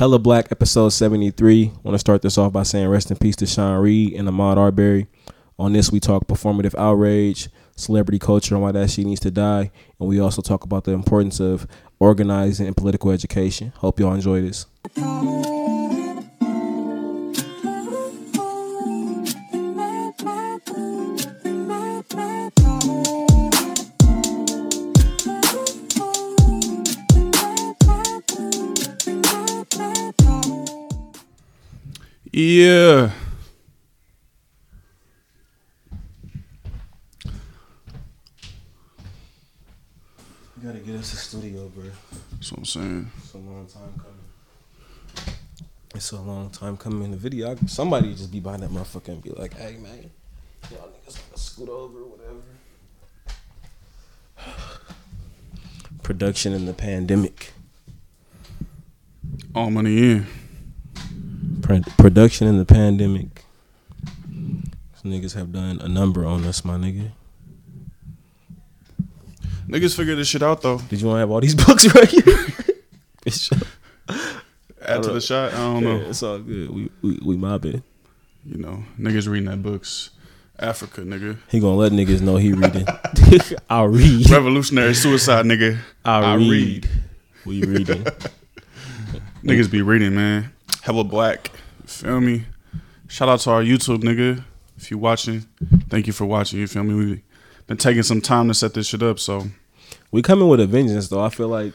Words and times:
Hella 0.00 0.18
Black 0.18 0.50
episode 0.50 0.88
73. 0.88 1.72
Want 1.82 1.94
to 1.94 1.98
start 1.98 2.22
this 2.22 2.38
off 2.38 2.54
by 2.54 2.62
saying 2.62 2.88
rest 2.88 3.10
in 3.10 3.18
peace 3.18 3.36
to 3.36 3.46
Sean 3.46 3.82
Reed 3.82 4.14
and 4.14 4.26
Ahmaud 4.26 4.56
Arbery. 4.56 5.08
On 5.58 5.74
this, 5.74 5.92
we 5.92 6.00
talk 6.00 6.26
performative 6.26 6.74
outrage, 6.78 7.50
celebrity 7.76 8.18
culture, 8.18 8.54
and 8.54 8.62
why 8.62 8.72
that 8.72 8.90
shit 8.90 9.04
needs 9.04 9.20
to 9.20 9.30
die. 9.30 9.70
And 9.98 10.08
we 10.08 10.18
also 10.18 10.40
talk 10.40 10.64
about 10.64 10.84
the 10.84 10.92
importance 10.92 11.38
of 11.38 11.66
organizing 11.98 12.66
and 12.66 12.74
political 12.74 13.10
education. 13.10 13.74
Hope 13.76 14.00
y'all 14.00 14.14
enjoy 14.14 14.40
this. 14.40 14.64
Yeah. 32.32 33.10
You 40.56 40.62
gotta 40.62 40.78
get 40.78 40.94
us 40.94 41.12
a 41.12 41.16
studio, 41.16 41.68
bro. 41.68 41.84
That's 42.32 42.52
what 42.52 42.58
I'm 42.58 42.64
saying. 42.64 43.10
It's 43.18 43.34
a 43.34 43.38
long 43.38 43.66
time 43.66 43.94
coming. 43.96 45.36
It's 45.92 46.12
a 46.12 46.20
long 46.20 46.50
time 46.50 46.76
coming. 46.76 47.02
In 47.02 47.10
the 47.10 47.16
video, 47.16 47.50
I, 47.50 47.56
somebody 47.66 48.14
just 48.14 48.30
be 48.30 48.38
behind 48.38 48.62
that 48.62 48.70
motherfucker 48.70 49.08
and 49.08 49.22
be 49.22 49.30
like, 49.30 49.54
"Hey, 49.54 49.78
man, 49.78 50.10
y'all 50.70 50.88
niggas 50.88 51.18
gotta 51.28 51.40
scoot 51.40 51.68
over, 51.68 51.98
whatever." 52.04 52.42
Production 56.04 56.52
in 56.52 56.66
the 56.66 56.74
pandemic. 56.74 57.54
All 59.52 59.70
money 59.70 60.12
in. 60.12 60.26
Pro- 61.70 61.92
production 61.96 62.48
in 62.48 62.58
the 62.58 62.64
pandemic. 62.64 63.44
These 64.28 65.02
niggas 65.04 65.34
have 65.34 65.52
done 65.52 65.80
a 65.80 65.88
number 65.88 66.24
on 66.26 66.44
us, 66.44 66.64
my 66.64 66.76
nigga. 66.76 67.10
Niggas 69.68 69.96
figure 69.96 70.16
this 70.16 70.26
shit 70.28 70.42
out 70.42 70.62
though. 70.62 70.78
Did 70.78 71.00
you 71.00 71.06
want 71.06 71.16
to 71.16 71.20
have 71.20 71.30
all 71.30 71.40
these 71.40 71.54
books 71.66 71.94
right 71.94 72.08
here? 72.08 72.46
Add 74.82 75.02
to 75.04 75.12
the 75.12 75.20
shot. 75.20 75.52
I 75.52 75.56
don't 75.58 75.84
know. 75.84 75.96
yeah, 75.98 76.08
it's 76.08 76.22
all 76.22 76.38
good. 76.40 76.70
We 76.70 76.90
we, 77.02 77.18
we 77.24 77.36
mobbing. 77.36 77.82
You 78.44 78.58
know, 78.58 78.82
niggas 78.98 79.28
reading 79.28 79.48
that 79.50 79.62
books. 79.62 80.10
Africa, 80.58 81.02
nigga. 81.02 81.38
He 81.48 81.60
gonna 81.60 81.76
let 81.76 81.92
niggas 81.92 82.20
know 82.20 82.36
he 82.36 82.52
reading. 82.54 82.86
I'll 83.70 83.88
read. 83.88 84.28
Revolutionary 84.28 84.94
suicide, 84.94 85.44
nigga. 85.46 85.78
I'll 86.04 86.24
I 86.24 86.34
read. 86.34 86.50
read. 86.50 86.88
We 87.46 87.62
reading. 87.64 88.04
Niggas 89.44 89.70
be 89.70 89.82
reading, 89.82 90.14
man. 90.14 90.52
Hella 90.82 91.04
black. 91.04 91.50
Feel 91.90 92.20
me? 92.20 92.44
Shout 93.08 93.28
out 93.28 93.40
to 93.40 93.50
our 93.50 93.62
YouTube, 93.62 94.02
nigga. 94.02 94.44
If 94.76 94.90
you 94.90 94.98
watching, 94.98 95.46
thank 95.88 96.06
you 96.06 96.12
for 96.12 96.24
watching. 96.24 96.58
You 96.60 96.66
feel 96.66 96.84
me? 96.84 96.94
We've 96.94 97.22
been 97.66 97.76
taking 97.76 98.02
some 98.02 98.20
time 98.20 98.48
to 98.48 98.54
set 98.54 98.74
this 98.74 98.86
shit 98.86 99.02
up, 99.02 99.18
so 99.18 99.48
we 100.10 100.22
coming 100.22 100.48
with 100.48 100.60
a 100.60 100.66
vengeance 100.66 101.08
though. 101.08 101.22
I 101.22 101.28
feel 101.28 101.48
like 101.48 101.74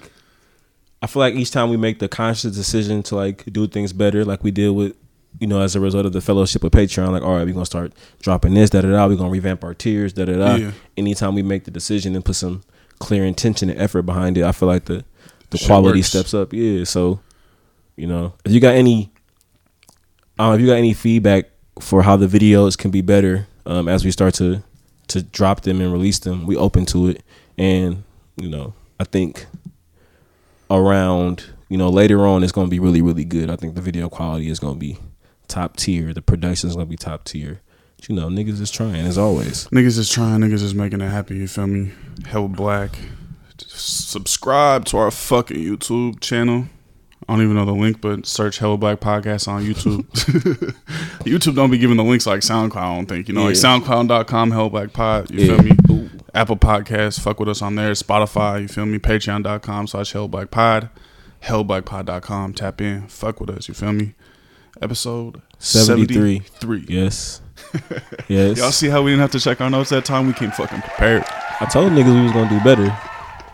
I 1.01 1.07
feel 1.07 1.19
like 1.19 1.35
each 1.35 1.51
time 1.51 1.69
we 1.69 1.77
make 1.77 1.99
the 1.99 2.07
conscious 2.07 2.55
decision 2.55 3.03
to 3.03 3.15
like 3.15 3.45
do 3.51 3.67
things 3.67 3.93
better, 3.93 4.25
like 4.25 4.43
we 4.43 4.51
did 4.51 4.69
with 4.69 4.95
you 5.39 5.47
know, 5.47 5.61
as 5.61 5.75
a 5.75 5.79
result 5.81 6.05
of 6.05 6.13
the 6.13 6.21
fellowship 6.21 6.63
with 6.63 6.71
Patreon, 6.71 7.11
like, 7.11 7.21
all 7.21 7.35
right, 7.35 7.45
we're 7.45 7.53
gonna 7.53 7.65
start 7.65 7.91
dropping 8.21 8.53
this, 8.53 8.69
da 8.69 8.81
da 8.81 8.89
da, 8.89 9.05
we're 9.07 9.17
gonna 9.17 9.29
revamp 9.29 9.63
our 9.63 9.73
tiers, 9.73 10.13
da 10.13 10.25
da 10.25 10.37
da. 10.37 10.55
Yeah. 10.55 10.71
Anytime 10.95 11.35
we 11.35 11.43
make 11.43 11.65
the 11.65 11.71
decision 11.71 12.15
and 12.15 12.23
put 12.23 12.35
some 12.37 12.63
clear 12.99 13.25
intention 13.25 13.69
and 13.69 13.79
effort 13.79 14.03
behind 14.03 14.37
it, 14.37 14.45
I 14.45 14.53
feel 14.53 14.69
like 14.69 14.85
the 14.85 15.03
the 15.49 15.57
Shit 15.57 15.67
quality 15.67 15.99
works. 15.99 16.07
steps 16.09 16.33
up. 16.33 16.53
Yeah. 16.53 16.85
So, 16.85 17.19
you 17.97 18.07
know, 18.07 18.33
if 18.45 18.51
you 18.51 18.59
got 18.59 18.75
any 18.75 19.11
um 20.37 20.53
if 20.53 20.61
you 20.61 20.67
got 20.67 20.77
any 20.77 20.93
feedback 20.93 21.45
for 21.79 22.03
how 22.03 22.15
the 22.15 22.27
videos 22.27 22.77
can 22.77 22.91
be 22.91 23.01
better, 23.01 23.47
um, 23.65 23.87
as 23.87 24.05
we 24.05 24.11
start 24.11 24.33
to 24.35 24.63
to 25.07 25.21
drop 25.21 25.61
them 25.61 25.81
and 25.81 25.91
release 25.91 26.19
them, 26.19 26.45
we 26.47 26.55
open 26.55 26.85
to 26.87 27.07
it. 27.07 27.23
And, 27.57 28.03
you 28.37 28.49
know, 28.49 28.73
I 28.99 29.03
think 29.03 29.45
around, 30.69 31.45
you 31.69 31.77
know, 31.77 31.89
later 31.89 32.25
on 32.25 32.43
it's 32.43 32.51
gonna 32.51 32.69
be 32.69 32.79
really, 32.79 33.01
really 33.01 33.25
good. 33.25 33.49
I 33.49 33.55
think 33.55 33.75
the 33.75 33.81
video 33.81 34.09
quality 34.09 34.49
is 34.49 34.59
gonna 34.59 34.75
be 34.75 34.97
top 35.47 35.77
tier. 35.77 36.13
The 36.13 36.21
production 36.21 36.69
is 36.69 36.75
gonna 36.75 36.87
be 36.87 36.97
top 36.97 37.23
tier. 37.23 37.61
But, 37.97 38.09
you 38.09 38.15
know, 38.15 38.27
niggas 38.27 38.59
is 38.59 38.71
trying 38.71 39.05
as 39.05 39.17
always. 39.17 39.67
niggas 39.67 39.97
is 39.97 40.09
trying. 40.09 40.41
Niggas 40.41 40.63
is 40.63 40.73
making 40.73 41.01
it 41.01 41.09
happen. 41.09 41.37
You 41.37 41.47
feel 41.47 41.67
me? 41.67 41.91
Hella 42.25 42.47
black. 42.47 42.97
Subscribe 43.57 44.85
to 44.85 44.97
our 44.97 45.11
fucking 45.11 45.57
YouTube 45.57 46.19
channel. 46.19 46.65
I 47.27 47.33
don't 47.33 47.43
even 47.43 47.55
know 47.55 47.65
the 47.65 47.71
link, 47.73 48.01
but 48.01 48.25
search 48.27 48.59
Hella 48.59 48.77
Black 48.77 48.99
Podcast 48.99 49.47
on 49.47 49.63
YouTube. 49.63 50.03
YouTube 51.25 51.55
don't 51.55 51.71
be 51.71 51.77
giving 51.79 51.97
the 51.97 52.03
links 52.03 52.25
like 52.27 52.41
SoundCloud, 52.41 52.75
I 52.77 52.95
don't 52.95 53.05
think. 53.07 53.27
You 53.27 53.33
know, 53.33 53.45
like 53.45 53.55
Yeah. 53.55 53.61
SoundCloud.com, 53.79 54.51
Hella 54.51 54.69
Black 54.69 54.93
Pod. 54.93 55.31
You 55.31 55.39
Yeah. 55.45 55.55
feel 55.55 55.63
me? 55.63 55.71
Ooh. 55.89 56.09
Apple 56.35 56.57
Podcasts, 56.57 57.19
fuck 57.19 57.39
with 57.39 57.49
us 57.49 57.61
on 57.61 57.75
there. 57.75 57.91
Spotify, 57.93 58.61
you 58.61 58.67
feel 58.67 58.85
me? 58.85 58.99
Patreon.com 58.99 59.87
slash 59.87 60.11
Hell 60.13 60.27
Black 60.27 60.51
Pod. 60.51 60.89
Hellblackpod.com. 61.43 62.53
Tap 62.53 62.81
in. 62.81 63.07
Fuck 63.07 63.39
with 63.39 63.49
us, 63.49 63.67
you 63.67 63.73
feel 63.73 63.93
me? 63.93 64.13
Episode 64.81 65.41
73. 65.59 66.41
73. 66.59 66.85
Yes. 66.93 67.41
Yes. 68.27 68.57
Y'all 68.57 68.71
see 68.71 68.87
how 68.89 69.01
we 69.03 69.11
didn't 69.11 69.21
have 69.21 69.31
to 69.31 69.39
check 69.39 69.61
our 69.61 69.69
notes 69.69 69.89
that 69.91 70.03
time? 70.05 70.27
We 70.27 70.33
came 70.33 70.51
fucking 70.51 70.81
prepared. 70.81 71.23
I 71.61 71.65
told 71.65 71.91
niggas 71.91 72.13
we 72.13 72.23
was 72.23 72.31
gonna 72.31 72.49
do 72.49 72.59
better. 72.63 72.97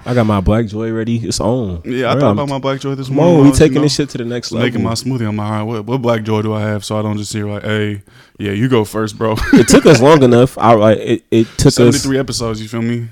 I 0.06 0.14
got 0.14 0.26
my 0.26 0.42
black 0.42 0.66
joy 0.68 0.92
ready. 0.92 1.18
It's 1.18 1.40
on. 1.40 1.82
Yeah, 1.86 2.10
I 2.12 2.14
thought 2.14 2.24
I'm- 2.24 2.32
about 2.40 2.50
my 2.50 2.60
black 2.60 2.80
joy 2.80 2.96
this 2.96 3.10
morning. 3.10 3.42
I 3.46 3.50
we 3.50 3.52
taking 3.52 3.74
you 3.74 3.76
know, 3.76 3.82
this 3.84 3.96
shit 3.96 4.10
to 4.10 4.18
the 4.18 4.26
next 4.26 4.52
level. 4.52 4.68
Making 4.68 4.84
my 4.84 4.94
smoothie. 4.94 5.28
I'm 5.28 5.38
like, 5.38 5.46
all 5.48 5.52
right, 5.54 5.64
what, 5.64 5.86
what 5.86 6.02
black 6.02 6.24
joy 6.24 6.42
do 6.42 6.54
I 6.54 6.62
have? 6.62 6.84
So 6.84 6.98
I 6.98 7.02
don't 7.02 7.18
just 7.18 7.32
hear 7.34 7.48
like, 7.48 7.64
hey, 7.64 8.02
yeah, 8.40 8.52
you 8.52 8.68
go 8.68 8.84
first, 8.84 9.18
bro. 9.18 9.36
it 9.54 9.68
took 9.68 9.86
us 9.86 10.02
long 10.02 10.24
enough. 10.24 10.58
I 10.58 10.74
like 10.74 10.98
it. 10.98 11.24
It 11.30 11.48
took 11.58 11.68
us 11.68 11.76
73 11.76 12.18
episodes, 12.20 12.62
you 12.62 12.68
feel 12.68 12.82
me? 12.82 13.08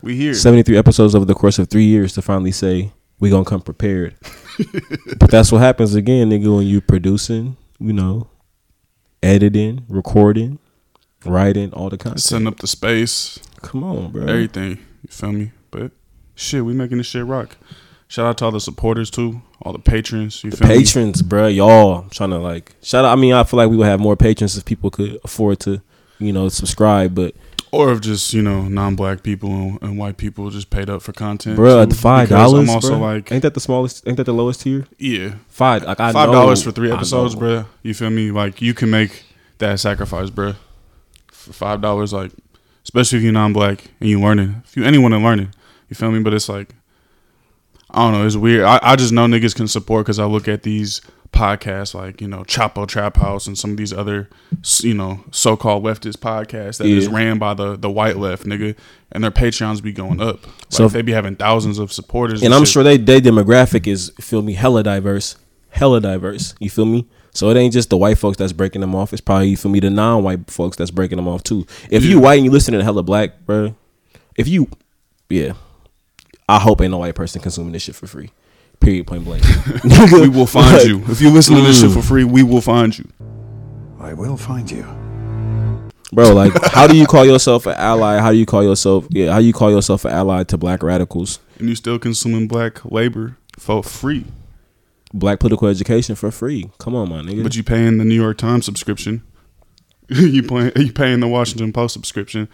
We 0.00 0.16
here. 0.16 0.34
73 0.34 0.76
episodes 0.76 1.14
over 1.14 1.24
the 1.24 1.34
course 1.34 1.58
of 1.58 1.68
three 1.68 1.84
years 1.84 2.14
to 2.14 2.22
finally 2.22 2.52
say 2.52 2.92
we 3.20 3.30
gonna 3.30 3.44
come 3.44 3.60
prepared. 3.60 4.16
but 5.18 5.30
that's 5.30 5.52
what 5.52 5.60
happens 5.60 5.94
again, 5.94 6.30
nigga, 6.30 6.54
when 6.56 6.66
you 6.66 6.80
producing, 6.80 7.56
you 7.78 7.92
know, 7.92 8.28
editing, 9.22 9.84
recording, 9.88 10.58
writing, 11.24 11.72
all 11.72 11.88
the 11.88 11.98
content. 11.98 12.20
Setting 12.20 12.46
up 12.46 12.58
the 12.58 12.66
space, 12.66 13.38
Come 13.62 13.84
on, 13.84 14.10
bro. 14.10 14.26
everything. 14.26 14.70
You 15.02 15.08
feel 15.08 15.32
me? 15.32 15.52
But 15.70 15.92
shit, 16.34 16.64
we 16.64 16.72
making 16.72 16.98
this 16.98 17.06
shit 17.06 17.24
rock. 17.24 17.56
Shout 18.08 18.26
out 18.26 18.38
to 18.38 18.44
all 18.46 18.50
the 18.50 18.60
supporters 18.60 19.10
too, 19.10 19.40
all 19.62 19.72
the 19.72 19.78
patrons. 19.78 20.44
You 20.44 20.50
feel 20.50 20.68
me? 20.68 20.76
patrons, 20.76 21.22
bro, 21.22 21.46
y'all. 21.46 22.00
I'm 22.00 22.10
trying 22.10 22.30
to 22.30 22.38
like 22.38 22.74
shout 22.82 23.04
out. 23.06 23.16
I 23.16 23.20
mean, 23.20 23.32
I 23.32 23.42
feel 23.44 23.56
like 23.56 23.70
we 23.70 23.76
would 23.76 23.86
have 23.86 24.00
more 24.00 24.16
patrons 24.16 24.56
if 24.56 24.64
people 24.66 24.90
could 24.90 25.18
afford 25.24 25.60
to, 25.60 25.80
you 26.18 26.32
know, 26.32 26.50
subscribe. 26.50 27.14
But 27.14 27.34
Or 27.70 27.90
if 27.90 28.02
just 28.02 28.34
you 28.34 28.42
know 28.42 28.68
non-black 28.68 29.22
people 29.22 29.50
and, 29.50 29.82
and 29.82 29.98
white 29.98 30.18
people 30.18 30.50
just 30.50 30.68
paid 30.68 30.90
up 30.90 31.00
for 31.00 31.12
content. 31.14 31.56
bro, 31.56 31.84
too. 31.84 31.88
the 31.90 31.94
five 31.94 32.28
dollars. 32.28 32.68
I'm 32.68 32.74
also 32.74 32.98
like, 32.98 33.32
ain't 33.32 33.42
that 33.42 33.54
the 33.54 33.60
smallest? 33.60 34.06
Ain't 34.06 34.18
that 34.18 34.24
the 34.24 34.34
lowest 34.34 34.60
tier? 34.60 34.86
yeah, 34.98 35.36
Five. 35.48 35.84
Like 35.84 35.98
I 35.98 36.12
five 36.12 36.30
dollars 36.30 36.62
for 36.62 36.70
three 36.70 36.92
episodes, 36.92 37.34
bro. 37.34 37.64
You 37.82 37.94
feel 37.94 38.10
me? 38.10 38.30
Like 38.30 38.60
you 38.60 38.74
can 38.74 38.90
make 38.90 39.24
that 39.56 39.80
sacrifice, 39.80 40.28
bro. 40.28 40.52
For 41.28 41.54
five 41.54 41.80
dollars, 41.80 42.12
like 42.12 42.32
especially 42.84 43.18
if 43.18 43.24
you're 43.24 43.32
non-black 43.32 43.84
and 44.00 44.10
you 44.10 44.20
learning. 44.20 44.62
If 44.66 44.76
you 44.76 44.84
anyone 44.84 45.14
in 45.14 45.22
learning, 45.24 45.54
you 45.92 45.94
feel 45.94 46.10
me? 46.10 46.20
But 46.20 46.34
it's 46.34 46.48
like 46.48 46.74
I 47.90 48.02
don't 48.04 48.12
know. 48.18 48.26
It's 48.26 48.36
weird. 48.36 48.64
I, 48.64 48.80
I 48.82 48.96
just 48.96 49.12
know 49.12 49.26
niggas 49.26 49.54
can 49.54 49.68
support 49.68 50.06
because 50.06 50.18
I 50.18 50.24
look 50.24 50.48
at 50.48 50.62
these 50.62 51.02
podcasts 51.32 51.94
like 51.94 52.20
you 52.20 52.28
know 52.28 52.42
Chapo 52.44 52.86
Trap 52.86 53.16
House 53.16 53.46
and 53.46 53.56
some 53.58 53.70
of 53.72 53.76
these 53.76 53.92
other 53.92 54.28
you 54.80 54.92
know 54.94 55.24
so-called 55.30 55.82
leftist 55.84 56.18
podcasts 56.18 56.78
that 56.78 56.86
is 56.86 57.06
Yeah. 57.06 57.14
ran 57.14 57.38
by 57.38 57.54
the 57.54 57.76
the 57.76 57.90
white 57.90 58.16
left 58.16 58.44
nigga, 58.44 58.76
and 59.12 59.22
their 59.22 59.30
Patreons 59.30 59.82
be 59.82 59.92
going 59.92 60.20
up. 60.20 60.46
Like 60.46 60.54
So- 60.70 60.88
they 60.88 61.02
be 61.02 61.12
having 61.12 61.36
thousands 61.36 61.78
of 61.78 61.92
supporters, 61.92 62.42
and 62.42 62.54
I'm 62.54 62.62
shit. 62.62 62.68
sure 62.68 62.82
they 62.82 62.96
their 62.96 63.20
demographic 63.20 63.86
is 63.86 64.10
feel 64.20 64.40
me 64.42 64.54
hella 64.54 64.82
diverse, 64.82 65.36
hella 65.70 66.00
diverse. 66.00 66.54
You 66.60 66.70
feel 66.70 66.86
me? 66.86 67.06
So 67.34 67.48
it 67.48 67.56
ain't 67.56 67.72
just 67.72 67.88
the 67.88 67.96
white 67.96 68.18
folks 68.18 68.36
that's 68.36 68.52
breaking 68.52 68.82
them 68.82 68.94
off. 68.94 69.12
It's 69.14 69.22
probably 69.22 69.48
you 69.48 69.56
feel 69.56 69.70
me 69.72 69.80
the 69.80 69.88
non-white 69.88 70.50
folks 70.50 70.76
that's 70.76 70.90
breaking 70.90 71.16
them 71.16 71.28
off 71.28 71.42
too. 71.42 71.66
If 71.90 72.04
you 72.04 72.20
white 72.20 72.34
and 72.36 72.44
you 72.44 72.50
listen 72.50 72.74
to 72.74 72.84
hella 72.84 73.02
black, 73.02 73.46
bro, 73.46 73.74
if 74.36 74.46
you, 74.48 74.68
yeah, 75.30 75.52
I 76.48 76.58
hope 76.58 76.80
ain't 76.80 76.90
no 76.90 76.98
white 76.98 77.14
person 77.14 77.40
consuming 77.40 77.72
this 77.72 77.82
shit 77.82 77.94
for 77.94 78.06
free. 78.06 78.30
Period. 78.80 79.06
Point 79.06 79.24
blank. 79.24 79.44
we 80.12 80.28
will 80.28 80.46
find 80.46 80.76
Like, 80.76 80.86
you 80.86 81.04
if 81.08 81.20
you 81.20 81.30
listen 81.30 81.54
to 81.54 81.62
this 81.62 81.80
shit 81.80 81.90
mm. 81.90 81.94
for 81.94 82.02
free. 82.02 82.24
We 82.24 82.42
will 82.42 82.60
find 82.60 82.96
you. 82.96 83.08
I 84.00 84.14
will 84.14 84.36
find 84.36 84.68
you. 84.70 84.82
bro. 86.12 86.34
Like, 86.34 86.52
how 86.72 86.88
do 86.88 86.96
you 86.96 87.06
call 87.06 87.24
yourself 87.24 87.66
an 87.66 87.74
ally? 87.74 88.18
How 88.18 88.32
do 88.32 88.36
you 88.36 88.46
call 88.46 88.64
yourself? 88.64 89.06
Yeah, 89.10 89.32
how 89.32 89.38
you 89.38 89.52
call 89.52 89.70
yourself 89.70 90.04
an 90.04 90.10
ally 90.10 90.42
to 90.44 90.58
black 90.58 90.82
radicals? 90.82 91.38
and 91.62 91.68
you 91.68 91.76
still 91.76 91.98
consuming 91.98 92.48
black 92.48 92.84
labor 92.84 93.36
for 93.56 93.82
free, 93.84 94.24
Black 95.14 95.38
political 95.38 95.68
education 95.68 96.16
for 96.16 96.30
free. 96.30 96.70
Come 96.78 96.94
on, 96.94 97.08
my 97.08 97.20
nigga. 97.20 97.42
but 97.42 97.54
you 97.54 97.62
paying 97.62 97.98
the 97.98 98.04
New 98.04 98.14
York 98.14 98.38
Times 98.38 98.64
subscription. 98.64 99.22
you 100.08 100.42
paying 100.42 100.72
you 100.76 100.92
paying 100.92 101.20
the 101.20 101.28
Washington 101.28 101.72
Post 101.72 101.92
subscription. 101.92 102.48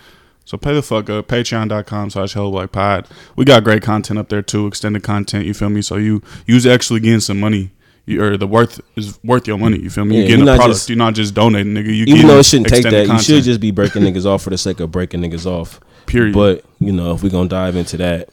So 0.49 0.57
pay 0.57 0.73
the 0.73 0.81
fuck 0.81 1.11
up. 1.11 1.29
Patreon.com 1.29 2.09
slash 2.09 2.33
Pod. 2.73 3.07
We 3.37 3.45
got 3.45 3.65
great 3.65 3.83
content 3.83 4.19
up 4.19 4.31
there 4.31 4.41
too, 4.41 4.67
extended 4.67 5.03
content, 5.03 5.45
you 5.45 5.53
feel 5.53 5.69
me? 5.69 5.83
So 5.83 5.97
you 5.97 6.23
you's 6.47 6.65
actually 6.65 7.01
getting 7.01 7.21
some 7.21 7.39
money. 7.39 7.71
you, 8.07 8.23
or 8.25 8.39
the 8.39 8.47
worth 8.47 8.81
is 8.97 9.23
worth 9.23 9.47
your 9.47 9.59
money. 9.59 9.79
You 9.79 9.91
feel 9.91 10.07
me? 10.07 10.15
Yeah, 10.17 10.23
you 10.23 10.29
getting 10.29 10.47
you're 10.47 10.55
a 10.55 10.57
product. 10.57 10.77
just- 10.79 10.89
you're 10.89 10.97
not 10.97 11.13
just 11.15 11.35
donating, 11.35 11.75
nigga. 11.75 11.95
You 11.95 12.05
Even 12.07 12.29
though 12.29 12.39
it 12.39 12.47
shouldn't 12.47 12.71
take 12.71 12.85
that, 12.85 13.09
you 13.09 13.19
should 13.19 13.45
just 13.45 13.61
be 13.61 13.73
breaking 13.73 14.01
niggas 14.01 14.25
off 14.25 14.41
for 14.43 14.49
the 14.49 14.57
sake 14.57 14.81
of 14.81 14.91
breaking 14.91 15.21
niggas 15.21 15.45
off. 15.45 15.81
period. 16.07 16.33
But 16.33 16.65
you 16.81 16.93
know, 16.93 17.13
if 17.13 17.23
we're 17.23 17.29
gonna 17.29 17.51
dive 17.51 17.77
into 17.77 17.99
that, 17.99 18.31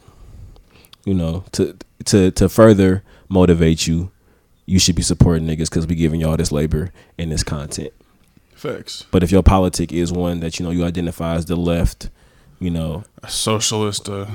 you 1.04 1.16
know, 1.16 1.44
to 1.52 1.76
to 2.06 2.32
to 2.32 2.48
further 2.48 3.04
motivate 3.28 3.88
you, 3.88 4.10
you 4.66 4.80
should 4.80 4.96
be 4.96 5.02
supporting 5.02 5.46
niggas 5.50 5.70
because 5.70 5.86
we 5.86 5.96
giving 5.96 6.22
y'all 6.22 6.38
this 6.38 6.54
labor 6.54 6.94
and 7.18 7.30
this 7.34 7.44
content. 7.44 7.92
Facts. 8.66 9.06
But 9.12 9.24
if 9.24 9.32
your 9.32 9.44
politic 9.44 9.92
is 9.92 10.12
one 10.12 10.40
that 10.42 10.60
you 10.60 10.66
know 10.66 10.72
you 10.72 10.84
identify 10.86 11.36
as 11.36 11.46
the 11.46 11.56
left, 11.56 12.10
you 12.60 12.70
know, 12.70 13.04
A 13.24 13.30
socialist, 13.30 14.08
a, 14.08 14.28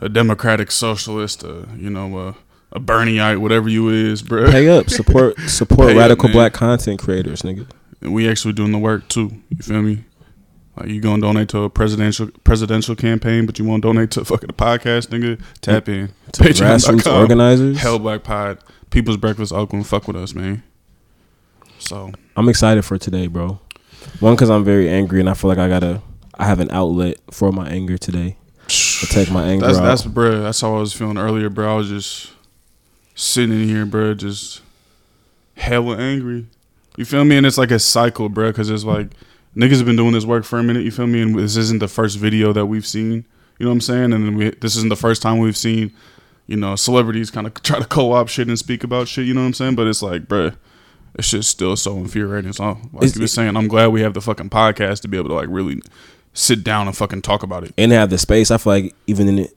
a 0.00 0.08
democratic 0.08 0.70
socialist, 0.70 1.42
a, 1.42 1.68
you 1.76 1.90
know, 1.90 2.18
a, 2.18 2.36
a 2.72 2.80
Bernieite, 2.80 3.38
whatever 3.38 3.68
you 3.68 3.88
is, 3.88 4.22
bro. 4.22 4.50
pay 4.50 4.68
up, 4.68 4.90
support 4.98 5.38
support 5.40 5.90
up, 5.90 5.96
radical 5.96 6.28
man. 6.28 6.36
black 6.36 6.52
content 6.52 7.00
creators, 7.00 7.42
nigga. 7.42 7.68
And 8.00 8.12
we 8.12 8.28
actually 8.28 8.54
doing 8.54 8.72
the 8.72 8.78
work 8.78 9.08
too. 9.08 9.30
You 9.50 9.58
feel 9.62 9.82
me? 9.82 10.04
Like 10.76 10.88
you 10.88 11.00
gonna 11.00 11.20
donate 11.20 11.50
to 11.50 11.64
a 11.64 11.70
presidential 11.70 12.30
presidential 12.44 12.96
campaign, 12.96 13.44
but 13.44 13.58
you 13.58 13.64
won't 13.64 13.82
donate 13.82 14.10
to 14.12 14.24
fucking 14.24 14.48
a 14.48 14.54
podcast, 14.54 15.08
nigga. 15.08 15.40
Tap 15.60 15.88
in. 15.88 16.08
To 16.32 16.42
grassroots 16.44 17.12
organizers. 17.12 17.78
Hell 17.78 17.98
Black 17.98 18.22
Pod. 18.22 18.58
People's 18.90 19.18
Breakfast 19.18 19.52
Oakland. 19.52 19.86
Fuck 19.86 20.06
with 20.08 20.16
us, 20.16 20.34
man. 20.34 20.62
So 21.82 22.12
I'm 22.36 22.48
excited 22.48 22.84
for 22.84 22.96
today, 22.96 23.26
bro. 23.26 23.58
One, 24.20 24.34
because 24.34 24.50
I'm 24.50 24.64
very 24.64 24.88
angry 24.88 25.20
and 25.20 25.28
I 25.28 25.34
feel 25.34 25.48
like 25.48 25.58
I 25.58 25.68
gotta, 25.68 26.00
I 26.38 26.44
have 26.44 26.60
an 26.60 26.70
outlet 26.70 27.18
for 27.30 27.52
my 27.52 27.68
anger 27.68 27.98
today. 27.98 28.36
To 28.68 29.06
take 29.08 29.30
my 29.30 29.44
anger 29.48 29.66
that's 29.66 29.78
out. 29.78 29.82
that's 29.82 30.04
bro. 30.04 30.40
That's 30.42 30.60
how 30.60 30.76
I 30.76 30.80
was 30.80 30.92
feeling 30.92 31.18
earlier, 31.18 31.50
bro. 31.50 31.72
I 31.72 31.76
was 31.76 31.88
just 31.88 32.30
sitting 33.16 33.60
in 33.60 33.68
here, 33.68 33.84
bro, 33.84 34.14
just 34.14 34.62
hella 35.56 35.98
angry. 35.98 36.46
You 36.96 37.04
feel 37.04 37.24
me? 37.24 37.36
And 37.36 37.44
it's 37.44 37.58
like 37.58 37.72
a 37.72 37.80
cycle, 37.80 38.28
bro, 38.28 38.50
because 38.50 38.70
it's 38.70 38.84
like 38.84 39.08
niggas 39.56 39.78
have 39.78 39.86
been 39.86 39.96
doing 39.96 40.12
this 40.12 40.24
work 40.24 40.44
for 40.44 40.60
a 40.60 40.62
minute. 40.62 40.84
You 40.84 40.92
feel 40.92 41.08
me? 41.08 41.20
And 41.20 41.36
this 41.36 41.56
isn't 41.56 41.80
the 41.80 41.88
first 41.88 42.16
video 42.16 42.52
that 42.52 42.66
we've 42.66 42.86
seen. 42.86 43.24
You 43.58 43.66
know 43.66 43.70
what 43.70 43.74
I'm 43.74 43.80
saying? 43.80 44.12
And 44.12 44.24
then 44.24 44.36
we, 44.36 44.50
this 44.50 44.76
isn't 44.76 44.88
the 44.88 44.96
first 44.96 45.20
time 45.20 45.38
we've 45.38 45.56
seen, 45.56 45.92
you 46.46 46.56
know, 46.56 46.76
celebrities 46.76 47.30
kind 47.30 47.46
of 47.46 47.60
try 47.62 47.80
to 47.80 47.86
co-op 47.86 48.28
shit 48.28 48.46
and 48.46 48.58
speak 48.58 48.84
about 48.84 49.08
shit. 49.08 49.26
You 49.26 49.34
know 49.34 49.40
what 49.40 49.48
I'm 49.48 49.54
saying? 49.54 49.74
But 49.74 49.88
it's 49.88 50.02
like, 50.02 50.28
bro, 50.28 50.52
it's 51.14 51.30
just 51.30 51.50
still 51.50 51.76
so 51.76 51.96
infuriating. 51.98 52.52
So, 52.52 52.64
like 52.92 53.04
It's- 53.04 53.16
you 53.16 53.22
were 53.22 53.26
saying, 53.28 53.56
I'm 53.56 53.68
glad 53.68 53.88
we 53.88 54.00
have 54.02 54.14
the 54.14 54.20
fucking 54.20 54.50
podcast 54.50 55.00
to 55.02 55.08
be 55.08 55.16
able 55.16 55.28
to 55.30 55.34
like 55.34 55.48
really 55.50 55.80
sit 56.34 56.64
down 56.64 56.86
and 56.86 56.96
fucking 56.96 57.22
talk 57.22 57.42
about 57.42 57.64
it. 57.64 57.74
and 57.76 57.92
have 57.92 58.08
the 58.10 58.18
space. 58.18 58.50
I 58.50 58.56
feel 58.58 58.72
like 58.72 58.94
even 59.06 59.28
in 59.28 59.38
it, 59.40 59.56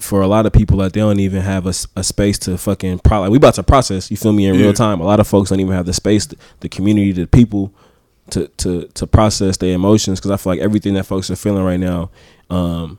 for 0.00 0.20
a 0.22 0.26
lot 0.26 0.46
of 0.46 0.52
people, 0.52 0.78
like 0.78 0.92
they 0.92 1.00
don't 1.00 1.20
even 1.20 1.42
have 1.42 1.66
a, 1.66 1.74
a 1.96 2.02
space 2.02 2.38
to 2.40 2.56
fucking 2.58 2.98
pro. 3.00 3.20
Like 3.20 3.30
we 3.30 3.36
about 3.36 3.54
to 3.54 3.62
process. 3.62 4.10
You 4.10 4.16
feel 4.16 4.32
me 4.32 4.46
in 4.46 4.54
Yeah. 4.54 4.62
real 4.62 4.72
time. 4.72 5.00
A 5.00 5.04
lot 5.04 5.20
of 5.20 5.26
folks 5.28 5.50
don't 5.50 5.60
even 5.60 5.74
have 5.74 5.86
the 5.86 5.92
space, 5.92 6.26
the, 6.26 6.36
the 6.60 6.68
community, 6.68 7.12
the 7.12 7.26
people 7.26 7.72
to 8.30 8.48
to 8.58 8.86
to 8.94 9.06
process 9.06 9.58
their 9.58 9.74
emotions. 9.74 10.18
Because 10.18 10.30
I 10.30 10.36
feel 10.38 10.52
like 10.54 10.60
everything 10.60 10.94
that 10.94 11.04
folks 11.04 11.30
are 11.30 11.36
feeling 11.36 11.62
right 11.64 11.78
now, 11.80 12.10
um, 12.50 12.98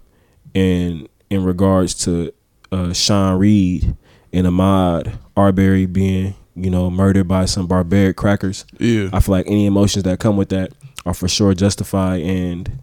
in 0.53 1.07
in 1.29 1.43
regards 1.43 1.93
to 2.05 2.31
uh, 2.71 2.93
Sean 2.93 3.37
Reed 3.39 3.95
and 4.31 4.47
Ahmaud 4.47 5.17
Arbery 5.35 5.85
being 5.87 6.35
you 6.55 6.69
know 6.69 6.89
murdered 6.89 7.27
by 7.27 7.45
some 7.45 7.67
barbaric 7.67 8.15
crackers. 8.15 8.65
Yeah. 8.79 9.09
I 9.13 9.19
feel 9.19 9.33
like 9.33 9.47
any 9.47 9.65
emotions 9.65 10.03
that 10.03 10.19
come 10.19 10.37
with 10.37 10.49
that 10.49 10.71
are 11.05 11.13
for 11.13 11.27
sure 11.27 11.53
justified 11.53 12.21
and 12.21 12.79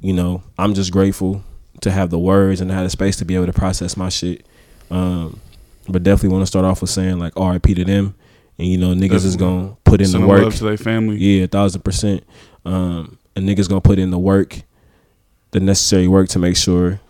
you 0.00 0.12
know, 0.12 0.42
I'm 0.58 0.74
just 0.74 0.92
grateful 0.92 1.44
to 1.82 1.90
have 1.90 2.10
the 2.10 2.18
words 2.18 2.60
and 2.60 2.70
have 2.70 2.84
the 2.84 2.90
space 2.90 3.16
to 3.16 3.24
be 3.24 3.34
able 3.34 3.46
to 3.46 3.52
process 3.52 3.96
my 3.96 4.08
shit. 4.08 4.46
Um, 4.90 5.40
but 5.88 6.02
definitely 6.02 6.30
want 6.30 6.42
to 6.42 6.46
start 6.46 6.64
off 6.64 6.80
with 6.80 6.90
saying 6.90 7.18
like 7.18 7.34
RIP 7.36 7.62
to 7.62 7.84
them, 7.84 8.14
and 8.58 8.68
you 8.68 8.78
know 8.78 8.94
niggas 8.94 9.24
is 9.24 9.36
gonna 9.36 9.76
put 9.84 10.00
in 10.00 10.10
the 10.10 10.20
work. 10.26 10.42
love 10.42 10.54
to 10.56 10.64
their 10.64 10.76
family. 10.76 11.16
Yeah, 11.16 11.44
a 11.44 11.46
thousand 11.46 11.82
percent. 11.82 12.24
Um, 12.64 13.18
and 13.34 13.48
niggas 13.48 13.68
gonna 13.68 13.80
put 13.80 13.98
in 13.98 14.10
the 14.10 14.18
work, 14.18 14.62
the 15.52 15.60
necessary 15.60 16.08
work 16.08 16.28
to 16.30 16.38
make 16.38 16.56
sure, 16.56 17.00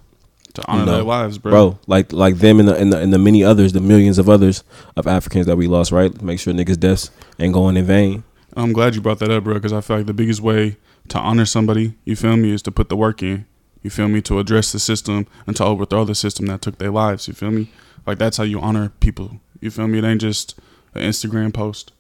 to 0.54 0.62
honor 0.66 0.84
their 0.86 1.02
lives, 1.02 1.38
bro. 1.38 1.50
bro, 1.50 1.78
like 1.86 2.12
like 2.12 2.36
them 2.36 2.60
and 2.60 2.68
the, 2.68 2.76
and 2.76 2.92
the 2.92 2.98
and 2.98 3.12
the 3.12 3.18
many 3.18 3.44
others, 3.44 3.72
the 3.72 3.80
millions 3.80 4.18
of 4.18 4.28
others 4.28 4.64
of 4.96 5.06
Africans 5.06 5.46
that 5.46 5.56
we 5.56 5.66
lost, 5.66 5.92
right? 5.92 6.20
Make 6.22 6.40
sure 6.40 6.52
niggas' 6.52 6.78
deaths 6.80 7.10
ain't 7.38 7.54
going 7.54 7.76
in 7.76 7.84
vain. 7.84 8.24
I'm 8.56 8.72
glad 8.72 8.94
you 8.94 9.00
brought 9.00 9.20
that 9.20 9.30
up, 9.30 9.44
bro, 9.44 9.54
because 9.54 9.72
I 9.72 9.80
feel 9.80 9.98
like 9.98 10.06
the 10.06 10.14
biggest 10.14 10.40
way 10.40 10.76
to 11.08 11.18
honor 11.18 11.46
somebody, 11.46 11.94
you 12.04 12.16
feel 12.16 12.36
me, 12.36 12.50
is 12.52 12.62
to 12.62 12.72
put 12.72 12.88
the 12.88 12.96
work 12.96 13.22
in. 13.22 13.46
You 13.82 13.90
feel 13.90 14.08
me? 14.08 14.20
To 14.22 14.38
address 14.38 14.72
the 14.72 14.78
system 14.78 15.26
and 15.46 15.56
to 15.56 15.64
overthrow 15.64 16.04
the 16.04 16.14
system 16.14 16.46
that 16.46 16.60
took 16.60 16.78
their 16.78 16.90
lives. 16.90 17.28
You 17.28 17.34
feel 17.34 17.50
me? 17.50 17.70
Like 18.06 18.18
that's 18.18 18.36
how 18.36 18.44
you 18.44 18.60
honor 18.60 18.90
people. 19.00 19.40
You 19.60 19.70
feel 19.70 19.86
me? 19.88 19.98
It 19.98 20.04
ain't 20.04 20.20
just 20.20 20.58
an 20.94 21.02
Instagram 21.02 21.54
post. 21.54 21.92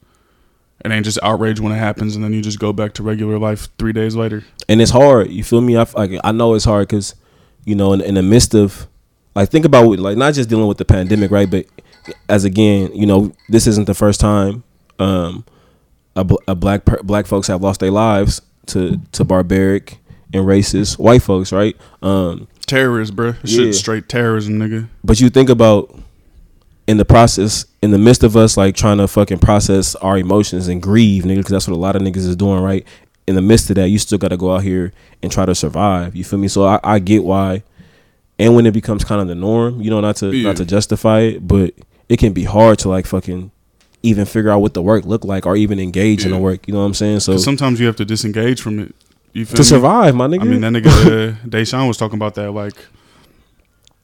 It 0.84 0.90
ain't 0.90 1.04
just 1.04 1.18
outrage 1.22 1.60
when 1.60 1.72
it 1.72 1.76
happens 1.78 2.16
and 2.16 2.24
then 2.24 2.32
you 2.32 2.40
just 2.40 2.58
go 2.58 2.72
back 2.72 2.94
to 2.94 3.02
regular 3.02 3.38
life 3.38 3.68
three 3.78 3.92
days 3.92 4.16
later. 4.16 4.44
and 4.68 4.80
it's 4.80 4.90
hard. 4.90 5.30
You 5.30 5.44
feel 5.44 5.60
me? 5.60 5.76
I 5.76 5.86
like 5.94 6.12
I 6.24 6.32
know 6.32 6.54
it's 6.54 6.64
hard 6.64 6.88
because 6.88 7.14
you 7.64 7.74
know 7.74 7.92
in, 7.92 8.00
in 8.00 8.14
the 8.14 8.22
midst 8.22 8.54
of 8.54 8.86
like 9.34 9.48
think 9.50 9.64
about 9.64 9.86
like 9.98 10.16
not 10.16 10.34
just 10.34 10.48
dealing 10.48 10.66
with 10.66 10.78
the 10.78 10.84
pandemic, 10.84 11.30
right? 11.30 11.50
But 11.50 11.66
as 12.28 12.44
again, 12.44 12.90
you 12.94 13.06
know, 13.06 13.32
this 13.48 13.66
isn't 13.66 13.86
the 13.86 13.94
first 13.94 14.20
time 14.20 14.64
um, 14.98 15.44
a, 16.16 16.26
a 16.48 16.54
black 16.54 16.84
per- 16.84 17.02
black 17.02 17.26
folks 17.26 17.46
have 17.48 17.62
lost 17.62 17.80
their 17.80 17.90
lives 17.90 18.42
to 18.66 19.00
to 19.12 19.24
barbaric 19.24 19.98
and 20.32 20.44
racist 20.46 20.98
white 20.98 21.22
folks, 21.22 21.52
right? 21.52 21.76
Um, 22.02 22.46
Terrorists, 22.66 23.14
bro. 23.14 23.32
Shit, 23.44 23.66
Yeah. 23.66 23.72
straight 23.72 24.08
terrorism, 24.08 24.54
nigga. 24.58 24.88
but 25.02 25.20
you 25.20 25.28
think 25.28 25.48
about 25.50 25.96
in 26.86 26.96
the 26.96 27.04
process, 27.04 27.66
in 27.82 27.90
the 27.92 27.98
midst 27.98 28.22
of 28.24 28.36
us 28.36 28.56
like 28.56 28.74
trying 28.76 28.98
to 28.98 29.06
fucking 29.08 29.38
process 29.38 29.94
our 29.96 30.18
emotions 30.18 30.66
and 30.68 30.80
grieve, 30.82 31.24
nigga, 31.24 31.36
because 31.38 31.50
that's 31.50 31.68
what 31.68 31.74
a 31.74 31.78
lot 31.78 31.94
of 31.96 32.02
niggas 32.02 32.18
is 32.18 32.36
doing, 32.36 32.60
right? 32.62 32.86
In 33.30 33.36
the 33.36 33.42
midst 33.42 33.70
of 33.70 33.76
that, 33.76 33.88
you 33.88 33.98
still 33.98 34.18
got 34.18 34.28
to 34.28 34.36
go 34.36 34.54
out 34.54 34.62
here 34.62 34.92
and 35.22 35.30
try 35.30 35.46
to 35.46 35.54
survive. 35.54 36.16
You 36.16 36.24
feel 36.24 36.38
me? 36.38 36.48
So 36.48 36.64
I, 36.66 36.80
I 36.82 36.98
get 36.98 37.22
why, 37.24 37.62
and 38.38 38.54
when 38.56 38.66
it 38.66 38.72
becomes 38.72 39.04
kind 39.04 39.20
of 39.20 39.28
the 39.28 39.34
norm, 39.34 39.80
you 39.80 39.88
know, 39.90 40.00
not 40.00 40.16
to 40.16 40.34
Yeah. 40.34 40.48
not 40.48 40.56
to 40.56 40.64
justify 40.64 41.20
it, 41.20 41.46
but 41.46 41.72
it 42.08 42.18
can 42.18 42.32
be 42.32 42.44
hard 42.44 42.78
to 42.80 42.88
like 42.88 43.06
fucking 43.06 43.50
even 44.02 44.24
figure 44.24 44.50
out 44.50 44.60
what 44.60 44.74
the 44.74 44.82
work 44.82 45.04
look 45.04 45.24
like 45.24 45.46
or 45.46 45.54
even 45.56 45.78
engage 45.78 46.24
in 46.24 46.32
the 46.32 46.38
work. 46.38 46.66
You 46.66 46.74
know 46.74 46.80
what 46.80 46.86
I'm 46.86 46.94
saying? 46.94 47.20
So 47.20 47.36
sometimes 47.36 47.78
you 47.80 47.86
have 47.86 47.96
to 47.96 48.04
disengage 48.04 48.60
from 48.60 48.80
it. 48.80 48.94
You 49.32 49.44
to 49.44 49.58
me? 49.58 49.62
survive, 49.62 50.14
my 50.16 50.26
nigga. 50.26 50.40
I 50.40 50.44
mean, 50.44 50.60
that 50.62 50.72
nigga 50.72 50.86
uh, 50.88 51.36
Deshaun 51.48 51.86
was 51.86 51.96
talking 51.96 52.16
about 52.18 52.34
that. 52.34 52.50
Like, 52.50 52.74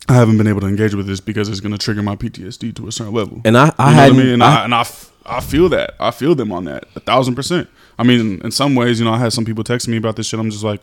I 0.08 0.14
haven't 0.14 0.37
been 0.38 0.46
able 0.46 0.61
to 0.61 0.69
engage 0.69 0.94
with 0.94 1.06
this 1.08 1.19
because 1.20 1.49
it's 1.49 1.58
gonna 1.61 1.79
trigger 1.79 2.02
my 2.02 2.14
PTSD 2.14 2.76
to 2.76 2.87
a 2.87 2.93
certain 2.93 3.12
level. 3.12 3.40
and 3.44 3.56
I, 3.58 3.72
I 3.79 3.90
you 3.90 3.96
know 3.96 4.02
had 4.02 4.11
I 4.12 4.17
mean? 4.17 4.29
And 4.34 4.43
I, 4.44 4.61
I, 4.61 4.64
and 4.64 4.75
I, 4.75 4.81
f- 4.82 5.11
I 5.25 5.40
feel 5.40 5.69
that. 5.70 5.94
I 5.99 6.12
feel 6.12 6.37
them 6.37 6.52
on 6.52 6.67
that 6.67 6.84
a 6.94 7.00
thousand 7.00 7.34
percent. 7.34 7.69
I 7.98 8.03
mean, 8.03 8.41
in 8.43 8.50
some 8.50 8.74
ways, 8.74 8.98
you 8.98 9.05
know, 9.05 9.12
I 9.12 9.19
had 9.19 9.32
some 9.32 9.44
people 9.44 9.65
texting 9.65 9.88
me 9.88 9.96
about 9.96 10.17
this 10.17 10.26
shit. 10.26 10.38
I'm 10.38 10.50
just 10.50 10.65
like, 10.65 10.81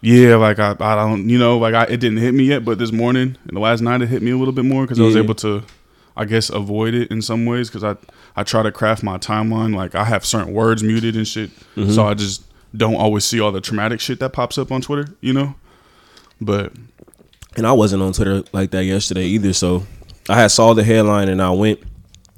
yeah, 0.00 0.36
like 0.36 0.58
I, 0.58 0.74
I 0.78 0.94
don't, 0.94 1.28
you 1.28 1.38
know, 1.38 1.58
like 1.58 1.74
I, 1.74 1.84
it 1.84 1.98
didn't 1.98 2.18
hit 2.18 2.32
me 2.32 2.44
yet, 2.44 2.64
but 2.64 2.78
this 2.78 2.92
morning 2.92 3.36
and 3.46 3.56
the 3.56 3.60
last 3.60 3.80
night 3.80 4.02
it 4.02 4.08
hit 4.08 4.22
me 4.22 4.30
a 4.30 4.36
little 4.36 4.52
bit 4.54 4.64
more 4.64 4.82
because 4.84 5.00
I 5.00 5.02
was 5.04 5.16
able 5.16 5.34
to, 5.36 5.62
I 6.16 6.24
guess, 6.24 6.48
avoid 6.50 6.94
it 6.94 7.10
in 7.10 7.20
some 7.22 7.44
ways 7.46 7.68
because 7.68 7.84
I, 7.84 7.96
I 8.36 8.44
try 8.44 8.62
to 8.62 8.70
craft 8.72 9.02
my 9.02 9.18
timeline. 9.18 9.74
Like 9.74 9.94
I 9.94 10.04
have 10.04 10.24
certain 10.24 10.52
words 10.54 10.82
muted 10.82 11.16
and 11.16 11.26
shit, 11.26 11.50
Mm-hmm. 11.76 11.90
so 11.90 12.06
I 12.06 12.14
just 12.14 12.44
don't 12.76 12.96
always 12.96 13.24
see 13.24 13.40
all 13.40 13.52
the 13.52 13.60
traumatic 13.60 14.00
shit 14.00 14.20
that 14.20 14.32
pops 14.32 14.58
up 14.58 14.70
on 14.70 14.80
Twitter, 14.82 15.14
you 15.20 15.32
know. 15.32 15.54
But 16.40 16.72
and 17.56 17.66
I 17.66 17.72
wasn't 17.72 18.02
on 18.02 18.12
Twitter 18.12 18.42
like 18.52 18.70
that 18.72 18.84
yesterday 18.84 19.24
either. 19.26 19.52
So 19.54 19.84
I 20.28 20.36
had 20.36 20.50
saw 20.50 20.74
the 20.74 20.84
headline 20.84 21.28
and 21.28 21.40
I 21.42 21.50
went 21.50 21.80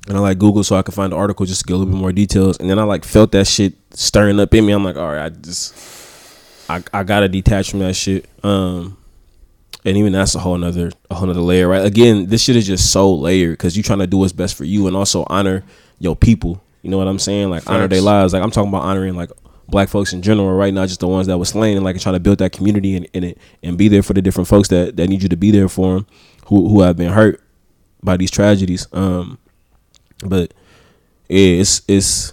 and 0.08 0.16
I 0.16 0.20
like 0.20 0.38
Google 0.38 0.64
so 0.64 0.76
I 0.76 0.82
could 0.82 0.94
find 0.94 1.12
the 1.12 1.16
article 1.16 1.44
just 1.44 1.60
to 1.60 1.66
get 1.66 1.74
a 1.74 1.76
little 1.76 1.92
bit 1.92 2.00
more 2.00 2.12
details. 2.12 2.56
And 2.58 2.68
then 2.68 2.78
I 2.78 2.84
like 2.84 3.04
felt 3.04 3.32
that 3.32 3.46
shit 3.46 3.74
stirring 3.90 4.40
up 4.40 4.54
in 4.54 4.64
me. 4.64 4.72
I'm 4.72 4.82
like, 4.82 4.96
all 4.96 5.12
right, 5.12 5.26
I 5.26 5.28
just 5.28 5.74
I 6.68 6.82
I 6.92 7.04
gotta 7.04 7.28
detach 7.28 7.70
from 7.70 7.80
that 7.80 7.94
shit. 7.94 8.26
Um 8.42 8.96
and 9.84 9.96
even 9.96 10.12
that's 10.12 10.34
a 10.34 10.38
whole 10.38 10.56
nother 10.56 10.90
a 11.10 11.14
whole 11.14 11.26
nother 11.26 11.40
layer, 11.40 11.68
right? 11.68 11.84
Again, 11.84 12.26
this 12.26 12.42
shit 12.42 12.56
is 12.56 12.66
just 12.66 12.90
so 12.90 13.14
layered 13.14 13.58
because 13.58 13.76
you 13.76 13.82
trying 13.82 14.00
to 14.00 14.06
do 14.06 14.16
what's 14.16 14.32
best 14.32 14.56
for 14.56 14.64
you 14.64 14.86
and 14.86 14.96
also 14.96 15.24
honor 15.28 15.62
your 15.98 16.16
people. 16.16 16.62
You 16.82 16.90
know 16.90 16.98
what 16.98 17.08
I'm 17.08 17.18
saying? 17.18 17.50
Like 17.50 17.68
honor 17.68 17.88
their 17.88 18.00
lives. 18.00 18.32
Like 18.32 18.42
I'm 18.42 18.50
talking 18.50 18.70
about 18.70 18.82
honoring 18.82 19.14
like 19.14 19.30
black 19.68 19.90
folks 19.90 20.14
in 20.14 20.22
general, 20.22 20.52
right? 20.52 20.72
Not 20.72 20.88
just 20.88 21.00
the 21.00 21.08
ones 21.08 21.26
that 21.26 21.36
were 21.36 21.44
slain 21.44 21.76
and 21.76 21.84
like 21.84 22.00
trying 22.00 22.14
to 22.14 22.20
build 22.20 22.38
that 22.38 22.52
community 22.52 22.96
and, 22.96 23.06
and 23.12 23.24
it 23.26 23.38
and 23.62 23.76
be 23.76 23.88
there 23.88 24.02
for 24.02 24.14
the 24.14 24.22
different 24.22 24.48
folks 24.48 24.68
that, 24.68 24.96
that 24.96 25.08
need 25.08 25.22
you 25.22 25.28
to 25.28 25.36
be 25.36 25.50
there 25.50 25.68
for 25.68 25.94
them 25.94 26.06
who 26.46 26.68
who 26.68 26.80
have 26.80 26.96
been 26.96 27.12
hurt 27.12 27.42
by 28.02 28.16
these 28.16 28.30
tragedies. 28.30 28.86
Um 28.92 29.38
but 30.24 30.52
yeah, 31.28 31.60
it's 31.60 31.82
it's 31.88 32.32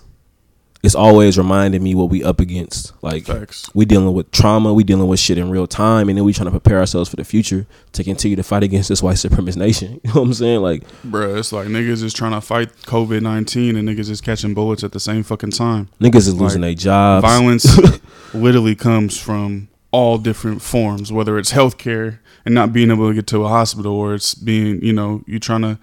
it's 0.84 0.94
always 0.94 1.36
reminding 1.36 1.82
me 1.82 1.96
what 1.96 2.10
we 2.12 2.24
up 2.24 2.40
against. 2.40 2.94
Like 3.04 3.26
Facts. 3.26 3.70
we 3.74 3.86
dealing 3.86 4.14
with 4.14 4.30
trauma, 4.32 4.72
we 4.72 4.84
dealing 4.84 5.08
with 5.08 5.20
shit 5.20 5.38
in 5.40 5.50
real 5.50 5.66
time, 5.66 6.10
and 6.10 6.18
then 6.18 6.24
we 6.24 6.32
trying 6.32 6.46
to 6.46 6.52
prepare 6.52 6.78
ourselves 6.78 7.10
for 7.10 7.16
the 7.16 7.24
future 7.24 7.66
to 7.94 8.04
continue 8.04 8.36
to 8.36 8.44
fight 8.44 8.62
against 8.62 8.90
this 8.90 9.02
white 9.02 9.16
supremacist 9.18 9.58
nation. 9.58 10.00
You 10.04 10.14
know 10.14 10.22
what 10.22 10.28
I'm 10.28 10.34
saying? 10.36 10.62
Like 10.62 10.84
Bruh, 11.04 11.38
it's 11.40 11.52
like 11.52 11.68
niggas 11.68 12.04
is 12.04 12.14
trying 12.14 12.34
to 12.34 12.42
fight 12.42 12.72
COVID 12.84 13.22
nineteen 13.22 13.76
and 13.76 13.90
niggas 13.90 14.10
is 14.12 14.22
catching 14.22 14.54
bullets 14.54 14.84
at 14.84 14.92
the 14.92 15.00
same 15.00 15.24
fucking 15.24 15.52
time. 15.52 15.90
niggas 16.00 16.28
is 16.28 16.36
losing 16.36 16.62
Like, 16.62 16.78
their 16.78 16.84
jobs. 16.84 17.24
Violence 17.24 17.66
literally 18.34 18.76
comes 18.76 19.20
from 19.20 19.70
all 19.92 20.18
different 20.20 20.62
forms, 20.62 21.12
whether 21.12 21.38
it's 21.40 21.52
healthcare 21.54 22.20
and 22.46 22.54
not 22.54 22.72
being 22.74 22.92
able 22.92 23.08
to 23.08 23.14
get 23.16 23.26
to 23.28 23.44
a 23.44 23.48
hospital, 23.48 23.94
or 23.94 24.14
it's 24.14 24.36
being, 24.36 24.80
you 24.84 24.92
know, 24.94 25.24
you 25.26 25.40
trying 25.40 25.62
to, 25.62 25.80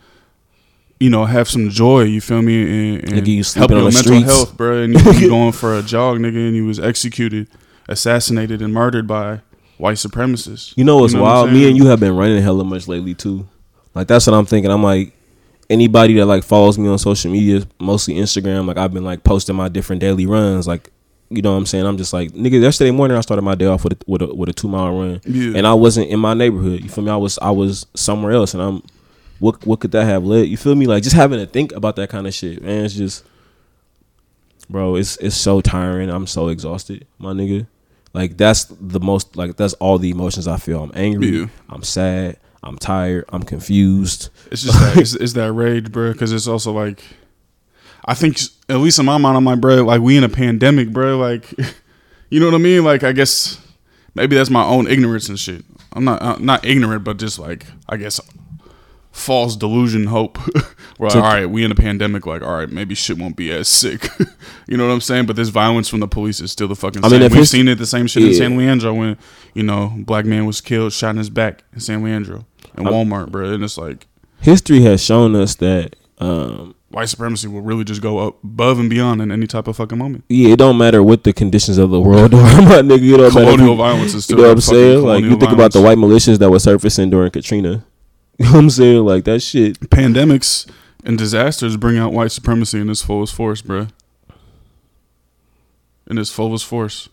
you 1.02 1.10
know, 1.10 1.24
have 1.24 1.48
some 1.48 1.68
joy. 1.68 2.02
You 2.02 2.20
feel 2.20 2.42
me? 2.42 2.96
And, 3.00 3.12
and 3.12 3.28
you 3.28 3.42
help 3.54 3.70
your 3.70 3.80
mental 3.82 4.02
streets. 4.02 4.26
health, 4.26 4.56
bro. 4.56 4.82
And 4.82 4.94
you, 4.94 5.12
you 5.14 5.28
going 5.36 5.52
for 5.52 5.76
a 5.76 5.82
jog, 5.82 6.18
nigga, 6.18 6.46
and 6.48 6.54
you 6.54 6.64
was 6.66 6.78
executed, 6.78 7.48
assassinated, 7.88 8.62
and 8.62 8.72
murdered 8.72 9.06
by 9.06 9.40
white 9.78 9.96
supremacists. 9.96 10.74
You 10.76 10.84
know 10.84 10.98
what's 10.98 11.12
know 11.14 11.22
what 11.22 11.28
wild? 11.28 11.52
Me 11.52 11.68
and 11.68 11.76
you 11.76 11.86
have 11.86 12.00
been 12.00 12.16
running 12.16 12.42
hella 12.42 12.64
much 12.64 12.86
lately 12.88 13.14
too. 13.14 13.48
Like 13.94 14.06
that's 14.06 14.26
what 14.26 14.34
I'm 14.34 14.46
thinking. 14.46 14.70
I'm 14.70 14.82
like 14.82 15.12
anybody 15.68 16.14
that 16.14 16.26
like 16.26 16.44
follows 16.44 16.78
me 16.78 16.88
on 16.88 16.98
social 16.98 17.30
media, 17.32 17.62
mostly 17.80 18.14
Instagram. 18.14 18.66
Like 18.66 18.76
I've 18.78 18.94
been 18.94 19.04
like 19.04 19.24
posting 19.24 19.56
my 19.56 19.68
different 19.68 20.00
daily 20.00 20.26
runs. 20.26 20.66
Like 20.68 20.90
you 21.30 21.42
know 21.42 21.52
what 21.52 21.58
I'm 21.58 21.66
saying? 21.66 21.86
I'm 21.86 21.96
just 21.96 22.12
like 22.12 22.30
nigga. 22.32 22.60
Yesterday 22.62 22.90
morning 22.92 23.16
I 23.16 23.20
started 23.22 23.42
my 23.42 23.54
day 23.54 23.66
off 23.66 23.82
with 23.84 23.94
a, 23.94 23.96
with 24.06 24.22
a 24.22 24.34
with 24.34 24.48
a 24.48 24.52
two 24.52 24.68
mile 24.68 24.92
run, 24.96 25.20
Yeah. 25.24 25.56
and 25.56 25.66
I 25.66 25.74
wasn't 25.74 26.10
in 26.10 26.20
my 26.20 26.34
neighborhood. 26.34 26.82
You 26.82 26.88
feel 26.88 27.02
me? 27.04 27.10
I 27.10 27.16
was 27.16 27.38
I 27.40 27.50
was 27.50 27.86
somewhere 27.94 28.32
else, 28.32 28.54
and 28.54 28.62
I'm 28.62 28.82
what 29.42 29.66
what 29.66 29.80
could 29.80 29.90
that 29.90 30.04
have 30.04 30.24
led? 30.24 30.46
You 30.46 30.56
feel 30.56 30.76
me? 30.76 30.86
Like 30.86 31.02
just 31.02 31.16
having 31.16 31.40
to 31.40 31.46
think 31.46 31.72
about 31.72 31.96
that 31.96 32.08
kind 32.08 32.28
of 32.28 32.32
shit, 32.32 32.62
man. 32.62 32.84
It's 32.84 32.94
just, 32.94 33.24
bro. 34.70 34.94
It's 34.94 35.16
it's 35.16 35.36
so 35.36 35.60
tiring. 35.60 36.10
I'm 36.10 36.28
so 36.28 36.46
exhausted, 36.46 37.08
my 37.18 37.32
nigga. 37.32 37.66
Like 38.14 38.36
that's 38.36 38.66
the 38.66 39.00
most 39.00 39.36
like 39.36 39.56
that's 39.56 39.74
all 39.74 39.98
the 39.98 40.10
emotions 40.10 40.46
I 40.46 40.58
feel. 40.58 40.84
I'm 40.84 40.92
angry. 40.94 41.40
Yeah. 41.40 41.46
I'm 41.68 41.82
sad. 41.82 42.38
I'm 42.62 42.78
tired. 42.78 43.24
I'm 43.30 43.42
confused. 43.42 44.28
It's 44.52 44.62
just 44.62 44.78
that 44.78 44.96
it's, 45.00 45.14
it's 45.14 45.32
that 45.32 45.52
rage, 45.52 45.90
bro. 45.90 46.12
Because 46.12 46.30
it's 46.30 46.46
also 46.46 46.70
like, 46.70 47.02
I 48.04 48.14
think 48.14 48.38
at 48.68 48.76
least 48.76 49.00
in 49.00 49.06
my 49.06 49.18
mind, 49.18 49.36
I'm 49.36 49.44
like, 49.44 49.60
bro, 49.60 49.82
like 49.82 50.02
we 50.02 50.16
in 50.16 50.22
a 50.22 50.28
pandemic, 50.28 50.90
bro. 50.90 51.18
Like, 51.18 51.52
you 52.30 52.38
know 52.38 52.46
what 52.46 52.54
I 52.54 52.58
mean? 52.58 52.84
Like, 52.84 53.02
I 53.02 53.10
guess 53.10 53.60
maybe 54.14 54.36
that's 54.36 54.50
my 54.50 54.62
own 54.62 54.86
ignorance 54.86 55.28
and 55.28 55.38
shit. 55.38 55.64
I'm 55.94 56.04
not 56.04 56.22
uh, 56.22 56.36
not 56.38 56.64
ignorant, 56.64 57.02
but 57.02 57.16
just 57.16 57.40
like 57.40 57.66
I 57.88 57.96
guess 57.96 58.20
false 59.12 59.54
delusion, 59.56 60.06
hope. 60.06 60.38
Where 60.98 61.08
like, 61.10 61.16
all 61.16 61.22
right, 61.22 61.46
we 61.46 61.64
in 61.64 61.70
a 61.70 61.74
pandemic. 61.76 62.26
Like, 62.26 62.42
all 62.42 62.54
right, 62.54 62.68
maybe 62.70 62.94
shit 62.94 63.18
won't 63.18 63.36
be 63.36 63.50
as 63.52 63.68
sick. 63.68 64.08
you 64.68 64.76
know 64.76 64.86
what 64.86 64.92
I'm 64.92 65.00
saying? 65.00 65.26
But 65.26 65.36
this 65.36 65.48
violence 65.50 65.88
from 65.88 66.00
the 66.00 66.08
police 66.08 66.40
is 66.40 66.50
still 66.52 66.68
the 66.68 66.76
fucking 66.76 67.04
I 67.04 67.08
same. 67.08 67.20
mean, 67.20 67.26
if 67.30 67.34
We've 67.34 67.48
seen 67.48 67.68
it 67.68 67.76
the 67.76 67.86
same 67.86 68.06
shit 68.06 68.24
in 68.24 68.34
San 68.34 68.56
Leandro 68.56 68.92
when 68.94 69.16
you 69.54 69.62
know 69.62 69.92
black 69.98 70.24
man 70.24 70.46
was 70.46 70.60
killed, 70.60 70.92
shot 70.92 71.10
in 71.10 71.16
his 71.18 71.30
back 71.30 71.62
in 71.72 71.80
San 71.80 72.02
Leandro 72.02 72.46
and 72.74 72.86
Walmart, 72.86 73.30
bro. 73.30 73.52
And 73.52 73.62
it's 73.64 73.78
like 73.78 74.06
History 74.40 74.80
has 74.82 75.02
shown 75.04 75.34
us 75.36 75.54
that 75.56 75.96
um 76.18 76.74
white 76.90 77.08
supremacy 77.08 77.48
will 77.48 77.62
really 77.62 77.84
just 77.84 78.02
go 78.02 78.18
up 78.18 78.42
above 78.44 78.78
and 78.78 78.90
beyond 78.90 79.22
in 79.22 79.32
any 79.32 79.46
type 79.46 79.66
of 79.66 79.74
fucking 79.76 79.96
moment. 79.98 80.24
yeah, 80.28 80.50
it 80.50 80.58
don't 80.58 80.76
matter 80.76 81.02
what 81.02 81.24
the 81.24 81.32
conditions 81.32 81.78
of 81.78 81.90
the 81.90 82.00
world 82.00 82.34
are, 82.34 82.62
my 82.62 82.82
nigga. 82.82 83.00
You 83.00 83.12
matter. 83.12 83.26
if 83.26 83.32
Colonial 83.32 83.68
you- 83.70 83.76
violence 83.76 84.14
is 84.14 84.24
still. 84.24 84.36
You 84.38 84.42
know 84.44 84.48
what 84.50 84.54
I'm 84.58 84.60
saying? 84.60 85.02
Like 85.04 85.24
you 85.24 85.36
think 85.36 85.52
about 85.52 85.72
the 85.72 85.80
white 85.82 85.98
militias 85.98 86.38
that 86.38 86.50
were 86.50 86.58
surfacing 86.58 87.10
during 87.10 87.30
Katrina. 87.30 87.84
You 88.38 88.46
know 88.46 88.52
what 88.52 88.58
I'm 88.60 88.70
saying? 88.70 89.04
Like 89.04 89.24
that 89.24 89.40
shit. 89.40 89.78
pandemics 89.90 90.68
and 91.04 91.18
disasters 91.18 91.76
bring 91.76 91.98
out 91.98 92.12
white 92.12 92.32
supremacy 92.32 92.80
in 92.80 92.88
its 92.90 93.02
fullest 93.02 93.34
force, 93.34 93.62
bro. 93.62 93.88
In 96.08 96.18
its 96.18 96.30
fullest 96.30 96.64
force, 96.66 97.08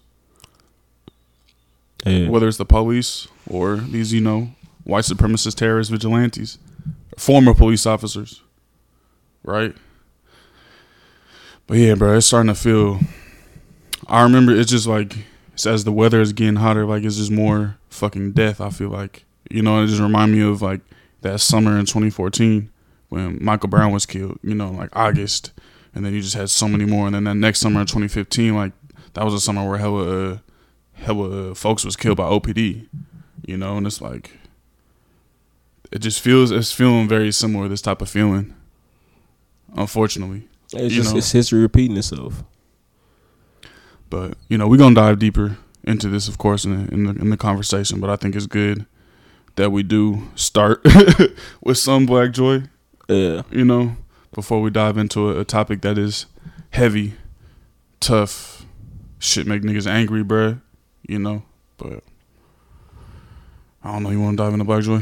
Yeah. 2.05 2.29
whether 2.29 2.47
it's 2.47 2.57
the 2.57 2.65
police 2.65 3.27
or 3.49 3.77
these, 3.77 4.11
you 4.13 4.21
know, 4.21 4.51
white 4.83 5.03
supremacist 5.05 5.55
terrorist 5.55 5.91
vigilantes, 5.91 6.57
former 7.17 7.53
police 7.53 7.85
officers, 7.85 8.41
right? 9.43 9.75
But 11.67 11.77
yeah, 11.77 11.93
bro, 11.95 12.17
it's 12.17 12.25
starting 12.25 12.53
to 12.53 12.59
feel. 12.59 12.99
I 14.07 14.23
remember 14.23 14.53
it's 14.53 14.71
just 14.71 14.87
like 14.87 15.15
it's 15.53 15.65
as 15.67 15.83
the 15.83 15.91
weather 15.91 16.19
is 16.19 16.33
getting 16.33 16.55
hotter, 16.55 16.85
like 16.85 17.03
it's 17.03 17.17
just 17.17 17.31
more 17.31 17.77
fucking 17.89 18.31
death. 18.31 18.59
I 18.59 18.69
feel 18.71 18.89
like 18.89 19.25
you 19.51 19.61
know, 19.61 19.81
it 19.83 19.87
just 19.87 20.01
remind 20.01 20.31
me 20.31 20.41
of 20.41 20.61
like 20.61 20.81
that 21.21 21.39
summer 21.39 21.77
in 21.77 21.85
2014 21.85 22.69
when 23.09 23.43
Michael 23.43 23.69
Brown 23.69 23.91
was 23.91 24.05
killed. 24.05 24.39
You 24.43 24.55
know, 24.55 24.71
like 24.71 24.89
August, 24.95 25.51
and 25.93 26.05
then 26.05 26.13
you 26.13 26.21
just 26.21 26.35
had 26.35 26.49
so 26.49 26.67
many 26.67 26.85
more. 26.85 27.07
And 27.07 27.15
then 27.15 27.23
that 27.25 27.35
next 27.35 27.59
summer 27.59 27.81
in 27.81 27.87
2015, 27.87 28.55
like 28.55 28.73
that 29.13 29.25
was 29.25 29.33
a 29.33 29.39
summer 29.39 29.67
where 29.67 29.77
hella, 29.77 30.31
uh, 30.33 30.37
hella 30.93 31.51
uh, 31.51 31.53
folks 31.53 31.83
was 31.83 31.95
killed 31.95 32.17
by 32.17 32.23
OPD. 32.23 32.87
You 33.45 33.57
know, 33.57 33.77
and 33.77 33.87
it's 33.87 34.01
like 34.01 34.31
it 35.91 35.99
just 35.99 36.21
feels 36.21 36.51
it's 36.51 36.71
feeling 36.71 37.07
very 37.07 37.31
similar. 37.31 37.67
This 37.67 37.81
type 37.81 38.01
of 38.01 38.09
feeling, 38.09 38.53
unfortunately. 39.75 40.47
It's 40.71 40.93
you 40.93 41.01
just 41.01 41.13
know. 41.13 41.17
it's 41.17 41.31
history 41.31 41.61
repeating 41.61 41.97
itself. 41.97 42.43
But 44.09 44.37
you 44.49 44.57
know, 44.57 44.67
we're 44.67 44.77
gonna 44.77 44.95
dive 44.95 45.19
deeper 45.19 45.57
into 45.83 46.09
this, 46.09 46.27
of 46.27 46.37
course, 46.37 46.65
in 46.65 46.85
the, 46.85 46.93
in 46.93 47.03
the 47.05 47.21
in 47.21 47.29
the 47.29 47.37
conversation. 47.37 47.99
But 47.99 48.09
I 48.09 48.15
think 48.15 48.35
it's 48.35 48.45
good 48.45 48.85
that 49.59 49.73
we 49.73 49.83
do 49.83 50.23
start 50.35 50.81
with 51.61 51.77
some 51.77 52.05
black 52.05 52.31
joy. 52.31 52.63
Yeah. 53.09 53.41
You 53.51 53.65
know, 53.65 53.97
before 54.33 54.61
we 54.61 54.69
dive 54.69 54.97
into 54.97 55.29
a, 55.29 55.41
a 55.41 55.45
topic 55.45 55.81
that 55.81 55.97
is 55.97 56.27
heavy, 56.69 57.15
tough, 57.99 58.65
shit 59.19 59.45
make 59.45 59.61
niggas 59.61 59.85
angry, 59.85 60.23
bruh. 60.23 60.61
You 61.05 61.19
know, 61.19 61.43
but 61.77 62.03
I 63.83 63.91
don't 63.91 64.03
know. 64.03 64.11
You 64.11 64.21
want 64.21 64.37
to 64.37 64.43
dive 64.43 64.53
into 64.53 64.63
black 64.63 64.83
joy? 64.83 65.01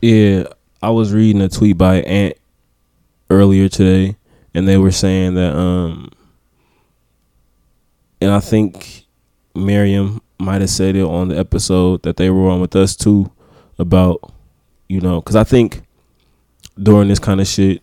Yeah. 0.00 0.44
I 0.80 0.90
was 0.90 1.12
reading 1.12 1.42
a 1.42 1.48
tweet 1.48 1.76
by 1.76 2.02
Ant 2.02 2.36
earlier 3.30 3.68
today, 3.68 4.16
and 4.54 4.68
they 4.68 4.78
were 4.78 4.92
saying 4.92 5.34
that 5.34 5.56
um 5.56 6.08
and 8.20 8.30
I 8.30 8.38
think 8.38 9.06
Mariame 9.56 10.20
might 10.38 10.60
have 10.60 10.70
said 10.70 10.94
it 10.94 11.02
on 11.02 11.28
the 11.28 11.38
episode 11.38 12.04
that 12.04 12.16
they 12.16 12.30
were 12.30 12.48
on 12.48 12.60
with 12.60 12.76
us 12.76 12.94
too 12.94 13.32
about 13.82 14.32
you 14.88 15.00
know 15.00 15.20
because 15.20 15.36
I 15.36 15.44
think 15.44 15.82
during 16.82 17.08
this 17.08 17.18
kind 17.18 17.40
of 17.40 17.46
shit 17.46 17.82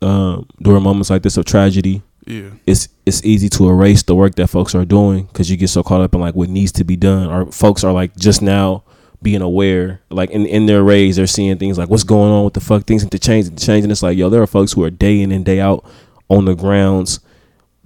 um 0.00 0.46
during 0.62 0.82
moments 0.82 1.10
like 1.10 1.22
this 1.22 1.36
of 1.36 1.44
tragedy 1.44 2.02
Yeah, 2.26 2.50
it's 2.66 2.88
it's 3.04 3.22
easy 3.24 3.50
to 3.50 3.68
erase 3.68 4.02
the 4.02 4.14
work 4.14 4.34
that 4.36 4.48
folks 4.48 4.74
are 4.74 4.84
doing 4.86 5.24
because 5.24 5.50
you 5.50 5.58
get 5.58 5.68
so 5.68 5.82
caught 5.82 6.00
up 6.00 6.14
in 6.14 6.20
like 6.20 6.34
what 6.34 6.48
needs 6.48 6.72
to 6.72 6.84
be 6.84 6.96
done 6.96 7.28
or 7.28 7.52
folks 7.52 7.84
are 7.84 7.92
like 7.92 8.16
just 8.16 8.40
now 8.40 8.82
being 9.22 9.42
aware 9.42 10.00
like 10.10 10.30
in, 10.30 10.46
in 10.46 10.66
their 10.66 10.82
rays 10.82 11.16
they're 11.16 11.26
seeing 11.26 11.56
things 11.58 11.78
like 11.78 11.88
what's 11.90 12.04
going 12.04 12.30
on? 12.30 12.44
What 12.44 12.54
the 12.54 12.60
fuck? 12.60 12.84
Things 12.84 13.02
need 13.02 13.12
to 13.12 13.18
change. 13.18 13.48
Need 13.48 13.58
to 13.58 13.66
change 13.66 13.84
and 13.84 13.92
it's 13.92 14.02
like 14.02 14.16
yo 14.16 14.28
there 14.30 14.42
are 14.42 14.46
folks 14.46 14.72
who 14.72 14.82
are 14.84 14.90
day 14.90 15.20
in 15.20 15.32
and 15.32 15.44
day 15.44 15.60
out 15.60 15.84
on 16.28 16.44
the 16.46 16.54
grounds 16.54 17.20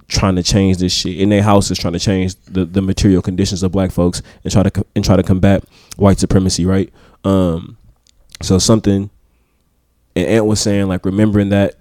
trying 0.09 0.35
to 0.35 0.43
change 0.43 0.77
this 0.77 0.91
shit 0.91 1.17
in 1.17 1.29
their 1.29 1.43
houses 1.43 1.77
trying 1.77 1.93
to 1.93 1.99
change 1.99 2.35
the, 2.45 2.65
the 2.65 2.81
material 2.81 3.21
conditions 3.21 3.63
of 3.63 3.71
black 3.71 3.91
folks 3.91 4.21
and 4.43 4.51
try 4.51 4.63
to 4.63 4.85
and 4.95 5.05
try 5.05 5.15
to 5.15 5.23
combat 5.23 5.63
white 5.95 6.19
supremacy 6.19 6.65
right 6.65 6.91
um 7.23 7.77
so 8.41 8.57
something 8.57 9.09
and 10.15 10.27
Ant 10.27 10.45
was 10.45 10.59
saying 10.59 10.87
like 10.87 11.05
remembering 11.05 11.49
that 11.49 11.75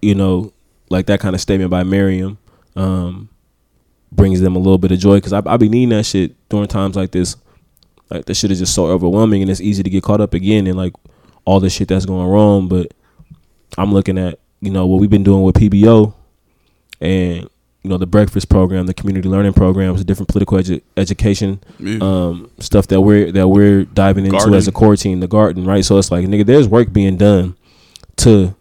you 0.00 0.14
know 0.14 0.52
like 0.90 1.06
that 1.06 1.20
kind 1.20 1.34
of 1.34 1.40
statement 1.40 1.70
by 1.70 1.82
Mariame 1.82 2.36
um, 2.76 3.28
brings 4.12 4.40
them 4.40 4.56
a 4.56 4.58
little 4.58 4.78
bit 4.78 4.92
of 4.92 4.98
joy 4.98 5.16
because 5.16 5.32
I, 5.32 5.42
I 5.46 5.56
be 5.56 5.68
needing 5.68 5.90
that 5.90 6.06
shit 6.06 6.34
during 6.48 6.68
times 6.68 6.96
like 6.96 7.10
this. 7.10 7.36
Like 8.10 8.24
that 8.24 8.34
shit 8.34 8.50
is 8.50 8.60
just 8.60 8.74
so 8.74 8.86
overwhelming 8.86 9.42
and 9.42 9.50
it's 9.50 9.60
easy 9.60 9.82
to 9.82 9.90
get 9.90 10.02
caught 10.02 10.20
up 10.20 10.32
again 10.32 10.66
in 10.66 10.76
like 10.76 10.94
all 11.44 11.60
the 11.60 11.68
shit 11.68 11.88
that's 11.88 12.06
going 12.06 12.26
wrong. 12.26 12.68
But 12.68 12.94
I'm 13.76 13.92
looking 13.92 14.16
at 14.16 14.38
you 14.60 14.70
know 14.70 14.86
what 14.86 15.00
we've 15.00 15.10
been 15.10 15.24
doing 15.24 15.42
with 15.42 15.56
PBO 15.56 16.14
and 17.00 17.48
you 17.82 17.90
know 17.90 17.98
the 17.98 18.06
breakfast 18.06 18.48
program, 18.48 18.86
the 18.86 18.94
community 18.94 19.28
learning 19.28 19.52
programs, 19.52 20.00
the 20.00 20.04
different 20.04 20.28
political 20.28 20.58
edu- 20.58 20.82
education 20.96 21.60
yeah. 21.78 21.98
um, 22.00 22.50
stuff 22.58 22.88
that 22.88 23.00
we're 23.00 23.30
that 23.32 23.48
we're 23.48 23.84
diving 23.84 24.24
into 24.24 24.36
Garden. 24.36 24.54
as 24.54 24.68
a 24.68 24.72
core 24.72 24.96
team, 24.96 25.20
the 25.20 25.28
garden, 25.28 25.64
right? 25.64 25.84
So 25.84 25.98
it's 25.98 26.10
like, 26.10 26.26
nigga, 26.26 26.44
there's 26.44 26.68
work 26.68 26.92
being 26.92 27.16
done 27.16 27.56
to 28.16 28.54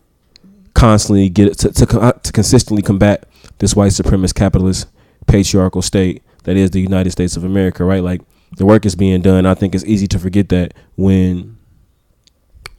constantly 0.74 1.30
get 1.30 1.58
to 1.60 1.72
to, 1.72 1.86
to 2.24 2.32
consistently 2.32 2.84
combat 2.84 3.28
this 3.60 3.76
white 3.76 3.92
supremacist 3.92 4.36
capitalist 4.36 4.88
patriarchal 5.26 5.82
state 5.82 6.24
that 6.44 6.56
is 6.56 6.72
the 6.72 6.80
United 6.80 7.12
States 7.12 7.36
of 7.36 7.44
America, 7.44 7.84
right? 7.84 8.04
Like 8.04 8.22
the 8.56 8.66
work 8.66 8.86
is 8.86 8.96
being 8.96 9.22
done. 9.22 9.46
I 9.46 9.56
think 9.56 9.76
it's 9.76 9.84
easy 9.86 10.08
to 10.08 10.20
forget 10.20 10.50
that 10.50 10.74
when 10.96 11.58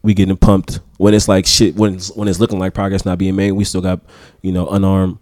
we 0.02 0.14
getting 0.14 0.36
pumped 0.36 0.80
when 0.98 1.14
it's 1.14 1.28
like 1.28 1.46
shit 1.46 1.74
when 1.76 1.94
it's, 1.94 2.14
when 2.14 2.28
it's 2.28 2.40
looking 2.40 2.58
like 2.58 2.74
progress 2.74 3.04
not 3.04 3.18
being 3.18 3.36
made. 3.36 3.52
We 3.52 3.64
still 3.64 3.80
got 3.80 4.00
you 4.42 4.52
know 4.52 4.68
unarmed 4.68 5.18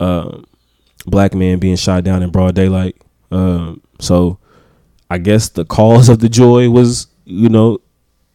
um, 0.00 0.44
black 1.06 1.34
man 1.34 1.58
being 1.58 1.76
shot 1.76 2.04
down 2.04 2.22
in 2.22 2.30
broad 2.30 2.54
daylight. 2.54 2.96
Um, 3.30 3.82
so 4.00 4.38
I 5.10 5.18
guess 5.18 5.48
the 5.48 5.64
cause 5.64 6.08
of 6.08 6.18
the 6.20 6.28
joy 6.28 6.70
was 6.70 7.06
you 7.24 7.48
know 7.48 7.80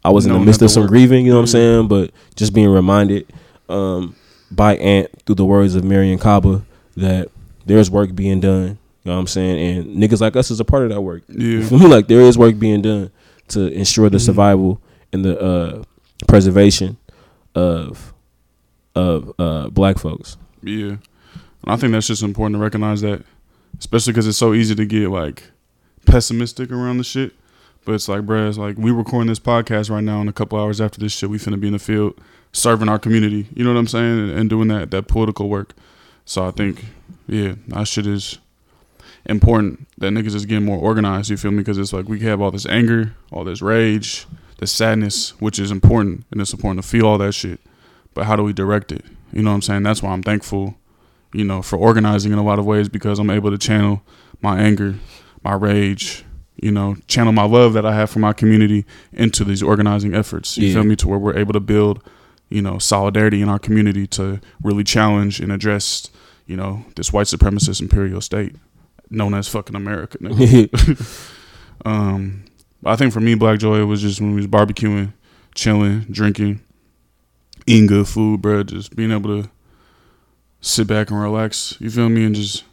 I 0.06 0.10
was 0.10 0.26
in 0.26 0.34
the 0.34 0.40
midst 0.40 0.62
of 0.62 0.72
some 0.72 0.86
grieving. 0.88 1.26
You 1.26 1.32
know 1.32 1.38
what 1.38 1.44
I'm 1.44 1.48
saying? 1.48 1.88
But 1.88 2.12
just 2.36 2.54
being 2.54 2.70
reminded 2.70 3.32
um, 3.70 4.16
by 4.52 4.76
Ant 4.78 5.10
through 5.26 5.36
the 5.36 5.46
words 5.46 5.76
of 5.76 5.84
Mariame 5.84 6.20
Kaba 6.20 6.64
that 6.98 7.30
there's 7.66 7.90
work 7.90 8.14
being 8.14 8.40
done. 8.40 8.78
You 9.04 9.10
know 9.10 9.16
what 9.16 9.20
I'm 9.22 9.28
saying? 9.28 9.78
And 9.78 9.98
niggas 9.98 10.22
like 10.22 10.36
us 10.36 10.52
is 10.52 10.60
a 10.60 10.66
part 10.66 10.84
of 10.84 10.90
that 10.90 11.02
work. 11.02 11.24
Yeah. 11.30 11.60
me? 11.70 11.88
Like 11.88 12.08
there 12.08 12.22
is 12.22 12.38
work 12.38 12.58
being 12.60 12.82
done 12.82 13.12
to 13.50 13.68
ensure 13.68 14.10
the 14.10 14.18
Mhm. 14.18 14.22
survival 14.26 14.82
and 15.12 15.24
the 15.26 15.40
uh, 15.40 15.84
preservation 16.28 16.98
of 17.56 18.14
of 18.96 19.34
uh, 19.40 19.68
black 19.70 19.98
folks. 20.00 20.38
Yeah, 20.62 20.98
and 21.64 21.72
I 21.72 21.76
think 21.76 21.92
that's 21.94 22.08
just 22.08 22.24
important 22.24 22.58
to 22.58 22.64
recognize 22.64 23.02
that, 23.02 23.24
especially 23.80 24.14
because 24.14 24.28
it's 24.28 24.38
so 24.38 24.54
easy 24.54 24.76
to 24.76 24.86
get 24.86 25.10
like 25.10 25.44
pessimistic 26.06 26.72
around 26.72 26.98
the 26.98 27.04
shit. 27.04 27.34
But 27.86 27.96
it's 27.96 28.08
like, 28.08 28.22
bruh, 28.22 28.48
it's 28.48 28.58
like 28.58 28.78
we 28.78 28.92
recording 28.92 29.28
this 29.28 29.40
podcast 29.40 29.90
right 29.90 30.04
now, 30.04 30.22
and 30.22 30.30
a 30.30 30.34
couple 30.34 30.60
hours 30.60 30.80
after 30.80 31.00
this 31.00 31.14
shit, 31.14 31.30
we 31.30 31.38
finna 31.38 31.60
be 31.60 31.68
in 31.68 31.74
the 31.74 31.80
field 31.80 32.20
serving 32.54 32.88
our 32.88 33.00
community. 33.00 33.48
You 33.54 33.64
know 33.64 33.74
what 33.74 33.80
I'm 33.80 33.88
saying? 33.88 34.20
And, 34.20 34.32
and 34.32 34.50
doing 34.50 34.68
that 34.70 34.92
that 34.92 35.08
political 35.08 35.50
work. 35.50 35.74
So 36.26 36.46
I 36.48 36.52
think, 36.52 36.86
yeah, 37.28 37.56
that 37.68 37.88
shit 37.88 38.08
is 38.08 38.40
important. 39.26 39.88
That 39.98 40.14
niggas 40.14 40.36
is 40.36 40.46
getting 40.46 40.66
more 40.66 40.78
organized. 40.78 41.30
You 41.30 41.38
feel 41.38 41.52
me? 41.52 41.58
Because 41.58 41.78
it's 41.78 41.92
like 41.94 42.08
we 42.08 42.22
have 42.22 42.42
all 42.42 42.52
this 42.52 42.66
anger, 42.66 43.14
all 43.32 43.44
this 43.44 43.62
rage, 43.62 44.26
this 44.60 44.72
sadness, 44.72 45.32
which 45.42 45.60
is 45.60 45.72
important, 45.72 46.26
and 46.32 46.40
it's 46.40 46.54
important 46.54 46.82
to 46.84 46.88
feel 46.88 47.06
all 47.06 47.18
that 47.18 47.34
shit. 47.34 47.60
But 48.14 48.26
how 48.26 48.36
do 48.36 48.44
we 48.44 48.54
direct 48.54 48.92
it? 48.92 49.04
You 49.34 49.42
know 49.42 49.50
what 49.50 49.56
I'm 49.56 49.62
saying? 49.62 49.84
That's 49.84 50.02
why 50.04 50.12
I'm 50.12 50.24
thankful, 50.24 50.76
you 51.34 51.44
know, 51.44 51.62
for 51.62 51.78
organizing 51.78 52.32
in 52.32 52.38
a 52.38 52.44
lot 52.44 52.60
of 52.60 52.66
ways 52.66 52.90
because 52.90 53.20
I'm 53.20 53.30
able 53.30 53.52
to 53.52 53.58
channel 53.58 54.02
my 54.42 54.60
anger, 54.60 54.96
my 55.44 55.54
rage, 55.54 56.24
you 56.62 56.72
know, 56.72 56.96
channel 57.08 57.34
my 57.34 57.44
love 57.46 57.74
that 57.74 57.86
I 57.86 57.94
have 57.96 58.10
for 58.10 58.20
my 58.20 58.34
community 58.34 58.86
into 59.12 59.44
these 59.44 59.64
organizing 59.64 60.14
efforts. 60.14 60.58
You 60.58 60.68
Yeah. 60.68 60.74
feel 60.76 60.84
me? 60.84 60.96
To 60.98 61.08
where 61.08 61.20
we're 61.20 61.36
able 61.38 61.54
to 61.54 61.60
build, 61.60 62.02
you 62.50 62.62
know, 62.62 62.78
solidarity 62.78 63.42
in 63.42 63.50
our 63.50 63.60
community 63.60 64.06
to 64.08 64.40
really 64.62 64.84
challenge 64.84 65.40
and 65.40 65.52
address, 65.52 66.10
you 66.46 66.56
know, 66.56 66.86
this 66.96 67.12
white 67.12 67.28
supremacist 67.28 67.82
imperial 67.82 68.22
state 68.22 68.56
known 69.10 69.34
as 69.34 69.48
fucking 69.48 69.76
America. 69.76 70.18
Um, 71.86 72.46
I 72.86 72.96
think 72.96 73.14
for 73.14 73.20
me, 73.20 73.36
Black 73.36 73.60
Joy 73.60 73.80
it 73.82 73.86
was 73.86 74.02
just 74.02 74.22
when 74.22 74.30
we 74.32 74.38
was 74.38 74.48
barbecuing, 74.48 75.14
chilling, 75.56 76.02
drinking, 76.12 76.62
eating 77.66 77.88
good 77.88 78.08
food, 78.08 78.42
bro. 78.42 78.64
Just 78.64 78.96
being 78.96 79.12
able 79.12 79.44
to 79.44 79.50
sit 80.64 80.88
back 80.88 81.12
and 81.12 81.22
relax. 81.22 81.78
You 81.80 81.90
feel 81.92 82.10
me? 82.10 82.26
And 82.26 82.34
just 82.34 82.64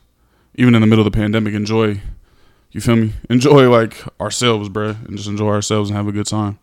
even 0.54 0.74
in 0.74 0.80
the 0.80 0.86
middle 0.86 1.06
of 1.06 1.12
the 1.12 1.16
pandemic, 1.16 1.52
enjoy. 1.54 2.00
You 2.72 2.80
feel 2.80 2.96
me? 2.96 3.12
Enjoy 3.28 3.68
like 3.68 4.02
ourselves, 4.20 4.68
bro, 4.68 4.90
and 5.06 5.16
just 5.16 5.28
enjoy 5.28 5.48
ourselves 5.50 5.90
and 5.90 5.96
have 5.96 6.06
a 6.08 6.12
good 6.12 6.26
time. 6.26 6.58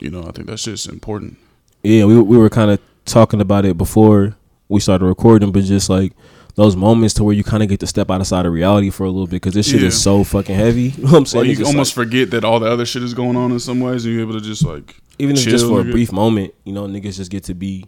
You 0.00 0.10
know, 0.10 0.22
I 0.22 0.32
think 0.32 0.48
that 0.48 0.58
shit's 0.58 0.86
important. 0.86 1.38
yeah, 1.82 2.04
we 2.04 2.20
we 2.20 2.36
were 2.36 2.50
kind 2.50 2.70
of 2.70 2.80
talking 3.04 3.40
about 3.40 3.64
it 3.64 3.78
before 3.78 4.36
we 4.68 4.80
started 4.80 5.06
recording, 5.06 5.50
but 5.52 5.64
just 5.64 5.88
like 5.88 6.12
those 6.56 6.74
moments 6.76 7.14
to 7.14 7.24
where 7.24 7.34
you 7.34 7.44
kind 7.44 7.62
of 7.62 7.68
get 7.68 7.78
to 7.80 7.86
step 7.86 8.10
outside 8.10 8.44
of 8.44 8.52
reality 8.52 8.90
for 8.90 9.04
a 9.04 9.10
little 9.10 9.26
bit 9.28 9.36
because 9.40 9.54
this 9.54 9.66
shit 9.70 9.80
Yeah. 9.80 9.86
is 9.88 10.02
so 10.02 10.24
fucking 10.24 10.56
heavy. 10.56 10.90
You 10.96 11.04
know 11.04 11.10
what 11.12 11.18
I'm 11.18 11.26
saying? 11.26 11.46
You 11.46 11.54
just 11.56 11.66
almost 11.68 11.96
like- 11.96 12.06
forget 12.06 12.30
that 12.32 12.44
all 12.44 12.58
the 12.58 12.66
other 12.70 12.84
shit 12.84 13.02
is 13.04 13.14
going 13.14 13.36
on 13.36 13.52
in 13.52 13.60
some 13.60 13.78
ways, 13.80 14.04
and 14.04 14.12
you're 14.12 14.22
able 14.22 14.34
to 14.34 14.40
just 14.40 14.64
like 14.64 14.96
even 15.20 15.36
if 15.36 15.42
just 15.44 15.66
for 15.66 15.80
a 15.80 15.84
brief 15.84 16.10
moment, 16.12 16.52
you 16.64 16.72
know, 16.72 16.86
niggas 16.86 17.16
just 17.16 17.30
get 17.30 17.44
to 17.44 17.54
be, 17.54 17.84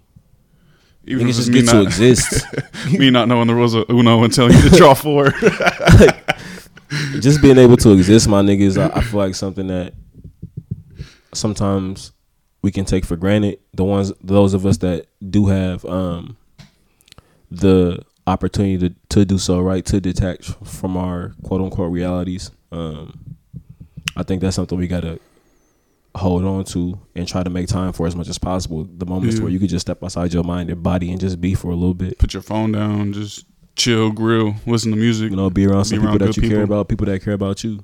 even 1.04 1.28
it's 1.28 1.38
just 1.38 1.48
me 1.48 1.60
get 1.60 1.68
to 1.70 1.76
not- 1.76 1.84
exist. 1.84 2.44
me 2.98 3.10
not 3.10 3.28
knowing 3.28 3.46
the 3.46 3.54
rules 3.54 3.74
of 3.74 3.88
Uno 3.90 4.22
and 4.22 4.32
telling 4.32 4.54
you 4.56 4.68
to 4.68 4.76
draw 4.76 4.94
four. 4.94 5.30
just 7.20 7.40
being 7.40 7.58
able 7.58 7.76
to 7.78 7.92
exist, 7.92 8.28
my 8.28 8.42
niggas, 8.42 8.80
I, 8.80 8.98
I 8.98 9.00
feel 9.02 9.20
like 9.20 9.34
something 9.34 9.68
that 9.68 9.94
sometimes 11.32 12.12
we 12.62 12.70
can 12.70 12.84
take 12.84 13.04
for 13.04 13.16
granted. 13.16 13.60
The 13.74 13.84
ones, 13.84 14.12
those 14.22 14.54
of 14.54 14.66
us 14.66 14.78
that 14.78 15.06
do 15.30 15.46
have 15.46 15.84
um, 15.84 16.36
the 17.50 18.04
opportunity 18.26 18.88
to, 18.88 18.94
to 19.10 19.24
do 19.24 19.38
so, 19.38 19.60
right, 19.60 19.84
to 19.86 20.00
detach 20.00 20.48
from 20.64 20.96
our 20.96 21.32
quote 21.42 21.60
unquote 21.60 21.92
realities. 21.92 22.50
Um, 22.72 23.36
I 24.16 24.22
think 24.22 24.42
that's 24.42 24.56
something 24.56 24.78
we 24.78 24.88
gotta 24.88 25.18
hold 26.20 26.44
on 26.44 26.64
to 26.64 26.98
and 27.16 27.26
try 27.26 27.42
to 27.42 27.50
make 27.50 27.66
time 27.68 27.92
for 27.92 28.06
as 28.06 28.14
much 28.14 28.28
as 28.28 28.38
possible. 28.38 28.86
The 28.96 29.06
moments 29.06 29.36
Yeah. 29.36 29.42
where 29.42 29.52
you 29.52 29.58
could 29.58 29.68
just 29.70 29.86
step 29.86 30.02
outside 30.04 30.32
your 30.32 30.44
mind 30.44 30.70
and 30.70 30.82
body 30.82 31.10
and 31.10 31.20
just 31.20 31.40
be 31.40 31.54
for 31.54 31.70
a 31.70 31.74
little 31.74 31.94
bit. 31.94 32.18
Put 32.18 32.32
your 32.34 32.42
phone 32.42 32.72
down, 32.72 33.12
just 33.12 33.46
chill, 33.76 34.10
grill, 34.10 34.54
listen 34.66 34.90
to 34.92 34.96
music. 34.96 35.30
You 35.30 35.36
know, 35.36 35.50
be 35.50 35.66
around 35.66 35.86
some 35.86 35.98
Be 36.00 36.04
around 36.04 36.14
people 36.14 36.26
that 36.28 36.36
you 36.36 36.42
good 36.42 36.50
care 36.52 36.62
about, 36.62 36.88
people 36.88 37.06
that 37.06 37.22
care 37.22 37.34
about 37.34 37.64
you. 37.64 37.82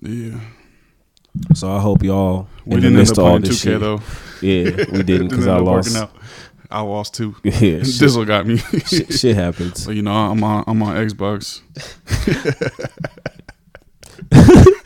Yeah, 0.00 0.38
So 1.54 1.70
I 1.72 1.80
hope 1.80 2.02
y'all 2.02 2.48
we 2.66 2.80
didn't 2.80 2.98
end 2.98 3.10
up 3.10 3.18
all 3.18 3.24
playing 3.38 3.42
this 3.42 3.60
2K 3.60 3.62
shit. 3.64 3.80
though. 3.80 4.00
Yeah, 4.42 4.84
we 4.92 5.02
didn't 5.04 5.28
because 5.28 5.46
I 5.46 5.58
lost. 5.58 5.96
I 6.70 6.80
lost 6.80 7.14
too. 7.14 7.36
Yeah, 7.44 7.52
Dizzle 8.00 8.26
got 8.26 8.44
me. 8.46 8.56
shit, 8.56 9.12
shit 9.12 9.36
happens. 9.36 9.86
you 9.86 10.02
know, 10.02 10.10
I'm 10.12 10.42
on 10.42 10.64
I'm 10.66 10.82
on 10.82 10.96
Xbox. 10.96 11.60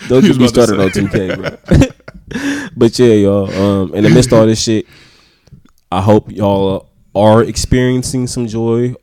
Don't 0.08 0.22
get 0.22 0.36
me 0.36 0.46
started 0.48 0.78
on 0.80 0.90
2K, 0.90 1.36
bro. 1.36 1.86
but 2.76 2.98
yeah, 2.98 3.14
y'all. 3.14 3.52
Um, 3.52 3.94
in 3.94 4.04
the 4.04 4.10
midst 4.10 4.32
of 4.32 4.38
all 4.38 4.46
this 4.46 4.62
shit, 4.62 4.86
I 5.90 6.00
hope 6.00 6.30
y'all 6.30 6.90
are 7.14 7.42
experiencing 7.42 8.26
some 8.26 8.46
joy. 8.46 8.94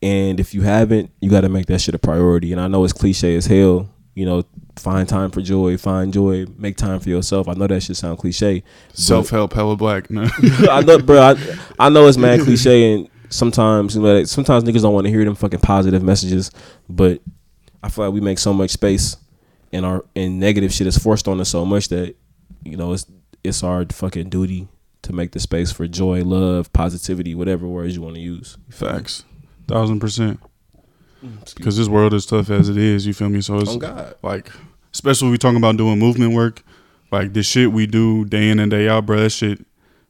And 0.00 0.40
if 0.40 0.54
you 0.54 0.62
haven't, 0.62 1.10
you 1.20 1.30
got 1.30 1.42
to 1.42 1.48
make 1.48 1.66
that 1.66 1.80
shit 1.80 1.94
a 1.94 1.98
priority. 1.98 2.52
And 2.52 2.60
I 2.60 2.66
know 2.68 2.84
it's 2.84 2.92
cliche 2.92 3.36
as 3.36 3.46
hell. 3.46 3.88
You 4.14 4.26
know, 4.26 4.44
find 4.76 5.08
time 5.08 5.30
for 5.30 5.40
joy, 5.40 5.76
find 5.78 6.12
joy, 6.12 6.46
make 6.58 6.76
time 6.76 7.00
for 7.00 7.08
yourself. 7.08 7.48
I 7.48 7.54
know 7.54 7.66
that 7.66 7.82
shit 7.82 7.96
sound 7.96 8.18
cliche. 8.18 8.62
Self 8.92 9.30
help, 9.30 9.52
hella 9.52 9.76
black. 9.76 10.10
No. 10.10 10.26
I 10.70 10.82
know, 10.82 10.98
bro. 10.98 11.20
I, 11.20 11.58
I 11.78 11.88
know 11.88 12.06
it's 12.08 12.18
mad 12.18 12.40
cliche, 12.44 12.94
and 12.94 13.08
sometimes, 13.30 13.94
you 13.94 14.02
know, 14.02 14.18
like, 14.18 14.26
sometimes 14.26 14.64
niggas 14.64 14.82
don't 14.82 14.92
want 14.92 15.06
to 15.06 15.10
hear 15.10 15.24
them 15.24 15.34
fucking 15.34 15.60
positive 15.60 16.02
messages. 16.02 16.50
But 16.88 17.20
I 17.82 17.88
feel 17.88 18.06
like 18.06 18.14
we 18.14 18.20
make 18.20 18.38
so 18.38 18.52
much 18.52 18.70
space, 18.70 19.16
and 19.72 19.86
our 19.86 20.04
and 20.14 20.38
negative 20.38 20.72
shit 20.72 20.86
is 20.86 20.98
forced 20.98 21.28
on 21.28 21.40
us 21.40 21.48
so 21.48 21.64
much 21.64 21.88
that 21.88 22.14
you 22.64 22.76
know 22.76 22.92
it's 22.92 23.06
it's 23.44 23.62
our 23.62 23.84
fucking 23.90 24.28
duty 24.28 24.68
to 25.02 25.12
make 25.12 25.32
the 25.32 25.40
space 25.40 25.72
for 25.72 25.86
joy, 25.88 26.22
love, 26.22 26.72
positivity, 26.72 27.34
whatever 27.34 27.66
words 27.66 27.94
you 27.96 28.02
want 28.02 28.14
to 28.14 28.20
use. 28.20 28.56
You 28.68 28.72
feel 28.74 28.88
me? 28.92 28.94
Facts, 28.98 29.24
thousand 29.66 30.00
percent. 30.00 30.40
Mm. 31.24 31.54
Because 31.56 31.76
this 31.76 31.88
world 31.88 32.14
is 32.14 32.26
tough 32.26 32.50
as 32.50 32.68
it 32.68 32.76
is. 32.76 33.06
You 33.06 33.14
feel 33.14 33.28
me? 33.28 33.40
So 33.40 33.58
it's 33.58 33.70
Oh 33.70 33.78
God. 33.78 34.14
like, 34.22 34.50
especially 34.92 35.26
when 35.26 35.32
we 35.32 35.38
talking 35.38 35.56
about 35.58 35.76
doing 35.76 35.98
movement 35.98 36.34
work, 36.34 36.62
like 37.10 37.32
the 37.32 37.42
shit 37.42 37.72
we 37.72 37.86
do 37.86 38.24
day 38.24 38.48
in 38.50 38.58
and 38.58 38.70
day 38.70 38.88
out, 38.88 39.06
bro. 39.06 39.18
That 39.20 39.30
shit 39.30 39.64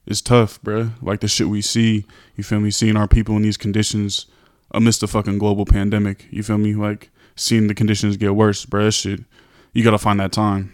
is 0.06 0.20
tough, 0.22 0.60
bro. 0.62 0.90
Like 1.00 1.20
the 1.20 1.28
shit 1.28 1.48
we 1.48 1.62
see, 1.62 2.04
you 2.36 2.44
feel 2.44 2.60
me? 2.60 2.70
Seeing 2.70 2.96
our 2.96 3.08
people 3.08 3.36
in 3.36 3.42
these 3.42 3.56
conditions 3.56 4.26
amidst 4.72 5.00
the 5.00 5.06
fucking 5.08 5.38
global 5.38 5.64
pandemic, 5.66 6.26
you 6.30 6.42
feel 6.42 6.58
me? 6.58 6.74
Like 6.74 7.10
seeing 7.36 7.66
the 7.66 7.74
conditions 7.74 8.16
get 8.16 8.34
worse, 8.34 8.64
bro. 8.66 8.84
That 8.84 8.92
shit, 8.92 9.20
you 9.72 9.84
gotta 9.84 9.98
find 9.98 10.18
that 10.20 10.32
time. 10.32 10.72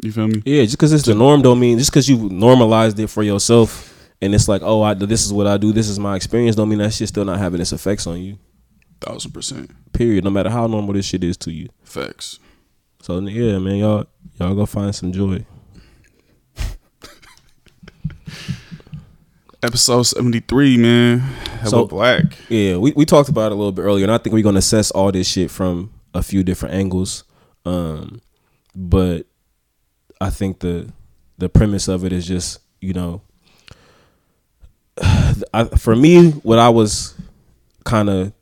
You 0.00 0.12
feel 0.12 0.28
me? 0.28 0.42
Yeah, 0.44 0.62
just 0.62 0.76
because 0.76 0.92
it's 0.92 1.04
the 1.04 1.14
norm 1.14 1.42
don't 1.42 1.58
mean 1.58 1.78
just 1.78 1.90
because 1.90 2.08
you 2.08 2.28
normalized 2.28 2.98
it 3.00 3.08
for 3.08 3.22
yourself 3.22 3.94
and 4.22 4.34
it's 4.34 4.48
like, 4.48 4.62
oh, 4.64 4.82
I, 4.82 4.94
this 4.94 5.24
is 5.26 5.32
what 5.32 5.46
I 5.46 5.56
do, 5.56 5.72
this 5.72 5.88
is 5.88 5.98
my 5.98 6.14
experience, 6.16 6.54
don't 6.56 6.68
mean 6.68 6.78
that 6.78 6.92
shit 6.92 7.08
still 7.08 7.24
not 7.24 7.38
having 7.38 7.60
its 7.60 7.72
effects 7.72 8.06
on 8.06 8.20
you. 8.20 8.38
Thousand 9.00 9.32
percent. 9.32 9.70
Period. 9.92 10.24
No 10.24 10.30
matter 10.30 10.50
how 10.50 10.66
normal 10.66 10.92
this 10.94 11.06
shit 11.06 11.22
is 11.24 11.36
to 11.38 11.52
you. 11.52 11.68
Facts. 11.84 12.38
So 13.02 13.18
yeah, 13.20 13.58
man, 13.58 13.76
y'all 13.76 14.06
y'all 14.40 14.54
go 14.54 14.66
find 14.66 14.94
some 14.94 15.12
joy. 15.12 15.44
Episode 19.62 20.04
seventy 20.04 20.40
three, 20.40 20.76
man. 20.76 21.18
Hello, 21.60 21.70
So- 21.70 21.86
black. 21.86 22.24
Yeah, 22.48 22.76
we, 22.76 22.92
we 22.92 23.04
talked 23.04 23.28
about 23.28 23.46
it 23.50 23.54
a 23.54 23.56
little 23.56 23.72
bit 23.72 23.82
earlier, 23.82 24.04
and 24.04 24.12
I 24.12 24.18
think 24.18 24.32
we're 24.34 24.42
gonna 24.42 24.58
assess 24.58 24.90
all 24.92 25.10
this 25.10 25.28
shit 25.28 25.50
from 25.50 25.92
a 26.14 26.22
few 26.22 26.44
different 26.44 26.74
angles. 26.76 27.24
Um, 27.64 28.20
but 28.74 29.26
I 30.20 30.30
think 30.30 30.60
the 30.60 30.92
the 31.38 31.48
premise 31.48 31.88
of 31.88 32.04
it 32.04 32.12
is 32.12 32.26
just 32.26 32.60
you 32.80 32.92
know, 32.92 33.22
I, 35.52 35.64
for 35.76 35.96
me, 35.96 36.30
what 36.30 36.58
I 36.58 36.68
was 36.68 37.14
kind 37.84 38.08
of 38.08 38.32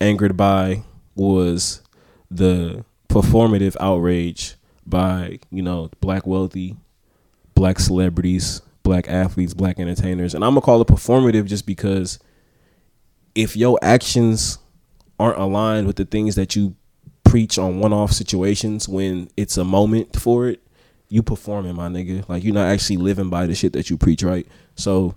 angered 0.00 0.36
by 0.36 0.82
was 1.14 1.82
the 2.30 2.84
performative 3.08 3.76
outrage 3.80 4.54
by 4.86 5.38
you 5.50 5.62
know 5.62 5.90
black 6.00 6.26
wealthy, 6.26 6.76
black 7.54 7.78
celebrities, 7.78 8.62
black 8.82 9.08
athletes, 9.08 9.54
black 9.54 9.78
entertainers, 9.78 10.34
and 10.34 10.44
I'm 10.44 10.52
gonna 10.52 10.62
call 10.62 10.80
it 10.80 10.88
performative 10.88 11.46
just 11.46 11.66
because 11.66 12.18
if 13.34 13.56
your 13.56 13.78
actions 13.82 14.58
aren't 15.18 15.38
aligned 15.38 15.86
with 15.86 15.96
the 15.96 16.04
things 16.04 16.34
that 16.34 16.56
you 16.56 16.74
preach 17.24 17.58
on 17.58 17.78
one-off 17.78 18.10
situations 18.10 18.88
when 18.88 19.28
it's 19.36 19.56
a 19.56 19.64
moment 19.64 20.18
for 20.18 20.48
it, 20.48 20.59
you 21.10 21.22
performing, 21.22 21.74
my 21.76 21.88
nigga. 21.88 22.26
Like 22.28 22.42
you're 22.44 22.54
not 22.54 22.68
actually 22.70 22.96
living 22.96 23.28
by 23.28 23.46
the 23.46 23.54
shit 23.54 23.72
that 23.74 23.90
you 23.90 23.96
preach, 23.98 24.22
right? 24.22 24.46
So 24.76 25.14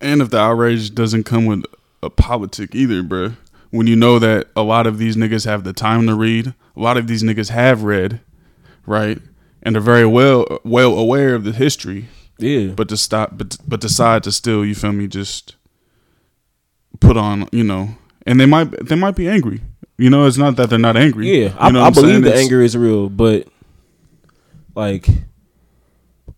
And 0.00 0.20
if 0.20 0.28
the 0.30 0.38
outrage 0.38 0.94
doesn't 0.94 1.24
come 1.24 1.46
with 1.46 1.64
a 2.02 2.10
politic 2.10 2.74
either, 2.74 3.02
bruh. 3.02 3.36
When 3.70 3.86
you 3.88 3.96
know 3.96 4.18
that 4.20 4.48
a 4.54 4.62
lot 4.62 4.86
of 4.86 4.98
these 4.98 5.16
niggas 5.16 5.46
have 5.46 5.64
the 5.64 5.72
time 5.72 6.06
to 6.06 6.14
read, 6.14 6.48
a 6.76 6.80
lot 6.80 6.96
of 6.96 7.06
these 7.08 7.22
niggas 7.24 7.48
have 7.50 7.82
read, 7.82 8.20
right? 8.86 9.18
And 9.62 9.76
are 9.76 9.80
very 9.80 10.04
well 10.06 10.60
well 10.64 10.98
aware 10.98 11.34
of 11.34 11.44
the 11.44 11.52
history, 11.52 12.06
yeah, 12.38 12.68
but 12.68 12.88
to 12.90 12.96
stop 12.96 13.30
but 13.38 13.56
but 13.66 13.80
decide 13.80 14.22
to 14.24 14.32
still, 14.32 14.64
you 14.64 14.74
feel 14.74 14.92
me, 14.92 15.06
just 15.08 15.56
put 17.00 17.16
on, 17.16 17.48
you 17.52 17.64
know, 17.64 17.90
and 18.26 18.38
they 18.38 18.46
might 18.46 18.70
they 18.86 18.94
might 18.94 19.16
be 19.16 19.28
angry. 19.28 19.60
You 19.96 20.10
know, 20.10 20.26
it's 20.26 20.36
not 20.36 20.56
that 20.56 20.70
they're 20.70 20.78
not 20.78 20.96
angry. 20.96 21.28
yeah, 21.28 21.48
You 21.50 21.54
I, 21.58 21.70
know 21.70 21.82
I 21.82 21.86
I'm 21.86 21.92
believe 21.92 22.10
saying? 22.10 22.22
the 22.22 22.28
It's- 22.30 22.42
anger 22.44 22.62
is 22.62 22.76
real, 22.76 23.08
but 23.08 23.46
like, 24.74 25.08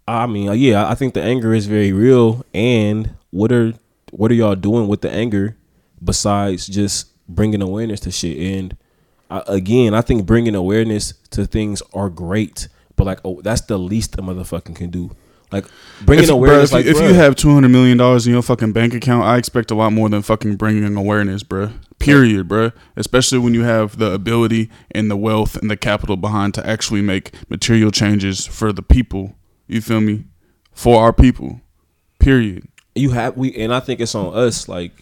I 0.07 0.27
mean, 0.27 0.53
yeah, 0.59 0.89
I 0.89 0.95
think 0.95 1.15
the 1.15 1.23
anger 1.23 1.55
is 1.55 1.67
very 1.67 1.93
real. 1.93 2.45
And 2.55 3.15
what 3.31 3.53
are 3.53 3.75
what 4.11 4.31
are 4.31 4.35
y'all 4.35 4.55
doing 4.55 4.89
with 4.89 5.01
the 5.01 5.11
anger 5.11 5.57
besides 6.03 6.67
just 6.67 7.09
bringing 7.29 7.63
awareness 7.63 8.01
to 8.01 8.11
shit? 8.11 8.39
And 8.39 8.77
I, 9.31 9.43
again, 9.47 9.95
I 9.95 10.01
think 10.01 10.27
bringing 10.27 10.55
awareness 10.55 11.15
to 11.31 11.47
things 11.47 11.83
are 11.93 12.09
great, 12.09 12.69
but 12.95 13.05
like, 13.05 13.21
oh, 13.25 13.41
that's 13.43 13.63
the 13.63 13.79
least 13.79 14.15
a 14.19 14.23
motherfucking 14.23 14.77
can 14.77 14.91
do. 14.91 15.11
Like 15.53 15.67
bringing 16.05 16.25
if, 16.25 16.31
awareness. 16.31 16.73
like 16.73 16.87
if, 16.87 16.97
you, 16.97 17.05
if 17.05 17.11
you 17.11 17.15
have 17.15 17.37
two 17.37 17.53
hundred 17.53 17.69
million 17.69 17.97
dollars 17.97 18.27
in 18.27 18.33
your 18.33 18.43
fucking 18.43 18.73
bank 18.73 18.95
account, 18.95 19.25
I 19.25 19.37
expect 19.37 19.71
a 19.71 19.75
lot 19.75 19.93
more 19.93 20.09
than 20.09 20.23
fucking 20.23 20.57
bringing 20.57 20.97
awareness, 20.97 21.43
bruh. 21.43 21.73
Period, 21.99 22.49
bruh. 22.49 22.73
Especially 22.97 23.39
when 23.39 23.55
you 23.55 23.63
have 23.63 23.99
the 23.99 24.13
ability 24.13 24.71
and 24.91 25.11
the 25.11 25.17
wealth 25.17 25.57
and 25.57 25.71
the 25.71 25.77
capital 25.77 26.17
behind 26.17 26.55
to 26.55 26.67
actually 26.67 27.01
make 27.01 27.33
material 27.49 27.91
changes 27.91 28.45
for 28.47 28.73
the 28.73 28.83
people. 28.83 29.37
You 29.67 29.81
feel 29.81 30.01
me? 30.01 30.25
For 30.73 31.01
our 31.01 31.13
people. 31.13 31.61
Period. 32.19 32.69
you 32.95 33.11
have 33.11 33.37
we, 33.37 33.55
and 33.55 33.73
I 33.73 33.81
think 33.81 34.01
it's 34.01 34.15
on 34.15 34.37
us, 34.37 34.69
like 34.69 34.93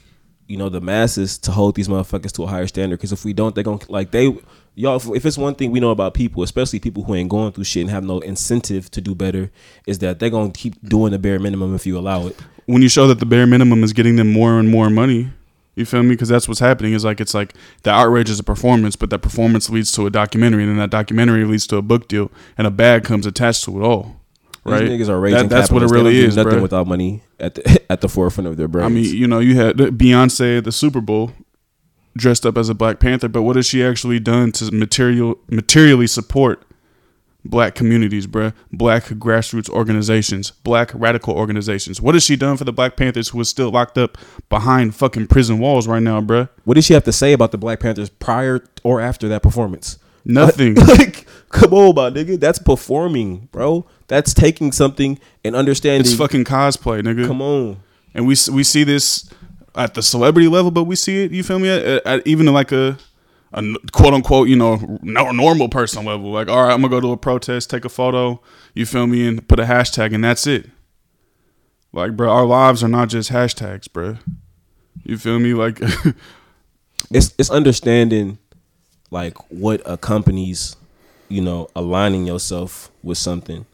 you 0.46 0.57
know, 0.59 0.68
the 0.68 0.80
masses 0.80 1.38
to 1.38 1.50
hold 1.50 1.74
these 1.74 1.88
motherfuckers 1.88 2.33
to 2.33 2.42
a 2.42 2.46
higher 2.46 2.66
standard. 2.66 2.98
Because 2.98 3.12
if 3.12 3.24
we 3.24 3.33
don't, 3.33 3.54
they're 3.54 3.64
gonna 3.64 3.80
like 3.88 4.11
they 4.11 4.37
y'all. 4.74 4.96
If, 4.96 5.06
if 5.08 5.26
it's 5.26 5.38
one 5.38 5.54
thing 5.54 5.70
we 5.70 5.80
know 5.80 5.90
about 5.90 6.14
people, 6.14 6.42
especially 6.42 6.78
people 6.80 7.04
who 7.04 7.14
ain't 7.14 7.28
going 7.30 7.52
through 7.52 7.64
shit 7.64 7.82
and 7.82 7.90
have 7.90 8.04
no 8.04 8.20
incentive 8.20 8.90
to 8.92 9.00
do 9.00 9.14
better, 9.14 9.50
is 9.87 9.98
that 10.00 10.18
they're 10.18 10.30
gonna 10.30 10.50
keep 10.52 10.74
doing 10.88 11.12
the 11.12 11.18
bare 11.18 11.38
minimum 11.38 11.74
if 11.74 11.87
you 11.87 11.98
allow 11.98 12.26
it. 12.26 12.37
when 12.66 12.82
you 12.82 12.88
show 12.88 13.06
that 13.06 13.18
the 13.20 13.26
bare 13.26 13.46
minimum 13.46 13.84
is 13.84 13.92
getting 13.92 14.16
them 14.16 14.32
more 14.32 14.58
and 14.58 14.70
more 14.70 14.88
money, 14.90 15.30
you 15.74 15.84
feel 15.84 16.02
me? 16.02 16.10
Because 16.10 16.28
that's 16.28 16.46
what's 16.46 16.60
happening. 16.60 16.92
Is 16.92 17.04
like 17.04 17.20
it's 17.20 17.34
like 17.34 17.54
the 17.82 17.90
outrage 17.90 18.30
is 18.30 18.38
a 18.38 18.44
performance, 18.44 18.94
but 18.96 19.10
that 19.10 19.18
performance 19.20 19.68
leads 19.70 19.90
to 19.92 20.06
a 20.06 20.10
documentary, 20.10 20.62
and 20.62 20.70
then 20.70 20.78
that 20.78 20.90
documentary 20.90 21.44
leads 21.44 21.66
to 21.68 21.76
a 21.76 21.82
book 21.82 22.06
deal, 22.08 22.30
and 22.56 22.66
a 22.66 22.70
bag 22.70 23.04
comes 23.04 23.26
attached 23.26 23.64
to 23.64 23.80
it 23.80 23.84
all. 23.84 24.20
Right? 24.66 24.88
These 24.88 25.06
niggas 25.06 25.08
are 25.10 25.20
raging. 25.20 25.40
That- 25.40 25.48
that's 25.50 25.70
what 25.70 25.82
it 25.82 25.90
really 25.90 26.16
is, 26.18 26.37
Nothing 26.37 26.54
bruh. 26.60 26.62
without 26.62 26.87
money 26.87 27.22
at 27.38 27.56
the 27.56 27.82
at 27.92 28.00
the 28.00 28.08
forefront 28.08 28.48
of 28.48 28.56
their 28.56 28.68
brains. 28.68 28.87
I 28.87 28.88
mean, 28.88 29.14
you 29.14 29.26
know, 29.26 29.40
you 29.40 29.56
had 29.56 29.76
Beyonce 29.76 30.58
at 30.58 30.64
the 30.64 30.72
Super 30.72 31.00
Bowl 31.02 31.32
dressed 32.16 32.46
up 32.46 32.57
as 32.57 32.68
a 32.68 32.74
Black 32.74 33.00
Panther, 33.00 33.29
but 33.29 33.42
what 33.42 33.57
has 33.57 33.66
she 33.66 33.85
actually 33.85 34.20
done 34.20 34.53
to 34.53 34.72
material 34.72 35.38
materially 35.48 36.07
support 36.07 36.62
black 37.44 37.74
communities, 37.74 38.27
bruh? 38.27 38.55
Black 38.72 39.05
grassroots 39.05 39.68
organizations, 39.68 40.50
black 40.50 40.90
radical 40.94 41.35
organizations. 41.35 42.00
What 42.00 42.14
has 42.14 42.24
she 42.24 42.37
done 42.37 42.57
for 42.57 42.64
the 42.64 42.72
Black 42.72 42.96
Panthers 42.96 43.31
who 43.31 43.40
is 43.40 43.48
still 43.48 43.70
locked 43.70 43.98
up 43.98 44.16
behind 44.48 44.94
fucking 44.94 45.27
prison 45.27 45.59
walls 45.59 45.87
right 45.87 46.03
now, 46.03 46.20
bruh? 46.20 46.48
what 46.64 46.74
did 46.74 46.85
she 46.85 46.94
have 46.94 47.05
to 47.05 47.12
say 47.12 47.33
about 47.33 47.53
the 47.53 47.59
Black 47.59 47.81
Panthers 47.81 48.09
prior 48.09 48.64
or 48.83 49.00
after 49.00 49.29
that 49.29 49.42
performance? 49.42 49.98
Nothing. 50.24 50.74
like, 50.74 51.27
come 51.50 51.74
on, 51.74 51.94
my 51.94 52.11
nigga. 52.11 52.40
That's 52.40 52.59
performing, 52.59 53.48
bro. 53.53 53.87
That's 54.09 54.33
taking 54.33 54.72
something 54.72 55.18
and 55.44 55.55
understanding. 55.55 56.00
It's 56.00 56.14
fucking 56.14 56.44
cosplay, 56.44 57.03
nigga. 57.03 57.27
come 57.27 57.42
on. 57.42 57.83
And 58.14 58.27
we 58.27 58.37
we 58.53 58.62
see 58.62 58.85
this 58.85 59.29
at 59.76 59.94
the 59.94 60.02
celebrity 60.02 60.48
level, 60.48 60.70
but 60.70 60.84
we 60.84 60.96
see 60.96 61.24
it. 61.24 61.32
You 61.32 61.42
feel 61.42 61.58
me? 61.58 61.68
At, 61.68 62.06
at, 62.06 62.26
even 62.26 62.46
like 62.46 62.72
a, 62.72 62.98
a 63.52 63.62
quote 63.92 64.14
unquote, 64.14 64.48
you 64.48 64.56
know, 64.56 64.98
no, 65.02 65.30
normal 65.30 65.68
person 65.68 66.04
level. 66.04 66.30
Like, 66.30 66.48
all 66.48 66.64
right, 66.64 66.72
I'm 66.72 66.80
gonna 66.80 66.90
go 66.90 67.00
to 67.00 67.12
a 67.12 67.16
protest, 67.16 67.70
take 67.70 67.84
a 67.84 67.88
photo. 67.88 68.40
You 68.74 68.87
feel 68.87 69.06
me? 69.06 69.26
And 69.26 69.46
put 69.46 69.60
a 69.60 69.64
hashtag, 69.64 70.14
and 70.14 70.24
that's 70.24 70.46
it. 70.46 70.70
Like, 71.92 72.16
bro, 72.16 72.30
our 72.30 72.44
lives 72.44 72.82
are 72.82 72.88
not 72.88 73.08
just 73.08 73.30
hashtags, 73.30 73.92
bro. 73.92 74.16
You 75.04 75.18
feel 75.18 75.38
me? 75.38 75.54
Like, 75.54 75.80
It's 77.10 77.34
it's 77.38 77.50
understanding 77.50 78.38
like 79.10 79.37
what 79.50 79.82
accompanies, 79.84 80.76
you 81.28 81.40
know, 81.40 81.68
aligning 81.76 82.26
yourself 82.26 82.90
with 83.02 83.18
something. 83.18 83.66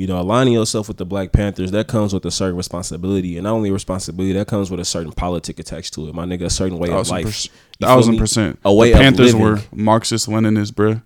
You 0.00 0.06
know, 0.06 0.18
aligning 0.18 0.54
yourself 0.54 0.88
with 0.88 0.96
the 0.96 1.04
Black 1.04 1.30
Panthers, 1.30 1.72
that 1.72 1.86
comes 1.86 2.14
with 2.14 2.24
a 2.24 2.30
certain 2.30 2.56
responsibility. 2.56 3.36
And 3.36 3.44
not 3.44 3.52
only 3.52 3.70
responsibility, 3.70 4.32
that 4.32 4.46
comes 4.46 4.70
with 4.70 4.80
a 4.80 4.84
certain 4.86 5.12
politic 5.12 5.58
attached 5.58 5.92
to 5.92 6.08
it. 6.08 6.14
My 6.14 6.24
nigga, 6.24 6.44
a 6.44 6.50
certain 6.50 6.78
way 6.78 6.88
of 6.88 7.10
life. 7.10 7.30
feel 7.30 7.52
Thousand 7.82 8.16
percent. 8.16 8.58
A 8.64 8.72
way 8.72 8.92
the 8.92 8.98
Panthers 8.98 9.34
were 9.34 9.60
Marxist 9.72 10.26
Leninists, 10.26 10.72
bruh. 10.72 11.02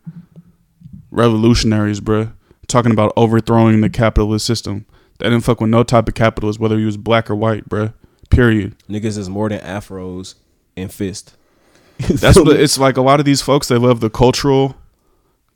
Revolutionaries, 1.11 1.99
bruh. 1.99 2.35
Talking 2.69 2.93
about 2.93 3.13
overthrowing 3.17 3.81
the 3.81 3.91
capitalist 3.91 4.47
system. 4.47 4.87
That 5.19 5.31
didn't 5.31 5.43
fuck 5.43 5.61
with 5.61 5.71
no 5.71 5.83
type 5.83 6.07
of 6.07 6.15
capitalist, 6.15 6.61
whether 6.61 6.79
he 6.79 6.85
was 6.85 6.97
black 6.97 7.29
or 7.29 7.35
white, 7.35 7.69
bruh. 7.69 7.95
Period. 8.31 8.77
Niggas 8.89 9.19
is 9.19 9.29
more 9.29 9.49
than 9.49 9.59
afros 9.59 10.37
and 10.77 10.93
fist. 10.93 11.35
That's 11.99 12.39
what 12.39 12.61
it's 12.61 12.79
like. 12.79 12.97
A 12.97 13.03
lot 13.03 13.19
of 13.19 13.27
these 13.27 13.43
folks, 13.43 13.67
they 13.67 13.77
love 13.77 13.99
the 13.99 14.09
cultural, 14.09 14.77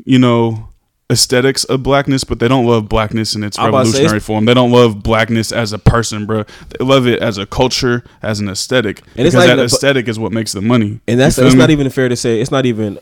you 0.04 0.18
know, 0.18 0.70
aesthetics 1.10 1.64
of 1.64 1.82
blackness, 1.82 2.24
but 2.24 2.38
they 2.38 2.48
don't 2.48 2.66
love 2.66 2.88
blackness 2.88 3.34
in 3.34 3.42
its 3.42 3.58
I'm 3.58 3.68
about 3.70 3.86
to 3.86 3.92
say 3.92 3.98
revolutionary 3.98 4.20
form. 4.20 4.44
They 4.44 4.54
don't 4.54 4.70
love 4.70 5.02
blackness 5.02 5.52
as 5.52 5.72
a 5.72 5.78
person, 5.78 6.26
bruh. 6.26 6.46
They 6.68 6.84
love 6.84 7.06
it 7.06 7.20
as 7.20 7.38
a 7.38 7.46
culture, 7.46 8.04
as 8.22 8.40
an 8.40 8.48
aesthetic. 8.48 9.00
And 9.16 9.26
it's 9.26 9.34
because 9.34 9.46
that 9.48 9.58
a- 9.58 9.64
aesthetic 9.64 10.06
is 10.08 10.18
what 10.18 10.32
makes 10.32 10.52
the 10.52 10.60
money. 10.60 11.00
And 11.08 11.18
that's 11.18 11.38
it's 11.38 11.54
me? 11.54 11.58
not 11.58 11.70
even 11.70 11.88
fair 11.90 12.08
to 12.08 12.16
say. 12.16 12.40
It's 12.40 12.50
not 12.50 12.66
even 12.66 12.98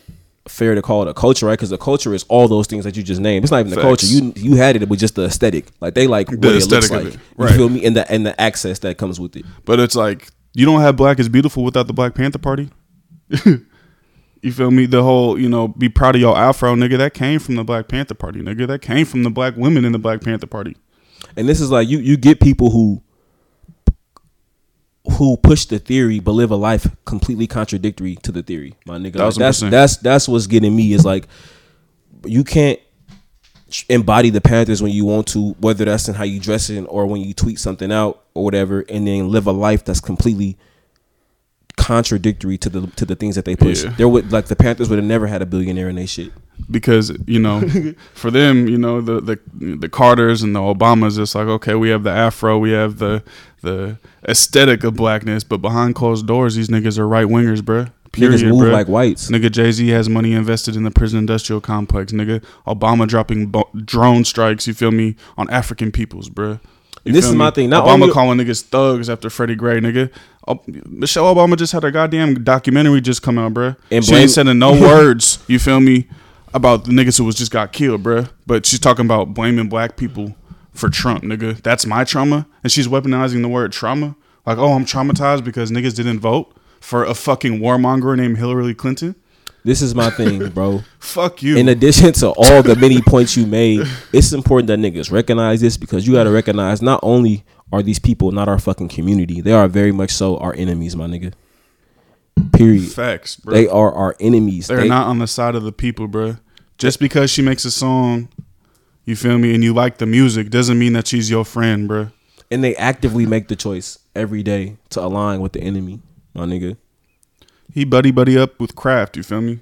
fair 0.47 0.77
to 0.77 0.83
call 0.83 1.03
it 1.03 1.09
a 1.09 1.15
culture, 1.15 1.47
right? 1.47 1.55
Because 1.59 1.71
the 1.71 1.79
culture 1.79 2.15
is 2.15 2.23
all 2.29 2.47
those 2.47 2.69
things 2.69 2.85
that 2.85 2.97
you 2.97 3.03
just 3.03 3.21
named. 3.21 3.45
It's 3.45 3.51
not 3.51 3.59
even 3.61 3.71
the 3.75 3.81
culture. 3.81 4.07
You 4.07 4.33
you 4.37 4.55
had 4.55 4.77
it 4.77 4.89
with 4.89 5.01
just 5.01 5.17
the 5.17 5.25
aesthetic. 5.25 5.67
Like 5.81 5.95
they 5.95 6.07
like 6.07 6.29
what 6.31 6.41
The 6.43 6.57
it 6.57 6.71
looks 6.71 6.91
like. 6.91 7.07
it, 7.07 7.15
You 7.15 7.21
right. 7.45 7.55
feel 7.57 7.69
me? 7.69 7.85
And 7.85 7.97
the 7.97 8.09
and 8.11 8.25
the 8.25 8.41
access 8.41 8.79
that 8.81 8.97
comes 8.99 9.19
with 9.19 9.35
it. 9.35 9.45
But 9.65 9.81
it's 9.81 9.97
like 9.97 10.29
you 10.55 10.65
don't 10.65 10.81
have 10.81 10.95
black 10.97 11.19
is 11.19 11.29
beautiful 11.29 11.65
without 11.65 11.89
the 11.89 11.93
Black 11.93 12.15
Panther 12.15 12.39
Party. 12.39 12.71
you 14.43 14.53
feel 14.53 14.71
me? 14.71 14.87
The 14.87 15.03
whole, 15.03 15.39
you 15.39 15.49
know, 15.49 15.69
be 15.69 15.89
proud 15.89 16.15
of 16.15 16.21
your 16.21 16.37
afro, 16.37 16.75
nigga. 16.75 16.99
That 16.99 17.15
came 17.15 17.39
from 17.39 17.57
the 17.57 17.65
Black 17.65 17.89
Panther 17.89 18.15
Party, 18.15 18.41
nigga. 18.41 18.67
That 18.67 18.83
came 18.83 19.07
from 19.07 19.23
the 19.23 19.31
black 19.31 19.57
women 19.57 19.85
in 19.85 19.93
the 19.93 19.99
Black 19.99 20.21
Panther 20.21 20.47
Party. 20.47 20.77
And 21.37 21.49
this 21.49 21.61
is 21.61 21.71
like 21.71 21.89
you 21.89 21.99
you 21.99 22.17
get 22.17 22.41
people 22.41 22.71
who 22.71 23.03
who 25.13 25.37
push 25.37 25.67
the 25.67 25.79
theory 25.79 26.19
but 26.19 26.33
live 26.33 26.51
a 26.51 26.57
life 26.57 26.89
completely 27.05 27.47
contradictory 27.47 28.17
to 28.17 28.33
the 28.33 28.43
theory, 28.43 28.75
my 28.87 28.99
nigga. 28.99 29.17
Like, 29.17 29.35
that's 29.35 29.61
that's 29.61 29.97
that's 29.99 30.29
what's 30.29 30.47
getting 30.47 30.75
me 30.75 30.93
is 30.93 31.05
like 31.05 31.29
you 32.25 32.45
can't 32.45 32.81
embody 33.89 34.31
the 34.31 34.41
Panthers 34.41 34.83
when 34.83 34.93
you 34.93 35.05
want 35.05 35.27
to, 35.29 35.53
whether 35.59 35.85
that's 35.85 36.09
in 36.09 36.15
how 36.15 36.25
you 36.25 36.41
dress 36.41 36.71
in 36.71 36.87
or 36.87 37.07
when 37.07 37.21
you 37.21 37.35
tweet 37.35 37.59
something 37.59 37.91
out 37.91 38.25
or 38.35 38.45
whatever, 38.45 38.85
and 38.89 39.07
then 39.07 39.29
live 39.29 39.47
a 39.47 39.53
life 39.53 39.85
that's 39.85 40.01
completely 40.01 40.57
contradictory 41.77 42.59
to 42.59 42.69
the 42.69 42.87
to 42.97 43.05
the 43.05 43.15
things 43.15 43.35
that 43.37 43.45
they 43.45 43.57
push. 43.57 43.85
Yeah. 43.85 43.91
There 43.97 44.09
would 44.09 44.33
like 44.33 44.47
the 44.47 44.57
Panthers 44.57 44.89
would 44.89 44.99
have 44.99 45.07
never 45.07 45.27
had 45.27 45.43
a 45.43 45.47
billionaire 45.47 45.89
in 45.89 45.97
their 45.97 46.07
shit. 46.07 46.33
because 46.71 47.13
you 47.27 47.39
know 47.39 47.63
for 48.15 48.31
them 48.31 48.67
you 48.67 48.79
know 48.79 49.01
the 49.01 49.21
the 49.21 49.39
the 49.77 49.89
Carters 49.89 50.43
and 50.43 50.55
the 50.57 50.61
Obamas 50.61 51.19
it's 51.19 51.35
like 51.35 51.47
okay 51.47 51.75
we 51.75 51.91
have 51.91 52.03
the 52.03 52.11
afro 52.11 52.59
we 52.59 52.73
have 52.73 52.99
the 52.99 53.23
the 53.63 53.99
aesthetic 54.27 54.83
of 54.83 54.95
blackness 54.95 55.45
but 55.45 55.59
behind 55.59 55.95
closed 55.95 56.27
doors 56.27 56.55
these 56.55 56.69
niggas 56.69 56.99
are 56.99 57.07
right 57.07 57.27
wingers 57.27 57.61
bruh 57.61 57.93
Period, 58.13 58.41
Niggas 58.41 58.49
move 58.49 58.63
bruh. 58.63 58.73
like 58.73 58.89
whites. 58.89 59.31
Nigga, 59.31 59.51
Jay 59.53 59.71
Z 59.73 59.87
has 59.89 60.09
money 60.09 60.33
invested 60.33 60.75
in 60.75 60.85
the 60.85 60.91
prison 60.91 61.19
industrial 61.19 61.61
complex. 61.61 62.13
Nigga, 62.13 62.43
Obama 62.67 63.07
dropping 63.07 63.49
bo- 63.49 63.69
drone 63.85 64.25
strikes. 64.25 64.67
You 64.67 64.73
feel 64.73 64.91
me 64.91 65.17
on 65.37 65.51
African 65.51 65.93
peoples, 65.93 66.31
bruh. 66.31 66.59
You 67.05 67.13
this 67.13 67.27
is 67.27 67.35
my 67.35 67.51
thing, 67.51 67.69
not 67.69 67.85
Obama 67.85 67.93
only- 68.05 68.13
calling 68.13 68.39
niggas 68.39 68.63
thugs 68.63 69.11
after 69.11 69.29
Freddie 69.29 69.55
Gray, 69.55 69.81
nigga. 69.81 70.11
Oh, 70.49 70.61
Michelle 70.67 71.35
Obama 71.35 71.57
just 71.57 71.73
had 71.73 71.83
a 71.85 71.91
goddamn 71.91 72.45
documentary 72.45 73.01
just 73.01 73.23
come 73.23 73.39
out, 73.39 73.53
bruh. 73.55 73.77
And 73.91 74.05
she 74.05 74.13
blame- 74.13 74.23
ain't 74.23 74.31
saying 74.31 74.59
no 74.59 74.73
words. 74.81 75.39
You 75.49 75.59
feel 75.59 75.81
me 75.81 76.09
about 76.55 76.85
the 76.85 76.93
niggas 76.93 77.19
who 77.19 77.25
was 77.25 77.35
just 77.35 77.51
got 77.51 77.73
killed, 77.73 78.03
bruh. 78.03 78.31
But 78.47 78.65
she's 78.65 78.79
talking 78.81 79.05
about 79.05 79.35
blaming 79.35 79.69
black 79.69 79.97
people 79.97 80.37
for 80.73 80.89
Trump, 80.89 81.25
nigga. 81.25 81.61
That's 81.63 81.85
my 81.87 82.05
trauma, 82.05 82.47
and 82.63 82.71
she's 82.71 82.87
weaponizing 82.87 83.43
the 83.43 83.49
word 83.49 83.73
trauma. 83.73 84.15
Like, 84.45 84.59
oh, 84.59 84.73
I'm 84.75 84.85
traumatized 84.85 85.43
because 85.45 85.71
niggas 85.73 85.97
didn't 85.97 86.21
vote 86.21 86.57
for 86.81 87.05
a 87.05 87.15
fucking 87.15 87.59
warmonger 87.59 88.17
named 88.17 88.39
Hillary 88.39 88.75
Clinton. 88.75 89.17
This 89.65 89.83
is 89.83 89.97
my 89.97 90.11
thing, 90.11 90.49
bro. 90.55 90.85
Fuck 91.01 91.43
you. 91.43 91.57
in 91.57 91.69
addition 91.69 92.13
to 92.13 92.29
all 92.29 92.63
the 92.63 92.77
many 92.77 93.03
points 93.03 93.37
you 93.37 93.47
made, 93.47 93.81
it's 94.13 94.33
important 94.33 94.69
that 94.69 94.79
niggas 94.79 95.11
recognize 95.11 95.61
this 95.61 95.77
because 95.77 96.07
you 96.07 96.13
got 96.15 96.25
to 96.25 96.31
recognize 96.31 96.81
not 96.81 97.01
only 97.03 97.45
are 97.73 97.83
these 97.83 97.99
people 97.99 98.31
not 98.33 98.49
our 98.49 98.59
fucking 98.59 98.89
community, 98.89 99.41
they 99.41 99.53
are 99.53 99.69
very 99.69 99.93
much 99.93 100.11
so 100.13 100.37
our 100.39 100.55
enemies, 100.55 100.95
my 100.97 101.07
nigga. 101.07 101.33
Period. 102.53 102.91
Facts, 102.93 103.37
bro. 103.37 103.55
They 103.55 103.67
are 103.67 103.93
our 103.93 104.15
enemies. 104.21 104.67
They're 104.69 104.83
They- 104.83 104.89
not 104.89 105.07
on 105.07 105.19
the 105.19 105.27
side 105.27 105.55
of 105.55 105.63
the 105.63 105.73
people, 105.73 106.07
bro. 106.07 106.37
Just 106.79 107.01
because 107.01 107.31
she 107.31 107.43
makes 107.43 107.65
a 107.65 107.71
song, 107.71 108.29
you 109.05 109.17
feel 109.17 109.39
me, 109.39 109.55
and 109.55 109.65
you 109.65 109.73
like 109.73 109.99
the 109.99 110.07
music, 110.07 110.51
doesn't 110.51 110.79
mean 110.79 110.93
that 110.93 111.07
she's 111.07 111.31
your 111.31 111.45
friend, 111.45 111.89
bro. 111.89 112.09
and 112.51 112.63
they 112.63 112.77
actively 112.77 113.27
make 113.27 113.49
the 113.49 113.57
choice 113.57 113.99
every 114.15 114.41
day 114.43 114.77
to 114.91 115.01
align 115.03 115.41
with 115.41 115.53
the 115.53 115.61
enemy, 115.61 116.01
my 116.35 116.45
nigga. 116.45 116.77
He 117.73 117.85
buddy 117.85 118.11
buddy 118.13 118.39
up 118.39 118.61
with 118.61 118.77
Kraft, 118.77 119.17
you 119.17 119.23
feel 119.25 119.41
me? 119.41 119.59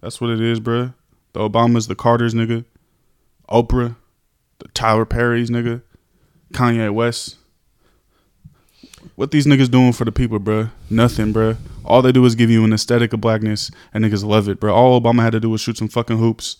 That's 0.00 0.18
what 0.20 0.30
it 0.30 0.40
is, 0.40 0.58
bro. 0.58 0.94
The 1.34 1.40
Obamas, 1.40 1.88
the 1.88 1.94
Carters, 1.94 2.32
nigga. 2.32 2.64
Oprah, 3.50 3.96
the 4.60 4.68
Tyler 4.68 5.04
Perry's, 5.04 5.50
nigga. 5.50 5.82
Kanye 6.56 6.92
West. 6.92 7.36
What 9.14 9.30
these 9.30 9.46
niggas 9.46 9.70
doing 9.70 9.92
for 9.92 10.04
the 10.04 10.12
people, 10.12 10.38
bro? 10.38 10.70
Nothing, 10.90 11.32
bro. 11.32 11.56
All 11.84 12.02
they 12.02 12.12
do 12.12 12.24
is 12.24 12.34
give 12.34 12.50
you 12.50 12.64
an 12.64 12.72
aesthetic 12.72 13.12
of 13.12 13.20
blackness, 13.20 13.70
and 13.94 14.04
niggas 14.04 14.24
love 14.24 14.48
it, 14.48 14.58
bro. 14.58 14.74
All 14.74 15.00
Obama 15.00 15.22
had 15.22 15.32
to 15.32 15.40
do 15.40 15.50
was 15.50 15.60
shoot 15.60 15.78
some 15.78 15.88
fucking 15.88 16.18
hoops 16.18 16.56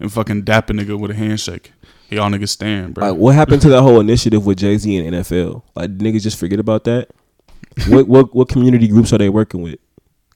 and 0.00 0.12
fucking 0.12 0.42
dap 0.42 0.68
a 0.70 0.72
nigga 0.72 0.98
with 0.98 1.10
a 1.10 1.14
handshake. 1.14 1.72
Y'all 2.10 2.30
niggas 2.30 2.50
stand, 2.50 2.94
bro. 2.94 3.10
Like, 3.10 3.18
what 3.18 3.34
happened 3.34 3.62
to 3.62 3.68
that 3.70 3.82
whole 3.82 4.00
initiative 4.00 4.46
with 4.46 4.58
Jay 4.58 4.76
Z 4.78 4.96
and 4.96 5.14
NFL? 5.14 5.62
Like, 5.74 5.96
niggas 5.96 6.22
just 6.22 6.38
forget 6.38 6.58
about 6.58 6.84
that. 6.84 7.08
what 7.88 8.08
what 8.08 8.34
what 8.34 8.48
community 8.48 8.88
groups 8.88 9.12
are 9.12 9.18
they 9.18 9.28
working 9.28 9.60
with? 9.62 9.78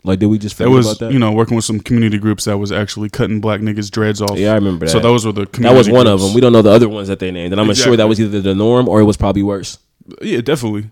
Like, 0.02 0.18
did 0.18 0.26
we 0.26 0.38
just 0.38 0.56
That 0.58 0.64
forget 0.64 0.76
was 0.76 0.86
about 0.86 0.98
that? 1.00 1.12
you 1.12 1.18
know 1.18 1.30
working 1.32 1.56
with 1.56 1.64
some 1.64 1.78
community 1.80 2.18
groups 2.18 2.44
that 2.46 2.56
was 2.56 2.72
actually 2.72 3.10
cutting 3.10 3.40
black 3.40 3.60
niggas 3.60 3.90
dreads 3.90 4.22
off. 4.22 4.38
yeah, 4.38 4.52
I 4.52 4.54
remember 4.54 4.86
that. 4.86 4.92
So 4.92 4.98
those 5.00 5.26
were 5.26 5.32
the 5.32 5.44
that 5.60 5.74
was 5.74 5.90
one 5.90 6.06
of 6.06 6.20
them. 6.20 6.32
We 6.34 6.40
don't 6.40 6.52
know 6.52 6.62
the 6.62 6.70
other 6.70 6.88
ones 6.88 7.08
that 7.08 7.18
they 7.18 7.30
named, 7.30 7.52
and 7.52 7.60
I'm 7.60 7.72
sure 7.74 7.96
that 7.96 8.08
was 8.08 8.20
either 8.20 8.40
the 8.40 8.54
norm 8.54 8.88
or 8.88 9.00
it 9.00 9.04
was 9.04 9.16
probably 9.16 9.42
worse. 9.42 9.78
yeah, 10.22 10.40
definitely. 10.40 10.90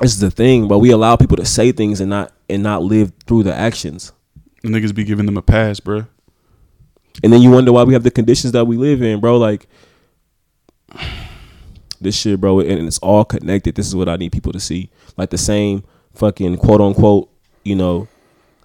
This 0.00 0.12
is 0.14 0.20
the 0.20 0.30
thing, 0.30 0.66
but 0.68 0.78
we 0.78 0.90
allow 0.92 1.16
people 1.16 1.36
to 1.36 1.44
say 1.44 1.72
things 1.72 2.00
and 2.00 2.08
not 2.08 2.32
and 2.48 2.62
not 2.62 2.82
live 2.82 3.12
through 3.26 3.42
the 3.42 3.54
actions. 3.54 4.12
The 4.62 4.68
niggas 4.68 4.94
be 4.94 5.04
giving 5.04 5.26
them 5.26 5.36
a 5.36 5.42
pass, 5.42 5.80
bro. 5.80 6.06
And 7.22 7.32
then 7.32 7.42
you 7.42 7.50
wonder 7.50 7.72
why 7.72 7.82
we 7.84 7.92
have 7.94 8.02
the 8.04 8.10
conditions 8.10 8.52
that 8.52 8.64
we 8.66 8.76
live 8.76 9.02
in, 9.02 9.20
bro. 9.20 9.36
Like 9.38 9.66
this 12.00 12.16
shit, 12.16 12.40
bro, 12.40 12.60
and 12.60 12.86
it's 12.86 12.98
all 12.98 13.24
connected. 13.24 13.74
This 13.74 13.86
is 13.86 13.94
what 13.96 14.08
I 14.08 14.16
need 14.16 14.32
people 14.32 14.52
to 14.52 14.60
see. 14.60 14.90
Like 15.16 15.30
the 15.30 15.38
same 15.38 15.84
fucking 16.14 16.56
quote 16.58 16.80
unquote, 16.80 17.30
you 17.64 17.74
know, 17.76 18.08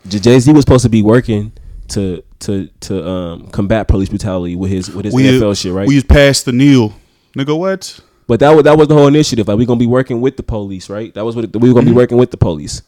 Jay 0.09 0.39
Z 0.39 0.51
was 0.53 0.61
supposed 0.63 0.83
to 0.83 0.89
be 0.89 1.01
working 1.01 1.51
to 1.89 2.23
to 2.39 2.67
to 2.81 3.07
um 3.07 3.47
combat 3.47 3.87
police 3.87 4.09
brutality 4.09 4.55
with 4.55 4.71
his 4.71 4.89
with 4.89 5.05
his 5.05 5.13
NFL 5.13 5.59
shit, 5.59 5.73
right? 5.73 5.87
We 5.87 5.95
just 5.95 6.07
passed 6.07 6.45
the 6.45 6.51
kneel, 6.51 6.93
nigga. 7.37 7.57
What? 7.57 7.99
but 8.27 8.39
that 8.39 8.49
was 8.51 8.63
that 8.63 8.77
was 8.77 8.87
the 8.87 8.95
whole 8.95 9.07
initiative. 9.07 9.47
Like 9.47 9.57
we 9.57 9.65
gonna 9.65 9.79
be 9.79 9.85
working 9.87 10.21
with 10.21 10.37
the 10.37 10.43
police, 10.43 10.89
right? 10.89 11.13
That 11.13 11.25
was 11.25 11.35
what 11.35 11.45
it, 11.45 11.55
we 11.55 11.69
were 11.69 11.73
gonna 11.75 11.85
be 11.85 11.89
Mm-hmm. 11.91 11.97
working 11.97 12.17
with 12.17 12.31
the 12.31 12.37
police. 12.37 12.81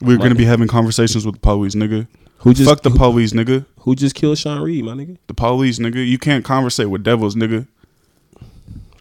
We're 0.00 0.18
gonna 0.18 0.30
Like- 0.30 0.38
be 0.38 0.44
having 0.44 0.68
conversations 0.68 1.24
with 1.26 1.36
the 1.36 1.40
police, 1.40 1.74
nigga. 1.74 2.06
Who 2.40 2.52
just 2.54 2.68
Fuck 2.68 2.82
the 2.82 2.90
who, 2.90 2.98
police, 2.98 3.32
nigga. 3.32 3.64
who 3.80 3.94
just 3.96 4.14
killed 4.14 4.36
Sean 4.38 4.60
Reed, 4.60 4.84
my 4.84 4.92
nigga? 4.92 5.16
The 5.26 5.34
police, 5.34 5.78
nigga. 5.78 6.06
You 6.06 6.18
can't 6.18 6.44
conversate 6.44 6.90
with 6.90 7.02
devils, 7.02 7.34
nigga. 7.34 7.66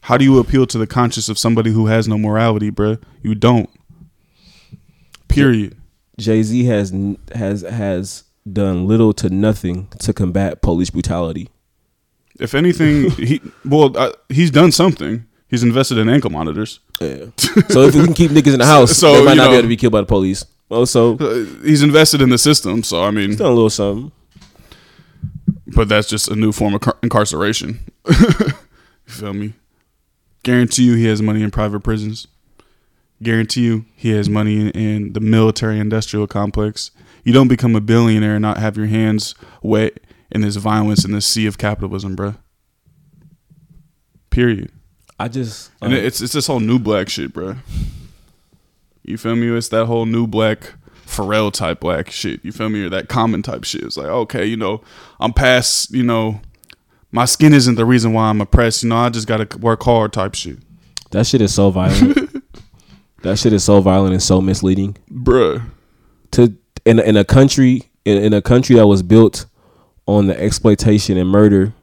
How 0.02 0.18
do 0.18 0.24
you 0.24 0.40
appeal 0.40 0.66
to 0.68 0.78
the 0.78 0.88
conscience 0.88 1.30
of 1.30 1.38
somebody 1.38 1.72
who 1.72 1.88
has 1.88 2.08
no 2.08 2.18
morality, 2.18 2.72
bruh? 2.72 3.00
You 3.22 3.36
don't. 3.36 3.70
Period. 5.28 5.76
Jay 6.18 6.44
Z 6.44 6.64
has 6.66 6.94
has 7.34 7.62
has 7.62 8.24
done 8.52 8.88
little 8.88 9.14
to 9.14 9.30
nothing 9.30 9.88
to 10.00 10.14
combat 10.14 10.62
police 10.62 10.90
brutality. 10.90 11.50
If 12.40 12.54
anything, 12.54 13.10
he 13.12 13.42
well, 13.66 13.96
uh, 13.98 14.12
he's 14.30 14.52
done 14.52 14.72
something. 14.72 15.26
He's 15.48 15.64
invested 15.64 15.98
in 15.98 16.10
ankle 16.10 16.30
monitors. 16.32 16.80
Yeah. 17.00 17.26
so 17.70 17.82
if 17.82 17.96
we 17.96 18.04
can 18.04 18.14
keep 18.14 18.32
niggas 18.32 18.54
in 18.54 18.60
the 18.60 18.66
house, 18.76 18.98
So, 18.98 19.14
they 19.18 19.26
might 19.26 19.38
not 19.38 19.46
know- 19.46 19.50
be 19.52 19.56
able 19.56 19.62
to 19.64 19.68
be 19.70 19.78
killed 19.78 19.94
by 19.94 20.02
the 20.02 20.08
police. 20.08 20.46
Also, 20.70 21.18
Uh, 21.18 21.46
He's 21.64 21.84
invested 21.84 22.22
in 22.22 22.30
the 22.30 22.38
system, 22.40 22.82
so 22.84 23.04
I 23.04 23.12
mean, 23.12 23.30
he's 23.30 23.38
done 23.38 23.52
a 23.52 23.54
little 23.54 23.70
something. 23.70 24.12
but 25.68 25.88
that's 25.88 26.08
just 26.10 26.28
a 26.30 26.36
new 26.36 26.52
form 26.52 26.74
of 26.74 26.82
car- 26.82 26.98
incarceration. 27.04 27.80
you 28.10 28.16
feel 29.06 29.34
me? 29.34 29.54
Guarantee 30.44 30.84
you, 30.84 30.96
he 30.96 31.06
has 31.06 31.22
money 31.22 31.42
in 31.44 31.52
private 31.52 31.82
prisons. 31.82 32.28
Guarantee 33.26 33.64
you, 33.64 33.86
he 33.96 34.12
has 34.12 34.30
money 34.30 34.62
in, 34.62 34.70
in 34.70 35.14
the 35.14 35.20
military-industrial 35.20 36.28
complex. 36.28 36.92
You 37.24 37.34
don't 37.34 37.48
become 37.48 37.76
a 37.76 37.82
billionaire 37.82 38.36
and 38.36 38.42
not 38.44 38.60
have 38.60 38.78
your 38.78 38.86
hands 38.86 39.34
wet 39.64 40.00
in 40.32 40.42
this 40.42 40.58
violence 40.58 41.04
in 41.04 41.12
this 41.12 41.26
sea 41.26 41.48
of 41.48 41.58
capitalism, 41.58 42.16
bruh. 42.16 42.38
Period. 44.30 44.72
I 45.20 45.28
just 45.28 45.72
And 45.82 45.94
it's 45.94 46.22
it's 46.22 46.34
this 46.34 46.46
whole 46.46 46.60
new 46.60 46.78
black 46.78 47.10
shit, 47.10 47.34
bro. 47.34 47.56
You 49.04 49.18
feel 49.18 49.36
me? 49.36 49.50
It's 49.56 49.70
that 49.70 49.86
whole 49.86 50.06
new 50.06 50.28
black 50.28 50.74
Pharrell 51.08 51.52
type 51.52 51.80
black 51.80 52.12
shit. 52.12 52.44
You 52.44 52.52
feel 52.52 52.70
me? 52.70 52.84
Or 52.84 52.90
that 52.90 53.08
Common 53.08 53.42
type 53.42 53.64
shit. 53.64 53.84
It's 53.84 53.98
like, 53.98 54.08
okay, 54.08 54.46
you 54.46 54.58
know, 54.58 54.82
I'm 55.20 55.34
past, 55.34 55.92
you 55.92 56.04
know, 56.04 56.42
my 57.12 57.26
skin 57.26 57.54
isn't 57.54 57.76
the 57.76 57.86
reason 57.86 58.14
why 58.14 58.30
I'm 58.30 58.42
oppressed. 58.42 58.84
You 58.84 58.90
know, 58.90 58.98
I 58.98 59.10
just 59.10 59.28
gotta 59.28 59.58
work 59.58 59.82
hard 59.84 60.14
type 60.14 60.36
shit. 60.36 60.60
that 61.12 61.26
shit 61.26 61.42
is 61.42 61.56
so 61.56 61.72
violent. 61.72 62.30
that 63.26 63.38
shit 63.38 63.54
is 63.54 63.64
so 63.64 63.82
violent 63.82 64.14
and 64.14 64.24
so 64.24 64.42
misleading. 64.42 64.98
Bruh. 65.12 65.70
To 66.32 66.56
in 66.86 67.00
in 67.00 67.18
a 67.18 67.26
country 67.26 67.90
in, 68.06 68.18
in 68.18 68.34
a 68.34 68.42
country 68.42 68.76
that 68.76 68.88
was 68.88 69.04
built 69.04 69.46
on 70.06 70.28
the 70.28 70.40
exploitation 70.40 71.18
and 71.18 71.30
murder 71.30 71.74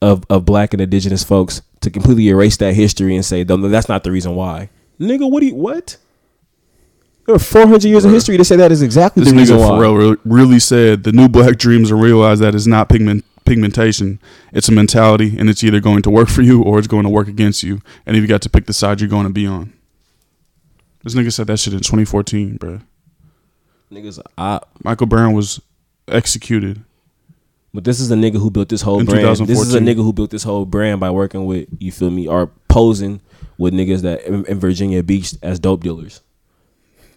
of 0.00 0.24
of 0.28 0.44
black 0.44 0.72
and 0.72 0.80
indigenous 0.80 1.24
folks 1.24 1.62
to 1.80 1.90
completely 1.90 2.28
erase 2.28 2.56
that 2.58 2.74
history 2.74 3.14
and 3.14 3.24
say, 3.24 3.44
"No, 3.44 3.56
that's 3.56 3.88
not 3.88 4.04
the 4.04 4.12
reason 4.12 4.34
why." 4.34 4.68
Nigga, 5.00 5.30
what 5.30 5.40
do 5.40 5.46
you 5.46 5.54
what? 5.54 5.96
There 7.26 7.36
are 7.36 7.38
400 7.38 7.84
years 7.84 8.04
of 8.04 8.10
history 8.10 8.36
to 8.36 8.44
say 8.44 8.56
that 8.56 8.72
is 8.72 8.82
exactly 8.82 9.22
This 9.22 9.32
the 9.32 9.38
reason 9.38 9.56
nigga 9.56 9.70
why. 9.70 9.78
Pharrell 9.78 10.16
really 10.24 10.58
said 10.58 11.04
the 11.04 11.12
new 11.12 11.28
black 11.28 11.56
dreams 11.56 11.90
and 11.90 12.02
realize 12.02 12.40
that 12.40 12.54
it's 12.54 12.66
not 12.66 12.88
pigment 12.88 13.24
pigmentation. 13.44 14.20
It's 14.52 14.68
a 14.68 14.72
mentality 14.72 15.36
and 15.38 15.48
it's 15.48 15.62
either 15.62 15.80
going 15.80 16.02
to 16.02 16.10
work 16.10 16.28
for 16.28 16.42
you 16.42 16.62
or 16.62 16.78
it's 16.78 16.88
going 16.88 17.04
to 17.04 17.08
work 17.08 17.28
against 17.28 17.62
you. 17.62 17.80
And 18.06 18.16
if 18.16 18.22
you 18.22 18.28
got 18.28 18.42
to 18.42 18.50
pick 18.50 18.66
the 18.66 18.72
side 18.72 19.00
you're 19.00 19.08
going 19.08 19.26
to 19.26 19.32
be 19.32 19.46
on. 19.46 19.72
This 21.02 21.14
nigga 21.14 21.32
said 21.32 21.48
that 21.48 21.58
shit 21.58 21.72
in 21.72 21.80
2014, 21.80 22.58
bruh. 22.58 22.82
Niggas, 23.90 24.20
I, 24.38 24.60
Michael 24.82 25.06
Brown 25.06 25.34
was 25.34 25.60
executed. 26.08 26.82
But 27.74 27.84
this 27.84 28.00
is 28.00 28.10
a 28.10 28.14
nigga 28.14 28.34
who 28.34 28.50
built 28.50 28.68
this 28.68 28.82
whole 28.82 29.00
In 29.00 29.06
brand. 29.06 29.38
This 29.46 29.60
is 29.60 29.74
a 29.74 29.80
nigga 29.80 29.96
who 29.96 30.12
built 30.12 30.30
this 30.30 30.42
whole 30.42 30.66
brand 30.66 31.00
by 31.00 31.10
working 31.10 31.46
with 31.46 31.68
you 31.78 31.90
feel 31.90 32.10
me 32.10 32.28
or 32.28 32.50
posing 32.68 33.20
with 33.56 33.72
niggas 33.72 34.02
that 34.02 34.22
in, 34.24 34.44
in 34.44 34.60
Virginia 34.60 35.02
Beach 35.02 35.34
as 35.42 35.58
dope 35.58 35.82
dealers. 35.82 36.20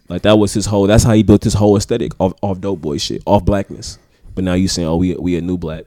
Like 0.08 0.22
that 0.22 0.38
was 0.38 0.54
his 0.54 0.66
whole. 0.66 0.86
That's 0.86 1.04
how 1.04 1.12
he 1.12 1.22
built 1.22 1.44
his 1.44 1.54
whole 1.54 1.76
aesthetic 1.76 2.12
off 2.18 2.32
off 2.42 2.60
dope 2.60 2.80
boy 2.80 2.96
shit, 2.96 3.22
off 3.26 3.44
blackness. 3.44 3.98
But 4.34 4.44
now 4.44 4.54
you 4.54 4.68
saying, 4.68 4.88
oh, 4.88 4.96
we 4.96 5.14
we 5.14 5.36
a 5.36 5.40
new 5.42 5.58
black. 5.58 5.84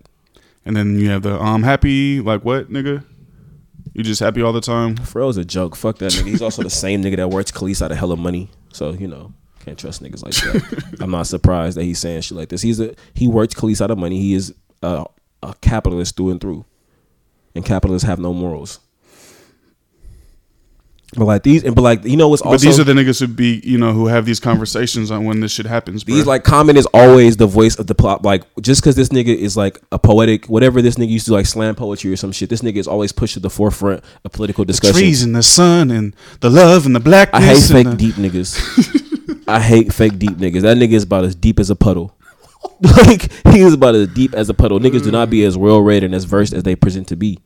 And 0.65 0.75
then 0.75 0.99
you 0.99 1.09
have 1.09 1.23
the 1.23 1.41
um 1.41 1.63
happy 1.63 2.19
like 2.21 2.45
what 2.45 2.71
nigga? 2.71 3.03
You 3.93 4.04
just 4.04 4.19
happy 4.19 4.41
all 4.41 4.54
the 4.54 4.62
time? 4.62 4.95
Pharrell's 4.95 5.38
a 5.38 5.45
joke. 5.45 5.75
Fuck 5.75 5.97
that 5.99 6.12
nigga. 6.12 6.28
He's 6.28 6.41
also 6.41 6.63
the 6.63 6.69
same 6.69 7.04
nigga 7.04 7.17
that 7.17 7.30
works 7.30 7.52
Kelis 7.52 7.82
out 7.82 7.91
of 7.91 7.97
hella 7.97 8.17
money. 8.17 8.49
So 8.71 8.91
you 8.91 9.08
know, 9.08 9.34
can't 9.65 9.78
trust 9.78 10.04
niggas 10.04 10.23
like 10.23 10.34
that. 10.36 10.97
I'm 11.02 11.12
not 11.12 11.28
surprised 11.28 11.78
that 11.78 11.84
he's 11.84 11.99
saying 11.99 12.21
shit 12.21 12.38
like 12.38 12.49
this. 12.49 12.62
He's 12.62 12.80
a 12.80 12.95
he 13.13 13.28
works 13.28 13.54
Kelis 13.54 13.82
out 13.82 13.91
of 13.91 13.97
money. 13.97 14.19
He 14.19 14.34
is 14.34 14.54
a, 14.82 15.06
a 15.43 15.56
capitalist 15.62 16.15
through 16.15 16.32
and 16.32 16.41
through, 16.41 16.65
and 17.56 17.65
capitalists 17.65 18.08
have 18.08 18.19
no 18.19 18.34
morals. 18.34 18.80
But 21.17 21.25
like 21.25 21.41
these, 21.43 21.63
and 21.63 21.73
but 21.75 21.81
like 21.81 22.05
you 22.05 22.17
know 22.17 22.27
what's 22.27 22.43
also 22.43 22.53
but 22.53 22.61
these 22.61 22.79
are 22.79 22.83
the 22.83 22.93
niggas 22.93 23.19
who 23.19 23.27
be 23.27 23.61
you 23.63 23.79
know 23.79 23.93
who 23.93 24.05
have 24.07 24.25
these 24.25 24.39
conversations 24.39 25.09
on 25.09 25.25
when 25.25 25.39
this 25.39 25.51
shit 25.51 25.65
happens. 25.65 26.03
These 26.03 26.27
like 26.27 26.43
Common 26.43 26.77
is 26.77 26.85
always 26.93 27.37
the 27.37 27.47
voice 27.47 27.79
of 27.79 27.87
the 27.87 27.95
plot. 27.95 28.23
Like 28.23 28.43
just 28.61 28.81
because 28.81 28.95
this 28.95 29.09
nigga 29.09 29.35
is 29.35 29.57
like 29.57 29.79
a 29.91 29.97
poetic, 29.97 30.45
whatever 30.45 30.83
this 30.83 30.95
nigga 30.95 31.09
used 31.09 31.25
to 31.25 31.33
like 31.33 31.47
slam 31.47 31.73
poetry 31.73 32.13
or 32.13 32.15
some 32.15 32.31
shit. 32.31 32.49
This 32.49 32.61
nigga 32.61 32.77
is 32.77 32.87
always 32.87 33.11
pushed 33.11 33.33
to 33.33 33.39
the 33.39 33.49
forefront 33.49 34.03
of 34.23 34.31
political 34.31 34.65
discussion. 34.65 34.93
The 34.95 35.01
trees 35.01 35.23
and 35.23 35.35
the 35.35 35.41
sun 35.41 35.89
and 35.89 36.15
the 36.41 36.51
love 36.51 36.85
and 36.85 36.95
the 36.95 36.99
blackness. 36.99 37.41
I 37.41 37.45
hate 37.45 37.85
fake 37.85 37.87
the- 37.87 37.95
deep 37.97 38.15
niggas. 38.15 39.43
I 39.47 39.59
hate 39.59 39.91
fake 39.91 40.19
deep 40.19 40.37
niggas. 40.37 40.61
That 40.61 40.77
nigga 40.77 40.93
is 40.93 41.03
about 41.03 41.23
as 41.25 41.33
deep 41.33 41.59
as 41.59 41.71
a 41.71 41.75
puddle. 41.75 42.15
like 42.81 43.31
he 43.47 43.61
is 43.61 43.73
about 43.73 43.95
as 43.95 44.09
deep 44.09 44.35
as 44.35 44.47
a 44.49 44.53
puddle. 44.53 44.79
Niggas 44.79 45.03
do 45.03 45.11
not 45.11 45.31
be 45.31 45.43
as 45.43 45.57
well 45.57 45.81
read 45.81 46.03
and 46.03 46.13
as 46.13 46.25
versed 46.25 46.53
as 46.53 46.61
they 46.63 46.75
present 46.75 47.07
to 47.07 47.15
be. 47.15 47.39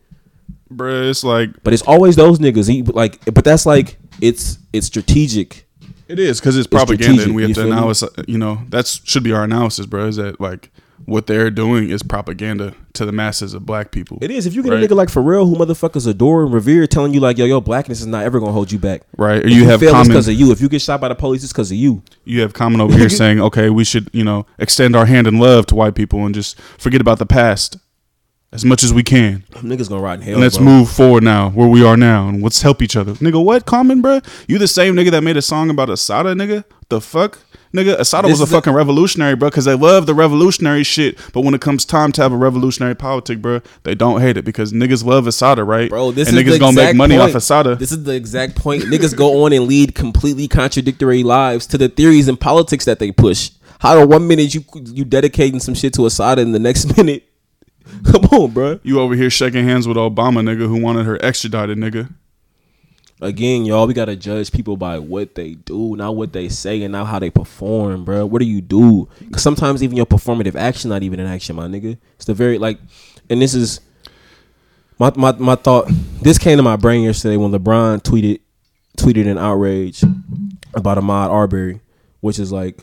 Bruh. 0.75 1.09
It's 1.09 1.23
like 1.23 1.51
But 1.63 1.73
it's 1.73 1.83
always 1.83 2.15
those 2.15 2.39
niggas. 2.39 2.69
He 2.69 2.83
like, 2.83 3.23
but 3.33 3.43
that's 3.43 3.65
like 3.65 3.97
it's 4.21 4.57
it's 4.71 4.87
strategic. 4.87 5.65
it 6.07 6.19
is 6.19 6.39
because 6.39 6.57
it's 6.57 6.67
propaganda, 6.67 7.23
and 7.23 7.35
we 7.35 7.43
have 7.43 7.53
to 7.55 7.61
analyze. 7.63 8.03
You 8.27 8.37
know, 8.37 8.59
that 8.69 8.87
should 8.87 9.23
be 9.23 9.31
our 9.31 9.43
analysis, 9.43 9.85
bro. 9.85 10.07
Is 10.07 10.17
that 10.17 10.39
like 10.41 10.71
what 11.05 11.27
they're 11.27 11.51
doing 11.51 11.89
is 11.89 12.01
propaganda 12.01 12.73
to 12.93 13.05
the 13.05 13.11
masses 13.11 13.53
of 13.53 13.65
black 13.65 13.91
people. 13.91 14.17
It 14.21 14.31
is. 14.31 14.45
If 14.45 14.53
you 14.55 14.63
get 14.63 14.71
Right. 14.71 14.81
a 14.83 14.87
nigga 14.87 14.95
like 14.95 15.09
Pharrell 15.09 15.45
who 15.49 15.55
motherfuckers 15.55 16.07
adore 16.07 16.43
and 16.45 16.53
revere, 16.53 16.87
telling 16.87 17.13
you 17.13 17.19
like, 17.19 17.37
yo, 17.37 17.43
yo, 17.43 17.59
blackness 17.59 17.99
is 17.99 18.07
not 18.07 18.23
ever 18.23 18.39
gonna 18.39 18.53
hold 18.53 18.71
you 18.71 18.79
back. 18.79 19.01
right? 19.17 19.43
Or 19.43 19.47
If 19.47 19.51
you 19.53 19.65
have 19.65 19.81
fail, 19.81 20.01
because 20.05 20.29
of 20.29 20.35
you. 20.35 20.51
If 20.53 20.61
you 20.61 20.69
get 20.69 20.81
shot 20.81 21.01
by 21.01 21.09
the 21.09 21.15
police, 21.15 21.43
it's 21.43 21.51
because 21.51 21.71
of 21.71 21.77
you. 21.77 22.03
you 22.23 22.39
have 22.41 22.53
Common 22.53 22.79
over 22.85 22.97
here 22.97 23.09
saying, 23.09 23.41
okay, 23.41 23.69
we 23.69 23.83
should, 23.83 24.09
you 24.13 24.23
know, 24.23 24.45
extend 24.59 24.95
our 24.95 25.05
hand 25.05 25.27
in 25.27 25.39
love 25.39 25.65
to 25.67 25.75
white 25.75 25.95
people 25.95 26.25
and 26.25 26.33
just 26.33 26.57
forget 26.77 27.01
about 27.01 27.19
the 27.19 27.25
past 27.25 27.75
as 28.53 28.63
much 28.63 28.83
as 28.83 28.93
we 28.93 29.03
can. 29.03 29.43
Niggas 29.53 29.89
gonna 29.89 30.01
rot 30.01 30.19
in 30.19 30.25
hell. 30.25 30.33
And 30.35 30.41
let's 30.41 30.57
bro. 30.57 30.65
move 30.65 30.89
forward 30.89 31.23
now, 31.23 31.49
where 31.49 31.67
we 31.67 31.83
are 31.83 31.97
now, 31.97 32.29
and 32.29 32.41
let's 32.41 32.61
help 32.61 32.81
each 32.81 32.95
other. 32.95 33.13
Nigga, 33.13 33.43
what? 33.43 33.65
Common, 33.65 34.01
bro? 34.01 34.21
You 34.47 34.57
the 34.59 34.67
same 34.67 34.95
nigga 34.95 35.11
that 35.11 35.23
made 35.23 35.37
a 35.37 35.41
song 35.41 35.69
about 35.69 35.89
Assata, 35.89 36.29
nigga? 36.29 36.63
The 36.89 37.01
fuck? 37.01 37.39
Nigga, 37.73 37.97
Assata 37.97 38.27
This 38.27 38.39
was 38.39 38.51
a 38.51 38.53
fucking 38.53 38.73
revolutionary, 38.73 39.35
bro, 39.35 39.49
because 39.49 39.65
they 39.65 39.73
love 39.73 40.05
the 40.05 40.13
revolutionary 40.13 40.83
shit. 40.83 41.17
But 41.33 41.41
when 41.41 41.55
it 41.55 41.61
comes 41.61 41.85
time 41.85 42.11
to 42.11 42.21
have 42.21 42.31
a 42.31 42.37
revolutionary 42.37 42.93
politic, 42.93 43.41
bro, 43.41 43.61
they 43.81 43.95
don't 43.95 44.21
hate 44.21 44.37
it 44.37 44.45
because 44.45 44.71
niggas 44.71 45.03
love 45.03 45.25
Assata, 45.25 45.63
right? 45.63 45.89
Bro, 45.89 46.11
this 46.11 46.29
and 46.29 46.37
is 46.37 46.43
niggas 46.43 46.51
the 46.51 46.59
gonna 46.59 46.75
make 46.75 46.95
money 46.95 47.17
point. 47.17 47.31
off 47.31 47.35
Assata. 47.35 47.75
This 47.75 47.91
is 47.91 48.03
the 48.03 48.13
exact 48.13 48.55
point. 48.55 48.83
Niggas 48.83 49.17
go 49.17 49.43
on 49.43 49.53
and 49.53 49.65
lead 49.65 49.95
completely 49.95 50.47
contradictory 50.47 51.23
lives 51.23 51.65
to 51.67 51.79
the 51.79 51.89
theories 51.89 52.27
and 52.27 52.39
politics 52.39 52.85
that 52.85 52.99
they 52.99 53.11
push. 53.11 53.49
How 53.79 53.95
the 53.99 54.05
one 54.05 54.27
minute 54.27 54.53
you 54.53 54.63
you 54.93 55.03
dedicating 55.03 55.59
some 55.59 55.73
shit 55.73 55.93
to 55.95 56.05
Assata, 56.05 56.43
and 56.43 56.53
the 56.53 56.59
next 56.59 56.95
minute, 56.97 57.23
come 58.11 58.25
on, 58.25 58.51
bro. 58.51 58.79
you 58.83 58.99
over 58.99 59.15
here 59.15 59.29
shaking 59.29 59.63
hands 59.65 59.87
with 59.87 59.97
Obama, 59.97 60.41
nigga, 60.41 60.67
who 60.67 60.81
wanted 60.81 61.05
her 61.05 61.23
extradited, 61.23 61.77
nigga. 61.77 62.13
Again, 63.21 63.63
y'all, 63.63 63.87
we 63.87 63.93
gotta 63.93 64.17
judge 64.17 64.51
people 64.51 64.75
by 64.75 64.99
what 64.99 65.35
they 65.35 65.53
do, 65.53 65.95
not 65.95 66.15
what 66.15 66.33
they 66.33 66.49
say, 66.49 66.81
and 66.83 66.91
not 66.91 67.07
how 67.07 67.19
they 67.19 67.29
perform, 67.29 68.03
bro. 68.03 68.25
What 68.25 68.39
do 68.39 68.45
you 68.45 68.59
do? 68.59 69.07
Because 69.19 69.41
sometimes 69.41 69.81
even 69.81 69.95
your 69.95 70.05
performative 70.05 70.55
action, 70.55 70.89
not 70.89 71.03
even 71.03 71.21
an 71.21 71.27
action, 71.27 71.55
my 71.55 71.67
nigga. 71.67 71.97
It's 72.15 72.25
the 72.25 72.33
very 72.33 72.57
like, 72.57 72.79
and 73.29 73.41
this 73.41 73.53
is 73.53 73.79
my 74.99 75.13
my 75.15 75.31
my 75.33 75.55
thought. 75.55 75.87
This 76.21 76.37
came 76.37 76.57
to 76.57 76.63
my 76.63 76.75
brain 76.75 77.03
yesterday 77.03 77.37
when 77.37 77.51
LeBron 77.51 78.01
tweeted 78.01 78.41
tweeted 78.97 79.29
an 79.29 79.37
outrage 79.37 80.03
about 80.73 80.97
Ahmaud 80.97 81.29
Arbery, 81.29 81.79
which 82.19 82.39
is 82.39 82.51
like 82.51 82.81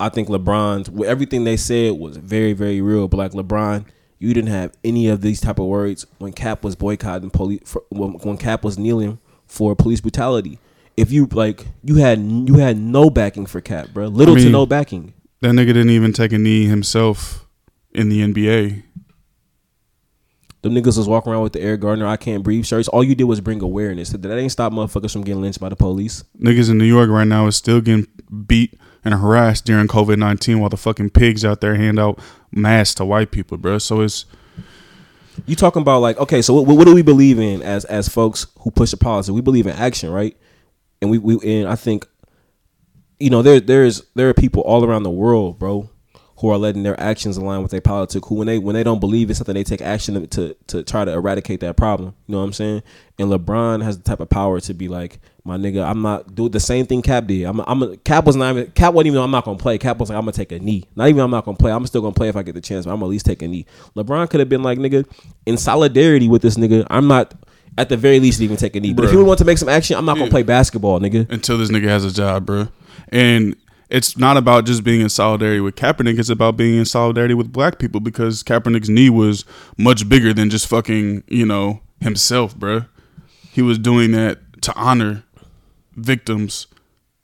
I 0.00 0.08
think 0.08 0.28
LeBron's 0.28 0.90
everything 1.06 1.44
they 1.44 1.56
said 1.56 1.92
was 1.92 2.16
very 2.16 2.54
very 2.54 2.80
real. 2.80 3.06
But 3.06 3.18
like 3.18 3.32
LeBron, 3.32 3.84
you 4.18 4.34
didn't 4.34 4.50
have 4.50 4.72
any 4.82 5.08
of 5.08 5.20
these 5.20 5.40
type 5.40 5.58
of 5.58 5.66
words 5.66 6.06
when 6.18 6.32
Kap 6.32 6.64
was 6.64 6.74
boycotting 6.74 7.30
police 7.30 7.76
when, 7.90 8.12
when 8.12 8.36
Kap 8.38 8.64
was 8.64 8.78
kneeling 8.78 9.18
for 9.46 9.76
police 9.76 10.00
brutality. 10.00 10.58
If 10.96 11.12
you 11.12 11.26
like, 11.26 11.66
you 11.82 11.96
had 11.96 12.18
you 12.20 12.54
had 12.54 12.78
no 12.78 13.10
backing 13.10 13.46
for 13.46 13.60
Kap, 13.60 13.88
bro. 13.90 14.08
Little 14.08 14.36
I 14.36 14.40
to 14.40 14.50
no 14.50 14.66
backing. 14.66 15.14
That 15.40 15.52
nigga 15.52 15.68
didn't 15.68 15.90
even 15.90 16.12
take 16.12 16.32
a 16.32 16.38
knee 16.38 16.66
himself 16.66 17.46
in 17.92 18.08
the 18.08 18.20
NBA. 18.20 18.82
Them 20.62 20.74
niggas 20.74 20.98
was 20.98 21.08
walking 21.08 21.32
around 21.32 21.42
with 21.42 21.54
the 21.54 21.60
Eric 21.62 21.80
Garner 21.80 22.06
I 22.06 22.18
can't 22.18 22.42
breathe 22.42 22.66
shirts. 22.66 22.88
All 22.88 23.02
you 23.02 23.14
did 23.14 23.24
was 23.24 23.40
bring 23.40 23.62
awareness. 23.62 24.10
That 24.10 24.38
ain't 24.38 24.52
stop 24.52 24.72
motherfuckers 24.72 25.12
from 25.12 25.24
getting 25.24 25.40
lynched 25.40 25.60
by 25.60 25.70
the 25.70 25.76
police. 25.76 26.22
Niggas 26.38 26.70
in 26.70 26.76
New 26.76 26.84
York 26.84 27.08
right 27.08 27.26
now 27.26 27.46
is 27.46 27.56
still 27.56 27.80
getting 27.80 28.06
beat 28.46 28.78
and 29.04 29.14
harassed 29.14 29.64
during 29.64 29.88
COVID 29.88 30.18
nineteen 30.18 30.60
while 30.60 30.70
the 30.70 30.76
fucking 30.76 31.10
pigs 31.10 31.44
out 31.44 31.60
there 31.60 31.74
hand 31.74 31.98
out 31.98 32.18
masks 32.52 32.94
to 32.96 33.04
white 33.04 33.30
people, 33.30 33.56
bro. 33.58 33.78
So 33.78 34.00
it's 34.00 34.26
You 35.46 35.56
talking 35.56 35.82
about 35.82 36.00
like 36.00 36.18
okay, 36.18 36.42
so 36.42 36.54
what, 36.54 36.66
what 36.66 36.86
do 36.86 36.94
we 36.94 37.02
believe 37.02 37.38
in 37.38 37.62
as 37.62 37.84
as 37.86 38.08
folks 38.08 38.46
who 38.60 38.70
push 38.70 38.90
the 38.90 38.96
policy? 38.96 39.32
We 39.32 39.40
believe 39.40 39.66
in 39.66 39.76
action, 39.76 40.10
right? 40.10 40.36
And 41.00 41.10
we 41.10 41.18
we 41.18 41.60
and 41.60 41.68
I 41.68 41.76
think 41.76 42.06
you 43.18 43.30
know 43.30 43.42
there 43.42 43.60
there's 43.60 44.02
there 44.14 44.28
are 44.28 44.34
people 44.34 44.62
all 44.62 44.84
around 44.84 45.02
the 45.04 45.10
world, 45.10 45.58
bro, 45.58 45.88
who 46.38 46.48
are 46.48 46.58
letting 46.58 46.82
their 46.82 46.98
actions 47.00 47.36
align 47.36 47.62
with 47.62 47.70
their 47.70 47.80
politics. 47.80 48.26
Who 48.28 48.34
when 48.34 48.46
they 48.46 48.58
when 48.58 48.74
they 48.74 48.82
don't 48.82 49.00
believe 49.00 49.30
in 49.30 49.34
something, 49.34 49.54
they 49.54 49.64
take 49.64 49.80
action 49.82 50.26
to 50.28 50.56
to 50.66 50.82
try 50.82 51.04
to 51.04 51.12
eradicate 51.12 51.60
that 51.60 51.76
problem. 51.76 52.14
You 52.26 52.32
know 52.32 52.38
what 52.38 52.44
I'm 52.44 52.52
saying? 52.52 52.82
And 53.18 53.30
LeBron 53.30 53.82
has 53.82 53.96
the 53.96 54.04
type 54.04 54.20
of 54.20 54.28
power 54.28 54.60
to 54.60 54.74
be 54.74 54.88
like, 54.88 55.20
my 55.50 55.56
nigga, 55.56 55.84
I'm 55.84 56.00
not 56.00 56.32
do 56.32 56.48
the 56.48 56.60
same 56.60 56.86
thing 56.86 57.02
Kap 57.02 57.26
did. 57.26 57.44
I'm 57.44 57.60
I'm 57.60 57.82
a, 57.82 57.96
Kap 57.96 58.24
was 58.24 58.36
not 58.36 58.56
even 58.56 58.70
Kap 58.70 58.94
wasn't 58.94 59.08
even 59.08 59.20
I'm 59.20 59.32
not 59.32 59.44
gonna 59.44 59.58
play. 59.58 59.78
Kap 59.78 59.98
was 59.98 60.08
like 60.08 60.16
I'm 60.16 60.22
gonna 60.22 60.32
take 60.32 60.52
a 60.52 60.60
knee. 60.60 60.84
Not 60.94 61.08
even 61.08 61.22
I'm 61.22 61.30
not 61.30 61.44
gonna 61.44 61.56
play. 61.56 61.72
I'm 61.72 61.84
still 61.86 62.00
gonna 62.00 62.14
play 62.14 62.28
if 62.28 62.36
I 62.36 62.42
get 62.42 62.54
the 62.54 62.60
chance. 62.60 62.86
But 62.86 62.92
I'm 62.92 62.98
gonna 62.98 63.06
at 63.06 63.10
least 63.10 63.26
take 63.26 63.42
a 63.42 63.48
knee. 63.48 63.66
LeBron 63.96 64.30
could 64.30 64.38
have 64.38 64.48
been 64.48 64.62
like 64.62 64.78
nigga 64.78 65.04
in 65.46 65.56
solidarity 65.56 66.28
with 66.28 66.42
this 66.42 66.56
nigga. 66.56 66.86
I'm 66.88 67.08
not. 67.08 67.34
At 67.78 67.88
the 67.88 67.96
very 67.96 68.18
least, 68.18 68.40
even 68.40 68.56
take 68.56 68.74
a 68.76 68.80
knee. 68.80 68.92
But 68.92 69.06
if 69.06 69.12
you 69.12 69.24
want 69.24 69.38
to 69.38 69.44
make 69.44 69.56
some 69.56 69.68
action, 69.68 69.96
I'm 69.96 70.04
not 70.04 70.18
gonna 70.18 70.30
play 70.30 70.42
basketball, 70.42 71.00
nigga. 71.00 71.30
until 71.30 71.56
this 71.56 71.70
nigga 71.70 71.86
has 71.86 72.04
a 72.04 72.12
job, 72.12 72.44
bro. 72.44 72.68
And 73.08 73.56
it's 73.88 74.16
not 74.18 74.36
about 74.36 74.66
just 74.66 74.84
being 74.84 75.00
in 75.00 75.08
solidarity 75.08 75.60
with 75.60 75.76
Kaepernick. 75.76 76.18
It's 76.18 76.28
about 76.28 76.56
being 76.56 76.78
in 76.78 76.84
solidarity 76.84 77.34
with 77.34 77.52
black 77.52 77.78
people 77.78 78.00
because 78.00 78.42
Kaepernick's 78.42 78.88
knee 78.88 79.08
was 79.08 79.44
much 79.78 80.08
bigger 80.08 80.34
than 80.34 80.50
just 80.50 80.66
fucking, 80.66 81.22
you 81.28 81.46
know, 81.46 81.80
himself, 82.00 82.56
bro. 82.56 82.82
He 83.52 83.62
was 83.62 83.78
doing 83.78 84.12
that 84.12 84.40
to 84.62 84.74
honor 84.76 85.24
victims 85.94 86.66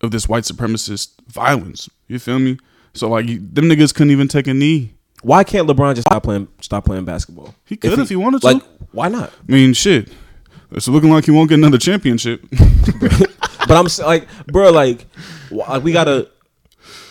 of 0.00 0.10
this 0.10 0.28
white 0.28 0.44
supremacist 0.44 1.10
violence. 1.28 1.88
You 2.08 2.18
feel 2.18 2.38
me? 2.38 2.58
So 2.94 3.08
like, 3.08 3.26
you- 3.26 3.38
them 3.40 3.66
niggas 3.66 3.94
couldn't 3.94 4.10
even 4.10 4.28
take 4.28 4.46
a 4.46 4.54
knee. 4.54 4.92
Why 5.22 5.44
can't 5.44 5.66
LeBron 5.66 5.94
just 5.94 6.06
stop 6.08 6.22
playing 6.22 6.46
stop 6.60 6.84
playing 6.84 7.04
basketball? 7.04 7.54
He 7.64 7.76
could 7.76 7.98
if 7.98 8.08
he 8.08 8.16
wanted 8.16 8.42
to. 8.42 8.46
Like, 8.46 8.62
why 8.92 9.08
not? 9.08 9.32
I 9.48 9.52
mean, 9.52 9.72
shit. 9.72 10.10
It's 10.72 10.88
looking 10.88 11.10
like 11.10 11.24
he 11.24 11.30
won't 11.30 11.48
get 11.48 11.58
another 11.58 11.78
championship. 11.78 12.44
But 13.66 13.76
I'm 13.76 14.06
like, 14.06 14.28
bro, 14.46 14.70
like, 14.70 15.06
like, 15.50 15.82
we 15.82 15.92
gotta. 15.92 16.28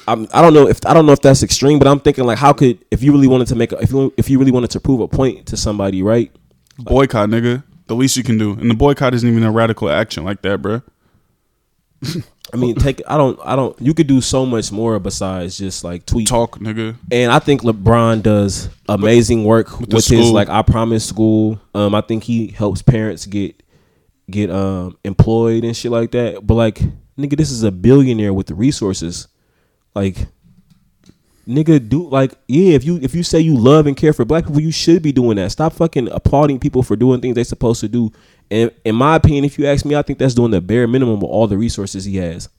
I'm, 0.08 0.28
I 0.34 0.42
don't 0.42 0.54
know 0.54 0.68
if 0.68 0.86
I 0.86 0.94
don't 0.94 1.06
know 1.06 1.12
if 1.12 1.22
that's 1.22 1.44
extreme, 1.44 1.80
but 1.80 1.88
I'm 1.88 2.00
thinking 2.00 2.24
like, 2.26 2.38
how 2.38 2.54
could 2.54 2.84
if 2.92 3.02
you 3.04 3.12
really 3.12 3.28
wanted 3.28 3.48
to 3.48 3.56
make 3.56 3.72
a, 3.72 3.78
if 3.80 3.92
you 3.92 4.14
if 4.18 4.30
you 4.30 4.40
really 4.40 4.52
wanted 4.52 4.70
to 4.72 4.80
prove 4.80 5.00
a 5.02 5.08
point 5.08 5.48
to 5.48 5.58
somebody, 5.58 6.02
right? 6.02 6.32
boycott, 6.78 7.30
nigga. 7.30 7.64
The 7.88 7.96
least 7.96 8.18
you 8.18 8.24
can 8.24 8.38
do. 8.38 8.54
And 8.54 8.70
the 8.70 8.74
boycott 8.76 9.14
isn't 9.14 9.30
even 9.30 9.44
a 9.44 9.52
radical 9.52 9.90
action 9.90 10.24
like 10.24 10.42
that, 10.44 10.62
bro. 10.62 10.82
I 12.54 12.58
mean, 12.58 12.76
take 12.76 13.02
I 13.08 13.18
don't 13.18 13.40
I 13.44 13.56
don't. 13.56 13.80
You 13.82 13.94
could 13.94 14.08
do 14.08 14.22
so 14.22 14.46
much 14.46 14.72
more 14.72 15.00
besides 15.00 15.58
just 15.58 15.84
like 15.84 16.06
tweet. 16.06 16.28
Talk, 16.28 16.60
nigga. 16.60 16.96
And 17.12 17.32
I 17.32 17.40
think 17.40 17.62
LeBron 17.62 18.24
does 18.24 18.70
amazing 18.88 19.44
work 19.44 19.80
with, 19.80 19.90
the 19.90 19.96
his 19.98 20.32
like 20.32 20.50
I 20.50 20.62
promise 20.62 21.06
school. 21.06 21.60
Um, 21.74 21.96
I 21.96 22.02
think 22.02 22.24
he 22.24 22.48
helps 22.48 22.82
parents 22.82 23.26
get 23.26 23.62
get 24.30 24.50
um 24.52 24.98
employed 25.04 25.64
and 25.64 25.76
shit 25.76 25.92
like 25.92 26.12
that. 26.12 26.46
But 26.46 26.56
like, 26.56 26.82
nigga, 27.18 27.36
this 27.36 27.52
is 27.52 27.64
a 27.64 27.72
billionaire 27.72 28.34
with 28.34 28.48
the 28.48 28.56
resources. 28.56 29.28
Like, 29.94 30.28
nigga, 31.48 31.88
do 31.88 32.08
like 32.10 32.34
yeah. 32.48 32.74
If 32.74 32.84
you 32.84 32.98
if 33.02 33.16
you 33.16 33.24
say 33.24 33.40
you 33.40 33.58
love 33.58 33.88
and 33.88 33.96
care 33.96 34.14
for 34.14 34.26
black 34.26 34.46
people, 34.46 34.62
you 34.62 34.72
should 34.72 35.02
be 35.02 35.12
doing 35.12 35.38
that. 35.38 35.52
Stop 35.52 35.74
fucking 35.74 36.10
applauding 36.10 36.60
people 36.60 36.84
for 36.84 36.96
doing 36.96 37.22
things 37.22 37.36
they're 37.36 37.44
supposed 37.44 37.82
to 37.82 37.88
do. 37.88 38.12
And 38.52 38.72
in 38.84 38.96
my 38.96 39.16
opinion, 39.16 39.46
if 39.46 39.58
you 39.58 39.66
ask 39.66 39.86
me, 39.86 39.96
I 39.96 40.02
think 40.02 40.20
that's 40.20 40.34
doing 40.34 40.52
the 40.52 40.62
bare 40.62 40.88
minimum 40.88 41.20
with 41.20 41.30
all 41.30 41.48
the 41.48 41.58
resources 41.58 42.06
he 42.06 42.18
has. 42.18 42.50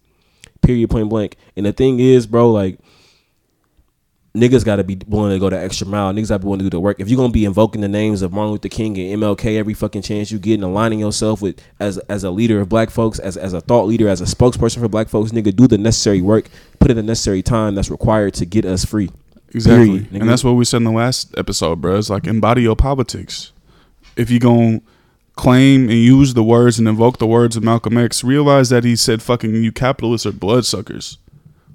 Period, 0.63 0.91
point 0.91 1.09
blank. 1.09 1.37
And 1.57 1.67
the 1.67 1.73
thing 1.73 2.01
is, 2.01 2.27
bro, 2.27 2.51
like 2.51 2.79
niggas 4.37 4.65
got 4.65 4.77
to 4.77 4.85
be 4.85 4.99
willing 5.07 5.33
to 5.33 5.39
go 5.39 5.51
the 5.51 5.59
extra 5.59 5.87
mile. 5.87 6.13
Niggas 6.13 6.29
got 6.29 6.37
to 6.37 6.39
be 6.41 6.45
willing 6.47 6.61
to 6.61 6.65
do 6.67 6.71
the 6.71 6.81
work. 6.81 7.01
If 7.01 7.09
you're 7.09 7.17
gonna 7.17 7.33
be 7.33 7.45
invoking 7.45 7.81
the 7.81 7.89
names 7.89 8.23
of 8.23 8.33
Martin 8.33 8.53
Luther 8.53 8.69
King 8.69 8.99
and 8.99 9.23
MLK 9.23 9.57
every 9.57 9.75
fucking 9.75 10.03
chance 10.03 10.31
you 10.31 10.39
get, 10.39 10.55
and 10.55 10.65
aligning 10.65 11.01
yourself 11.01 11.43
with 11.43 11.61
as 11.81 11.99
as 12.09 12.23
a 12.25 12.31
leader 12.31 12.61
of 12.61 12.69
black 12.69 12.91
folks, 12.91 13.19
as 13.19 13.37
as 13.37 13.53
a 13.53 13.61
thought 13.61 13.87
leader, 13.87 14.09
as 14.09 14.21
a 14.21 14.25
spokesperson 14.25 14.81
for 14.81 14.89
black 14.89 15.09
folks, 15.09 15.33
nigga, 15.33 15.55
do 15.55 15.67
the 15.67 15.79
necessary 15.79 16.21
work, 16.21 16.49
put 16.79 16.91
in 16.91 16.97
the 16.97 17.03
necessary 17.03 17.43
time 17.43 17.75
that's 17.75 17.91
required 17.91 18.35
to 18.35 18.45
get 18.47 18.65
us 18.65 18.85
free. 18.85 19.11
Exactly. 19.55 20.01
Period, 20.01 20.21
and 20.21 20.29
that's 20.29 20.45
what 20.45 20.53
we 20.53 20.65
said 20.65 20.79
in 20.79 20.85
the 20.85 20.91
last 20.91 21.35
episode, 21.39 21.81
bro. 21.81 21.97
It's 21.97 22.11
like 22.11 22.27
embody 22.27 22.63
your 22.63 22.77
politics. 22.77 23.53
If 24.17 24.31
you're 24.31 24.41
going 24.41 24.81
to 24.81 24.87
claim 25.37 25.89
and 25.89 25.99
use 25.99 26.35
the 26.35 26.43
words 26.43 26.79
and 26.79 26.89
invoke 26.89 27.19
the 27.19 27.27
words 27.27 27.57
of 27.57 27.63
Malcolm 27.63 27.97
X, 27.97 28.25
realize 28.25 28.71
that 28.71 28.85
he 28.85 28.97
said 28.97 29.23
fucking 29.23 29.55
you 29.55 29.73
capitalists 29.73 30.27
are 30.27 30.33
bloodsuckers. 30.33 31.19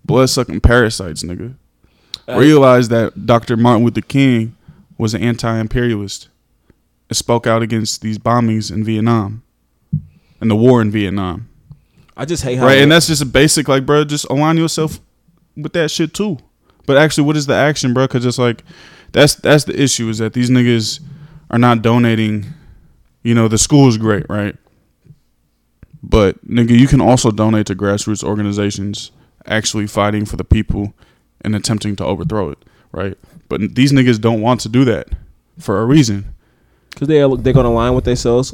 Blood-sucking 0.04 0.62
parasites, 0.62 1.24
nigga. 1.24 1.56
Uh, 2.32 2.39
realize 2.39 2.89
that 2.89 3.26
Dr. 3.26 3.58
Martin 3.58 3.86
Luther 3.86 4.02
King 4.02 4.56
was 4.98 5.13
an 5.13 5.22
anti-imperialist. 5.22 6.30
and 7.10 7.17
spoke 7.17 7.48
out 7.48 7.62
against 7.62 8.02
these 8.02 8.17
bombings 8.17 8.72
in 8.72 8.84
Vietnam 8.84 9.44
and 10.39 10.50
the 10.50 10.56
war 10.56 10.82
in 10.82 10.91
Vietnam. 10.91 11.50
I 12.15 12.26
just 12.26 12.44
hate 12.44 12.58
how 12.58 12.65
Right, 12.65 12.80
and 12.80 12.91
that's 12.91 13.08
just 13.08 13.22
a 13.22 13.26
basic, 13.26 13.67
like, 13.67 13.86
bro, 13.86 14.04
just 14.04 14.26
align 14.26 14.58
yourself 14.58 15.00
with 15.56 15.74
that 15.74 15.89
shit 15.91 16.13
too. 16.13 16.38
But 16.86 16.98
actually, 16.98 17.26
what 17.26 17.38
is 17.38 17.46
the 17.46 17.56
action, 17.56 17.94
bro? 17.94 18.06
Because 18.08 18.26
it's 18.26 18.38
like, 18.38 18.63
that's 19.12 19.36
that's 19.36 19.65
the 19.65 19.80
issue 19.80 20.10
is 20.10 20.17
that 20.20 20.34
these 20.34 20.50
niggas 20.50 21.00
are 21.50 21.60
not 21.60 21.82
donating. 21.82 22.46
You 23.24 23.36
know, 23.36 23.48
the 23.48 23.58
school 23.58 23.88
is 23.88 23.98
great, 23.98 24.26
right? 24.30 24.56
But 26.02 26.46
nigga, 26.48 26.78
you 26.78 26.88
can 26.88 27.02
also 27.02 27.30
donate 27.30 27.67
to 27.67 27.76
grassroots 27.76 28.24
organizations 28.24 29.12
actually 29.46 29.88
fighting 29.88 30.26
for 30.26 30.38
the 30.38 30.44
people 30.44 30.94
and 31.44 31.56
attempting 31.56 31.96
to 31.98 32.06
overthrow 32.06 32.52
it, 32.52 32.58
right? 32.92 33.18
But 33.50 33.76
these 33.76 33.92
niggas 33.92 34.20
don't 34.22 34.42
want 34.42 34.62
to 34.62 34.70
do 34.70 34.86
that 34.86 35.10
for 35.60 35.82
a 35.82 35.86
reason. 35.86 36.34
because 36.92 37.08
they 37.08 37.22
are, 37.22 37.36
they're 37.36 37.54
gonna 37.54 37.70
align 37.70 37.94
with 37.96 38.06
themselves. 38.06 38.54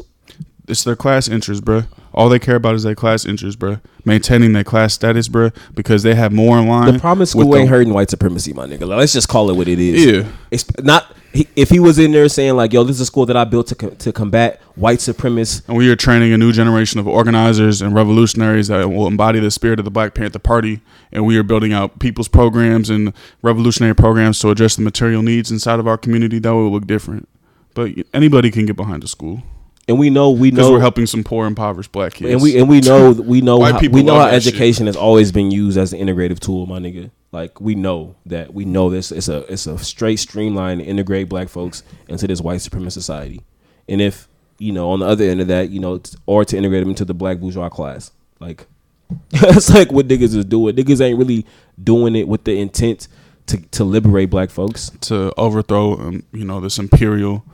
It's 0.68 0.84
their 0.84 0.96
class 0.98 1.28
interest, 1.30 1.64
bruh. 1.64 1.88
All 2.14 2.28
they 2.30 2.40
care 2.40 2.56
about 2.58 2.76
is 2.76 2.84
their 2.84 2.96
class 2.96 3.26
interest, 3.26 3.58
bruh. 3.60 3.80
Maintaining 4.04 4.52
their 4.54 4.64
class 4.66 4.94
status, 4.94 5.30
bruh, 5.30 5.56
because 5.74 6.04
they 6.04 6.14
have 6.16 6.34
more 6.34 6.58
in 6.60 6.68
line. 6.68 6.94
The 6.94 7.00
problem 7.00 7.22
is 7.22 7.30
school 7.32 7.56
ain't 7.56 7.70
hurting 7.70 7.94
white 7.94 8.10
supremacy, 8.10 8.52
my 8.54 8.66
nigga. 8.66 8.82
Like, 8.82 8.98
let's 9.00 9.14
just 9.14 9.30
call 9.30 9.50
it 9.50 9.56
what 9.56 9.68
it 9.68 9.80
is. 9.80 10.06
Yeah. 10.06 10.30
It's 10.52 10.66
not 10.80 11.16
he, 11.34 11.48
if 11.56 11.70
he 11.70 11.80
was 11.80 12.00
in 12.00 12.12
there 12.12 12.28
saying 12.30 12.56
like, 12.56 12.74
"Yo, 12.74 12.84
this 12.84 12.96
is 12.98 13.02
a 13.02 13.06
school 13.06 13.26
that 13.26 13.38
I 13.38 13.44
built 13.44 13.68
to 13.68 13.76
co- 13.76 13.90
to 13.90 14.12
combat 14.12 14.62
white 14.76 15.00
supremacists." 15.00 15.68
And 15.68 15.78
we 15.78 15.90
are 15.90 15.96
training 15.96 16.34
a 16.34 16.38
new 16.38 16.52
generation 16.52 17.00
of 17.00 17.08
organizers 17.08 17.82
and 17.82 17.94
revolutionaries 17.94 18.68
that 18.70 18.90
will 18.90 19.08
embody 19.08 19.40
the 19.40 19.52
spirit 19.52 19.80
of 19.80 19.86
the 19.86 19.92
Black 19.92 20.14
Panther 20.14 20.40
Party. 20.40 20.82
And 21.12 21.26
we 21.26 21.38
are 21.38 21.44
building 21.44 21.74
out 21.74 22.00
people's 22.00 22.28
programs 22.28 22.90
and 22.90 23.14
revolutionary 23.42 23.96
programs 23.96 24.40
to 24.40 24.50
address 24.50 24.76
the 24.76 24.82
material 24.82 25.22
needs 25.22 25.52
inside 25.52 25.80
of 25.80 25.88
our 25.88 25.98
community 25.98 26.40
that 26.40 26.54
will 26.54 26.72
look 26.72 26.88
different. 26.88 27.28
But 27.74 27.92
anybody 28.14 28.50
can 28.52 28.66
get 28.66 28.76
behind 28.76 29.04
the 29.04 29.08
school 29.08 29.44
And 29.88 30.00
we 30.00 30.10
know 30.10 30.32
we 30.32 30.52
know 30.52 30.72
we're 30.72 30.80
helping 30.80 31.06
some 31.06 31.24
poor, 31.24 31.46
impoverished 31.46 31.92
Black 31.92 32.14
kids. 32.16 32.32
and 32.32 32.42
we 32.42 32.58
and 32.58 32.68
we 32.68 32.80
know 32.82 33.12
we 33.12 33.40
know 33.42 33.62
how, 33.62 33.80
we 33.80 34.04
know 34.04 34.16
how 34.20 34.26
that 34.26 34.42
shit. 34.44 34.54
education 34.54 34.88
has 34.88 34.96
always 34.96 35.32
been 35.32 35.52
used 35.52 35.78
as 35.78 35.94
an 35.94 36.00
integrative 36.00 36.40
tool, 36.40 36.66
my 36.66 36.80
nigga. 36.80 37.12
Like 37.38 37.62
we 37.62 37.76
know 37.76 38.16
that 38.26 38.52
we 38.52 38.66
know 38.66 38.90
this. 38.90 39.12
It's 39.12 39.28
a 39.28 39.42
it's 39.52 39.68
a 39.68 39.78
straight 39.78 40.16
streamline 40.16 40.80
to 40.80 40.84
integrate 40.84 41.30
black 41.30 41.50
folks 41.50 41.84
into 42.08 42.26
this 42.26 42.42
white 42.42 42.62
supremacist 42.62 42.94
society. 42.94 43.44
And 43.88 44.02
if 44.02 44.28
you 44.58 44.72
know 44.72 44.90
on 44.90 45.02
the 45.02 45.06
other 45.06 45.26
end 45.26 45.40
of 45.42 45.48
that, 45.50 45.70
you 45.70 45.80
know, 45.80 46.02
or 46.26 46.46
to 46.46 46.58
integrate 46.58 46.82
them 46.82 46.90
into 46.90 47.06
the 47.06 47.14
black 47.14 47.38
bourgeois 47.38 47.70
class, 47.70 48.10
like 48.40 48.66
that's 49.30 49.70
like 49.70 49.92
what 49.92 50.08
niggas 50.08 50.36
is 50.36 50.46
doing. 50.46 50.76
Niggas 50.76 51.00
ain't 51.00 51.20
really 51.20 51.46
doing 51.84 52.16
it 52.16 52.28
with 52.28 52.44
the 52.44 52.60
intent 52.60 53.08
to 53.46 53.58
to 53.58 53.84
liberate 53.84 54.32
black 54.32 54.50
folks. 54.50 54.90
to 55.02 55.32
overthrow, 55.38 55.94
um, 55.94 56.24
you 56.34 56.44
know, 56.44 56.60
this 56.60 56.80
imperial 56.80 57.46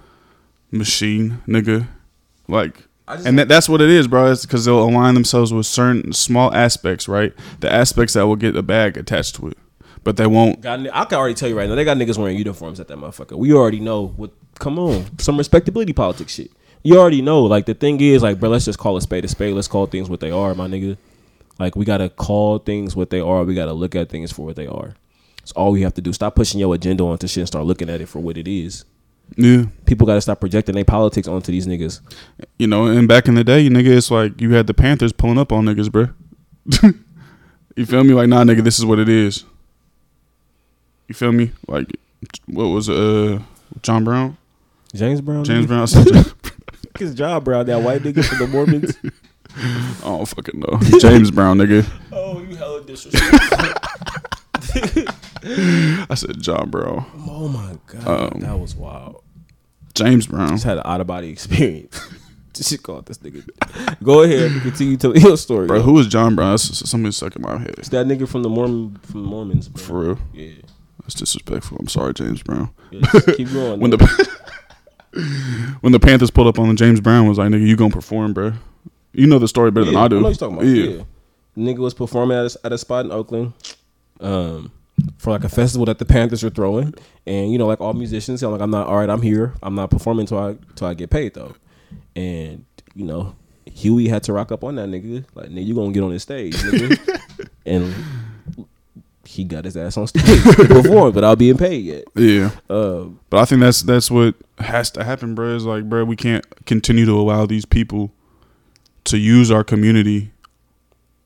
machine, 0.72 1.42
nigga. 1.46 1.90
Like, 2.48 2.88
and 3.06 3.38
that, 3.38 3.50
that's 3.50 3.68
what 3.68 3.82
it 3.82 3.90
is, 3.90 4.08
bro. 4.08 4.32
It's 4.32 4.46
because 4.46 4.64
they'll 4.64 4.82
align 4.82 5.14
themselves 5.14 5.52
with 5.52 5.66
certain 5.66 6.14
small 6.14 6.54
aspects, 6.54 7.10
right? 7.10 7.34
The 7.60 7.70
aspects 7.70 8.14
that 8.14 8.28
will 8.28 8.38
get 8.38 8.56
a 8.56 8.64
bag 8.64 8.96
attached 8.96 9.36
to 9.36 9.50
it, 9.50 9.58
but 10.04 10.18
they 10.18 10.28
won't. 10.28 10.62
Got, 10.62 10.88
I 10.94 11.06
can 11.06 11.18
already 11.18 11.36
tell 11.36 11.50
you 11.50 11.58
right 11.58 11.68
now, 11.68 11.76
they 11.76 11.84
got 11.84 11.98
niggas 11.98 12.18
wearing 12.18 12.38
uniforms 12.38 12.80
at 12.80 12.88
that 12.88 12.98
motherfucker. 12.98 13.38
We 13.38 13.54
already 13.54 13.80
know 13.80 14.08
what. 14.08 14.32
Come 14.60 14.78
on, 14.78 15.18
some 15.20 15.38
respectability 15.38 15.94
politics 15.94 16.34
shit. 16.36 16.52
You 16.84 17.00
already 17.00 17.22
know. 17.22 17.42
Like 17.44 17.66
the 17.66 17.74
thing 17.74 18.00
is, 18.02 18.22
like, 18.22 18.40
bro, 18.40 18.50
let's 18.50 18.66
just 18.66 18.78
call 18.78 18.96
a 18.98 19.02
spade 19.02 19.26
a 19.26 19.28
spade. 19.28 19.56
Let's 19.56 19.68
call 19.68 19.88
things 19.88 20.10
what 20.10 20.20
they 20.20 20.32
are, 20.32 20.54
my 20.54 20.68
nigga. 20.68 20.98
Like 21.60 21.76
we 21.76 21.86
gotta 21.86 22.10
call 22.10 22.60
things 22.60 22.96
what 22.96 23.10
they 23.10 23.20
are. 23.20 23.44
We 23.44 23.56
gotta 23.56 23.74
look 23.74 23.96
at 23.96 24.10
things 24.10 24.32
for 24.32 24.46
what 24.46 24.56
they 24.56 24.68
are. 24.68 24.96
It's 25.42 25.52
all 25.54 25.72
we 25.72 25.82
have 25.82 25.94
to 25.96 26.02
do. 26.02 26.14
Stop 26.14 26.36
pushing 26.36 26.60
your 26.60 26.74
agenda 26.74 27.04
onto 27.04 27.28
shit 27.28 27.42
and 27.42 27.48
start 27.48 27.66
looking 27.66 27.90
at 27.90 28.00
it 28.00 28.08
for 28.08 28.20
what 28.20 28.38
it 28.38 28.48
is. 28.48 28.86
Yeah. 29.36 29.66
People 29.86 30.08
got 30.08 30.16
to 30.16 30.22
stop 30.22 30.40
projecting 30.40 30.76
their 30.76 30.86
politics 30.86 31.28
onto 31.28 31.52
these 31.52 31.68
niggas. 31.68 32.02
You 32.58 32.68
know, 32.68 32.86
and 32.86 33.08
back 33.08 33.28
in 33.28 33.36
the 33.36 33.44
day, 33.44 33.68
nigga, 33.68 33.98
it's 33.98 34.12
like 34.12 34.40
you 34.40 34.54
had 34.54 34.68
the 34.68 34.74
Panthers 34.74 35.12
pulling 35.12 35.38
up 35.38 35.52
on 35.52 35.66
niggas, 35.66 35.92
bro. 35.92 36.10
you 37.76 37.86
feel 37.86 38.04
me? 38.04 38.14
Like, 38.14 38.30
nah, 38.30 38.44
nigga, 38.44 38.64
this 38.64 38.80
is 38.80 38.86
what 38.86 39.00
it 39.00 39.10
is. 39.10 39.44
You 41.08 41.16
feel 41.16 41.32
me? 41.32 41.52
Like, 41.68 41.88
what 42.48 42.66
was 42.66 42.90
uh 42.90 43.40
John 43.82 44.04
Brown? 44.04 44.38
James 44.96 45.22
Brown. 45.22 45.44
James 45.44 45.66
nigga? 45.66 45.70
Brown. 45.70 45.88
said- 45.88 46.34
His 47.00 47.16
job, 47.16 47.44
bro. 47.46 47.64
That 47.64 47.82
white 47.82 48.04
nigga 48.04 48.24
from 48.24 48.38
the 48.40 48.48
Mormons. 48.48 48.96
I 49.56 50.02
don't 50.04 50.26
fucking 50.28 50.60
know. 50.60 50.80
James 51.00 51.32
Brown, 51.32 51.58
nigga. 51.58 51.86
oh, 52.12 52.40
you 52.42 52.56
hella 52.56 52.84
disrespectful. 52.84 53.74
I 56.10 56.16
said 56.16 56.42
John 56.42 56.70
Brown. 56.70 57.06
oh 57.28 57.48
my 57.50 57.76
god, 57.88 58.34
Um, 58.34 58.40
that 58.42 58.58
was 58.60 58.76
wild. 58.76 59.24
James 59.94 60.28
Brown. 60.28 60.50
Just 60.50 60.64
had 60.64 60.78
an 60.78 60.84
out 60.86 61.02
of 61.02 61.08
body 61.08 61.30
experience. 61.30 62.00
Just 62.54 62.82
called 62.84 63.06
this 63.08 63.18
nigga. 63.20 63.44
Go 64.04 64.22
ahead, 64.24 64.52
and 64.52 64.62
continue 64.62 64.96
telling 64.98 65.20
your 65.22 65.38
story. 65.38 65.66
Bro, 65.68 65.82
who 65.82 65.98
is 66.00 66.08
John 66.08 66.36
Brown? 66.36 66.52
That's 66.52 66.88
something 66.90 67.12
stuck 67.12 67.36
in 67.36 67.42
my 67.42 67.58
head. 67.58 67.76
It's 67.80 67.90
that 67.90 68.06
nigga 68.06 68.28
from 68.28 68.44
the 68.44 68.50
Mormon 68.50 69.00
from 69.04 69.24
the 69.24 69.28
Mormons. 69.28 69.70
Bro. 69.70 69.84
For 69.84 70.00
real. 70.00 70.20
Yeah. 70.34 70.52
That's 71.04 71.16
disrespectful. 71.16 71.78
I'm 71.80 71.88
sorry, 71.88 72.14
James 72.14 72.42
Brown. 72.44 72.70
yeah 72.92 73.02
just 73.12 73.38
keep 73.38 73.52
going. 73.52 73.80
When 73.82 73.92
the 73.92 73.98
when 75.82 75.92
the 75.92 76.00
Panthers 76.00 76.32
pulled 76.32 76.48
up 76.48 76.58
on 76.60 76.70
the 76.70 76.76
James 76.76 77.00
Brown 77.00 77.28
was 77.28 77.38
like, 77.38 77.50
nigga, 77.50 77.68
you 77.68 77.76
gonna 77.76 77.94
perform, 77.94 78.34
bro. 78.34 78.54
You 79.14 79.28
know 79.28 79.38
the 79.40 79.48
story 79.48 79.70
better 79.72 79.86
than 79.86 79.96
I 79.96 80.08
do. 80.08 80.18
know 80.18 80.24
what 80.24 80.30
you're 80.30 80.50
talking 80.50 80.58
about. 80.58 80.66
Yeah. 80.66 80.98
Yeah. 80.98 81.04
Nigga 81.56 81.78
was 81.80 81.94
performing 81.94 82.36
at 82.38 82.56
a, 82.56 82.66
at 82.66 82.72
a 82.72 82.78
spot 82.80 83.06
in 83.06 83.12
Oakland, 83.12 83.54
um, 84.22 84.72
for 85.20 85.30
like 85.30 85.44
a 85.44 85.50
festival 85.50 85.86
that 85.86 86.00
the 86.00 86.06
Panthers 86.06 86.42
were 86.42 86.50
throwing, 86.50 86.96
and 87.28 87.52
you 87.52 87.60
know, 87.60 87.68
like 87.68 87.80
all 87.80 87.94
musicians, 87.94 88.42
I'm 88.42 88.52
like, 88.52 88.62
I'm 88.62 88.72
not 88.72 88.88
all 88.88 88.98
right. 88.98 89.10
I'm 89.10 89.22
here. 89.22 89.54
I'm 89.62 89.76
not 89.76 89.92
performing 89.92 90.22
until 90.22 90.40
I 90.40 90.56
till 90.76 90.88
I 90.88 90.96
get 90.96 91.12
paid 91.12 91.36
though, 91.36 91.54
and 92.16 92.66
you 92.96 93.06
know, 93.06 93.36
Huey 93.72 94.08
had 94.08 94.24
to 94.24 94.34
rock 94.34 94.52
up 94.52 94.64
on 94.64 94.76
that 94.76 94.90
nigga. 94.90 95.26
Like, 95.36 95.50
nigga, 95.50 95.64
you 95.66 95.76
gonna 95.76 95.92
get 95.92 96.02
on 96.02 96.12
this 96.12 96.24
stage, 96.24 96.56
nigga, 96.56 97.48
and 97.68 97.94
he 99.34 99.44
got 99.44 99.66
his 99.66 99.76
ass 99.76 99.98
on 99.98 100.08
stage 100.08 100.44
perform 100.44 101.14
without 101.14 101.38
being 101.40 101.58
paid 101.58 101.84
yet. 101.86 102.04
Yeah. 102.16 102.52
Uh, 102.70 103.06
But 103.30 103.40
I 103.42 103.46
think 103.46 103.62
that's 103.62 103.82
that's 103.82 104.10
what 104.12 104.36
has 104.60 104.92
to 104.92 105.04
happen, 105.04 105.36
bro. 105.36 105.56
Is 105.56 105.66
like, 105.66 105.90
bro, 105.90 106.06
we 106.06 106.16
can't 106.16 106.46
continue 106.66 107.06
to 107.06 107.14
allow 107.20 107.46
these 107.46 107.66
people 107.66 108.12
to 109.06 109.18
use 109.18 109.52
our 109.52 109.64
community 109.64 110.32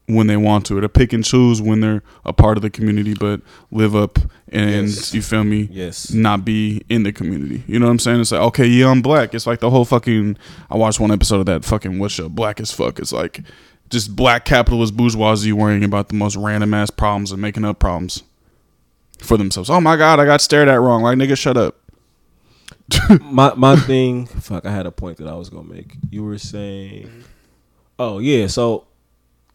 when 0.10 0.28
they 0.28 0.38
want 0.38 0.66
to, 0.66 0.80
to 0.80 0.88
pick 0.88 1.12
and 1.12 1.24
choose 1.26 1.62
when 1.62 1.82
they're 1.82 2.02
a 2.24 2.32
part 2.32 2.58
of 2.58 2.62
the 2.62 2.70
community, 2.70 3.14
but 3.14 3.42
live 3.72 3.94
up 3.94 4.18
and 4.48 4.88
Yes. 4.88 5.14
you 5.14 5.22
feel 5.22 5.44
me, 5.44 5.68
yes, 5.70 6.14
not 6.14 6.46
be 6.46 6.82
in 6.88 7.04
the 7.04 7.12
community. 7.12 7.64
You 7.68 7.78
know 7.78 7.88
what 7.88 7.92
I'm 7.92 8.00
saying? 8.00 8.22
It's 8.22 8.32
like, 8.32 8.42
okay, 8.42 8.66
yeah, 8.66 8.90
I'm 8.90 9.02
black. 9.02 9.34
It's 9.34 9.46
like 9.46 9.60
the 9.60 9.70
whole 9.70 9.84
fucking. 9.84 10.38
I 10.72 10.78
watched 10.78 11.02
one 11.02 11.12
episode 11.12 11.42
of 11.42 11.46
that 11.48 11.66
fucking 11.66 12.00
what 12.00 12.12
show, 12.12 12.30
Black 12.30 12.62
as 12.62 12.72
Fuck. 12.72 13.00
It's 13.00 13.12
like 13.12 13.42
just 13.90 14.16
black 14.16 14.46
capitalist 14.46 14.96
bourgeoisie 14.96 15.54
worrying 15.54 15.84
about 15.84 16.10
the 16.10 16.16
most 16.16 16.36
random 16.36 16.74
ass 16.74 16.90
problems 16.90 17.32
and 17.32 17.42
making 17.42 17.66
up 17.66 17.80
problems 17.80 18.24
for 19.20 19.38
themselves. 19.38 19.70
Oh 19.70 19.82
my 19.82 19.96
god, 19.96 20.20
I 20.20 20.26
got 20.26 20.42
stared 20.42 20.68
at 20.68 20.80
wrong. 20.80 21.04
Like 21.04 21.18
nigga, 21.18 21.38
shut 21.38 21.58
up. 21.58 21.76
my 23.22 23.54
my 23.56 23.76
thing. 23.76 24.26
Fuck, 24.26 24.66
I 24.66 24.72
had 24.72 24.86
a 24.86 24.92
point 24.92 25.18
that 25.18 25.28
I 25.28 25.36
was 25.36 25.50
gonna 25.50 25.68
make. 25.68 25.96
You 26.10 26.24
were 26.24 26.38
saying, 26.38 27.24
oh 28.00 28.20
yeah, 28.20 28.48
so 28.48 28.88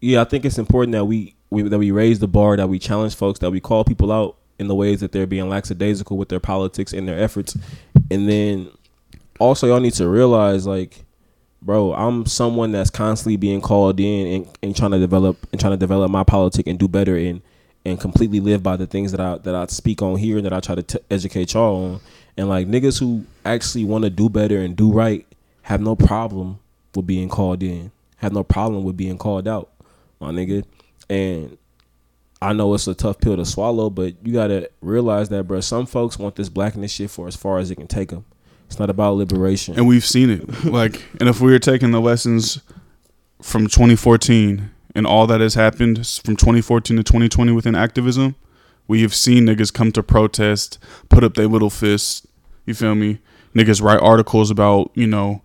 yeah, 0.01 0.21
I 0.21 0.25
think 0.25 0.45
it's 0.45 0.57
important 0.57 0.93
that 0.93 1.05
we, 1.05 1.35
we 1.49 1.63
that 1.63 1.79
we 1.79 1.91
raise 1.91 2.19
the 2.19 2.27
bar, 2.27 2.57
that 2.57 2.67
we 2.67 2.79
challenge 2.79 3.15
folks, 3.15 3.39
that 3.39 3.51
we 3.51 3.59
call 3.59 3.83
people 3.83 4.11
out 4.11 4.37
in 4.59 4.67
the 4.67 4.75
ways 4.75 4.99
that 4.99 5.11
they're 5.11 5.27
being 5.27 5.49
lackadaisical 5.49 6.17
with 6.17 6.29
their 6.29 6.39
politics 6.39 6.93
and 6.93 7.07
their 7.07 7.19
efforts, 7.19 7.57
and 8.11 8.29
then 8.29 8.69
also 9.39 9.67
y'all 9.67 9.79
need 9.79 9.93
to 9.93 10.07
realize 10.07 10.65
like. 10.67 11.02
Bro, 11.63 11.93
I'm 11.93 12.25
someone 12.25 12.73
that's 12.73 12.89
constantly 12.89 13.37
being 13.37 13.61
called 13.61 13.97
in 13.97 14.27
and, 14.27 14.57
and 14.61 14.75
trying 14.75 14.91
to 14.91 14.99
develop 14.99 15.37
and 15.51 15.61
trying 15.61 15.71
to 15.71 15.77
develop 15.77 16.11
my 16.11 16.23
politic 16.23 16.67
and 16.67 16.77
do 16.77 16.89
better 16.89 17.15
and 17.15 17.41
and 17.85 17.99
completely 17.99 18.39
live 18.39 18.61
by 18.61 18.75
the 18.75 18.85
things 18.85 19.11
that 19.11 19.21
I 19.21 19.37
that 19.39 19.55
I 19.55 19.65
speak 19.67 20.01
on 20.01 20.17
here 20.17 20.37
and 20.37 20.45
that 20.45 20.51
I 20.51 20.59
try 20.59 20.75
to 20.75 20.83
t- 20.83 20.99
educate 21.09 21.53
y'all 21.53 21.93
on. 21.93 22.01
And 22.35 22.49
like 22.49 22.67
niggas 22.67 22.99
who 22.99 23.25
actually 23.45 23.85
want 23.85 24.03
to 24.03 24.09
do 24.09 24.27
better 24.27 24.59
and 24.59 24.75
do 24.75 24.91
right 24.91 25.25
have 25.63 25.79
no 25.79 25.95
problem 25.95 26.59
with 26.95 27.07
being 27.07 27.29
called 27.29 27.63
in. 27.63 27.91
Have 28.17 28.33
no 28.33 28.43
problem 28.43 28.83
with 28.83 28.97
being 28.97 29.17
called 29.17 29.47
out, 29.47 29.69
my 30.19 30.31
nigga. 30.31 30.65
And 31.09 31.57
I 32.41 32.51
know 32.51 32.73
it's 32.73 32.87
a 32.87 32.93
tough 32.93 33.19
pill 33.19 33.37
to 33.37 33.45
swallow, 33.45 33.89
but 33.89 34.15
you 34.21 34.33
gotta 34.33 34.69
realize 34.81 35.29
that, 35.29 35.47
bro. 35.47 35.61
Some 35.61 35.85
folks 35.85 36.19
want 36.19 36.35
this 36.35 36.49
blackness 36.49 36.91
shit 36.91 37.09
for 37.09 37.27
as 37.27 37.37
far 37.37 37.59
as 37.59 37.71
it 37.71 37.75
can 37.75 37.87
take 37.87 38.09
them. 38.09 38.25
It's 38.73 38.79
not 38.79 38.89
about 38.89 39.17
liberation. 39.17 39.75
And 39.75 39.87
we've 39.87 40.03
seen 40.03 40.31
it. 40.31 40.65
Like, 40.65 40.99
and 41.19 41.29
if 41.29 41.39
we 41.39 41.51
were 41.51 41.59
taking 41.59 41.91
the 41.91 42.01
lessons 42.01 42.59
from 43.39 43.67
2014 43.67 44.71
and 44.95 45.05
all 45.05 45.27
that 45.27 45.41
has 45.41 45.53
happened 45.53 45.97
from 46.25 46.35
2014 46.35 46.97
to 46.97 47.03
2020 47.03 47.51
within 47.51 47.75
activism, 47.75 48.35
we 48.87 49.03
have 49.03 49.13
seen 49.13 49.45
niggas 49.45 49.71
come 49.71 49.91
to 49.91 50.01
protest, 50.01 50.79
put 51.07 51.23
up 51.23 51.35
their 51.35 51.45
little 51.45 51.69
fists. 51.69 52.25
You 52.65 52.73
feel 52.73 52.95
me? 52.95 53.19
Niggas 53.53 53.79
write 53.79 53.99
articles 53.99 54.49
about, 54.49 54.89
you 54.95 55.05
know, 55.05 55.43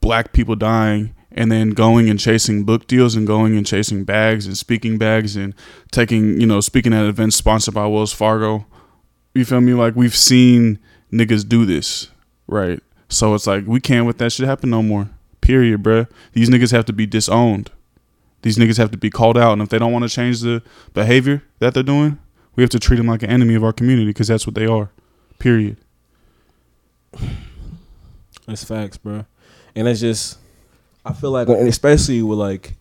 black 0.00 0.32
people 0.32 0.54
dying 0.54 1.12
and 1.32 1.50
then 1.50 1.70
going 1.70 2.08
and 2.08 2.20
chasing 2.20 2.62
book 2.62 2.86
deals 2.86 3.16
and 3.16 3.26
going 3.26 3.56
and 3.56 3.66
chasing 3.66 4.04
bags 4.04 4.46
and 4.46 4.56
speaking 4.56 4.96
bags 4.96 5.34
and 5.34 5.56
taking, 5.90 6.40
you 6.40 6.46
know, 6.46 6.60
speaking 6.60 6.94
at 6.94 7.04
events 7.04 7.34
sponsored 7.34 7.74
by 7.74 7.88
Wells 7.88 8.12
Fargo. 8.12 8.64
You 9.34 9.44
feel 9.44 9.60
me? 9.60 9.74
Like 9.74 9.96
we've 9.96 10.14
seen 10.14 10.78
niggas 11.12 11.48
do 11.48 11.66
this, 11.66 12.10
right? 12.50 12.82
So 13.08 13.34
it's 13.34 13.46
like 13.46 13.66
we 13.66 13.80
can't 13.80 14.06
let 14.06 14.18
that 14.18 14.32
shit 14.32 14.46
happen 14.46 14.70
no 14.70 14.82
more. 14.82 15.08
Period, 15.40 15.82
bruh. 15.82 16.08
These 16.32 16.50
niggas 16.50 16.72
have 16.72 16.84
to 16.86 16.92
be 16.92 17.06
disowned. 17.06 17.70
These 18.42 18.56
niggas 18.56 18.78
have 18.78 18.90
to 18.90 18.98
be 18.98 19.10
called 19.10 19.36
out, 19.38 19.52
and 19.52 19.62
if 19.62 19.68
they 19.68 19.78
don't 19.78 19.92
want 19.92 20.02
to 20.04 20.08
change 20.08 20.40
the 20.40 20.62
behavior 20.94 21.42
that 21.58 21.74
they're 21.74 21.82
doing, 21.82 22.18
we 22.56 22.62
have 22.62 22.70
to 22.70 22.78
treat 22.78 22.96
them 22.96 23.06
like 23.06 23.22
an 23.22 23.30
enemy 23.30 23.54
of 23.54 23.64
our 23.64 23.72
community 23.72 24.06
because 24.06 24.28
that's 24.28 24.46
what 24.46 24.54
they 24.54 24.66
are. 24.66 24.90
Period. 25.38 25.76
That's 28.46 28.64
facts, 28.64 28.96
bro. 28.96 29.26
And 29.74 29.86
it's 29.86 30.00
just, 30.00 30.38
I 31.04 31.12
feel 31.12 31.30
like, 31.30 31.48
and 31.48 31.68
especially 31.68 32.22
with 32.22 32.38
like, 32.38 32.76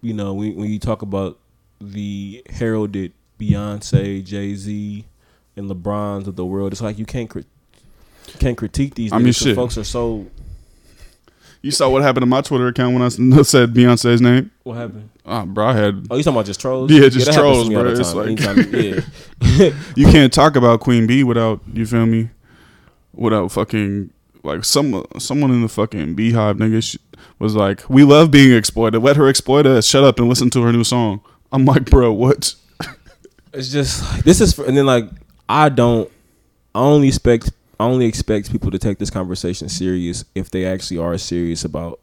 you 0.00 0.14
know, 0.14 0.34
when, 0.34 0.54
when 0.56 0.70
you 0.70 0.78
talk 0.78 1.02
about 1.02 1.38
the 1.80 2.42
heralded 2.50 3.12
Beyonce, 3.38 4.22
Jay 4.24 4.54
Z, 4.54 5.04
and 5.56 5.70
LeBrons 5.70 6.26
of 6.26 6.36
the 6.36 6.44
world, 6.44 6.72
it's 6.72 6.82
like 6.82 6.98
you 6.98 7.06
can't 7.06 7.30
crit- 7.30 7.46
can't 8.38 8.56
critique 8.56 8.94
these. 8.94 9.12
I 9.12 9.18
mean, 9.18 9.32
shit. 9.32 9.56
folks 9.56 9.78
are 9.78 9.84
so. 9.84 10.26
You 11.62 11.70
saw 11.70 11.88
what 11.88 12.02
happened 12.02 12.22
to 12.22 12.26
my 12.26 12.42
Twitter 12.42 12.66
account 12.68 12.92
when 12.92 13.02
I 13.02 13.08
said 13.42 13.72
Beyonce's 13.72 14.20
name? 14.20 14.50
What 14.64 14.74
happened? 14.74 15.08
Ah, 15.24 15.46
bro, 15.46 15.66
I 15.68 15.72
had. 15.72 16.06
Oh, 16.10 16.16
you 16.16 16.22
talking 16.22 16.36
about 16.36 16.44
just 16.46 16.60
trolls? 16.60 16.90
Yeah, 16.90 17.08
just 17.08 17.26
happens 17.26 17.36
trolls, 17.36 17.64
to 17.64 17.70
me 17.70 17.76
all 17.76 17.82
bro. 17.84 17.92
It's 17.92 18.14
like- 18.14 18.26
Anytime- 18.26 19.02
yeah. 19.40 19.70
You 19.96 20.06
can't 20.08 20.32
talk 20.32 20.56
about 20.56 20.80
Queen 20.80 21.06
Bey 21.06 21.22
without 21.22 21.60
you 21.72 21.86
feel 21.86 22.04
me, 22.04 22.28
without 23.14 23.50
fucking 23.50 24.10
like 24.42 24.64
some 24.64 25.04
someone 25.18 25.50
in 25.50 25.62
the 25.62 25.68
fucking 25.68 26.14
beehive 26.14 26.56
nigga 26.56 26.98
was 27.38 27.54
like, 27.54 27.88
we 27.88 28.04
love 28.04 28.30
being 28.30 28.52
exploited. 28.56 29.00
Let 29.00 29.16
her 29.16 29.26
exploit 29.26 29.64
us. 29.64 29.86
Shut 29.86 30.04
up 30.04 30.18
and 30.18 30.28
listen 30.28 30.50
to 30.50 30.62
her 30.62 30.72
new 30.72 30.84
song. 30.84 31.22
I'm 31.50 31.64
like, 31.64 31.86
bro, 31.86 32.12
what? 32.12 32.54
it's 33.54 33.70
just 33.70 34.02
like, 34.12 34.24
this 34.24 34.40
is 34.42 34.52
for, 34.52 34.66
and 34.66 34.76
then 34.76 34.84
like 34.84 35.08
I 35.48 35.70
don't 35.70 36.10
I 36.74 36.80
only 36.80 37.08
expect 37.08 37.50
only 37.80 38.06
expect 38.06 38.50
people 38.52 38.70
to 38.70 38.78
take 38.78 38.98
this 38.98 39.10
conversation 39.10 39.68
serious 39.68 40.24
if 40.34 40.50
they 40.50 40.64
actually 40.66 40.98
are 40.98 41.16
serious 41.18 41.64
about 41.64 42.00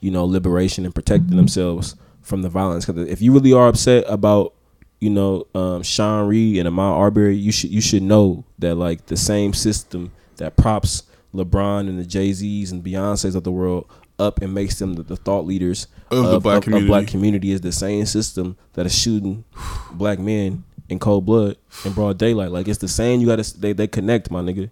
you 0.00 0.10
know 0.10 0.24
liberation 0.24 0.84
and 0.84 0.94
protecting 0.94 1.36
themselves 1.36 1.96
from 2.22 2.42
the 2.42 2.48
violence 2.48 2.86
because 2.86 3.08
if 3.08 3.20
you 3.20 3.32
really 3.32 3.52
are 3.52 3.68
upset 3.68 4.04
about 4.08 4.54
you 5.00 5.10
know 5.10 5.46
um, 5.54 5.82
Sean 5.82 6.26
Reed 6.28 6.58
and 6.58 6.68
Ahmaud 6.68 6.96
Arbery 6.96 7.36
you 7.36 7.52
should 7.52 7.70
you 7.70 7.80
should 7.80 8.02
know 8.02 8.44
that 8.58 8.74
like 8.76 9.06
the 9.06 9.16
same 9.16 9.52
system 9.52 10.12
that 10.36 10.56
props 10.56 11.04
LeBron 11.34 11.88
and 11.88 11.98
the 11.98 12.04
Jay 12.04 12.32
Z's 12.32 12.72
and 12.72 12.82
Beyonces 12.84 13.34
of 13.36 13.44
the 13.44 13.52
world 13.52 13.86
up 14.18 14.42
and 14.42 14.52
makes 14.52 14.78
them 14.78 14.94
the, 14.94 15.02
the 15.02 15.16
thought 15.16 15.46
leaders 15.46 15.86
Of 16.10 16.30
the 16.30 16.40
black 16.40 16.66
of 16.66 16.70
black 16.70 17.06
community. 17.06 17.06
community 17.10 17.52
is 17.52 17.60
the 17.62 17.72
same 17.72 18.04
system 18.06 18.56
that 18.74 18.84
is 18.86 18.94
shooting 18.96 19.44
black 19.92 20.18
men 20.18 20.64
in 20.88 20.98
cold 20.98 21.24
blood 21.24 21.56
in 21.84 21.92
broad 21.92 22.18
daylight. 22.18 22.50
Like 22.50 22.68
it's 22.68 22.78
the 22.80 22.88
same. 22.88 23.20
You 23.20 23.26
got 23.26 23.42
to 23.42 23.60
they 23.60 23.72
they 23.72 23.86
connect, 23.86 24.30
my 24.30 24.40
nigga. 24.42 24.70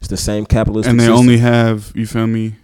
It's 0.00 0.08
the 0.08 0.16
same 0.16 0.46
capitalist. 0.46 0.88
and 0.88 0.98
they 0.98 1.08
only 1.08 1.38
have 1.38 1.92
you 1.94 2.06
feel 2.06 2.26
me 2.26 2.54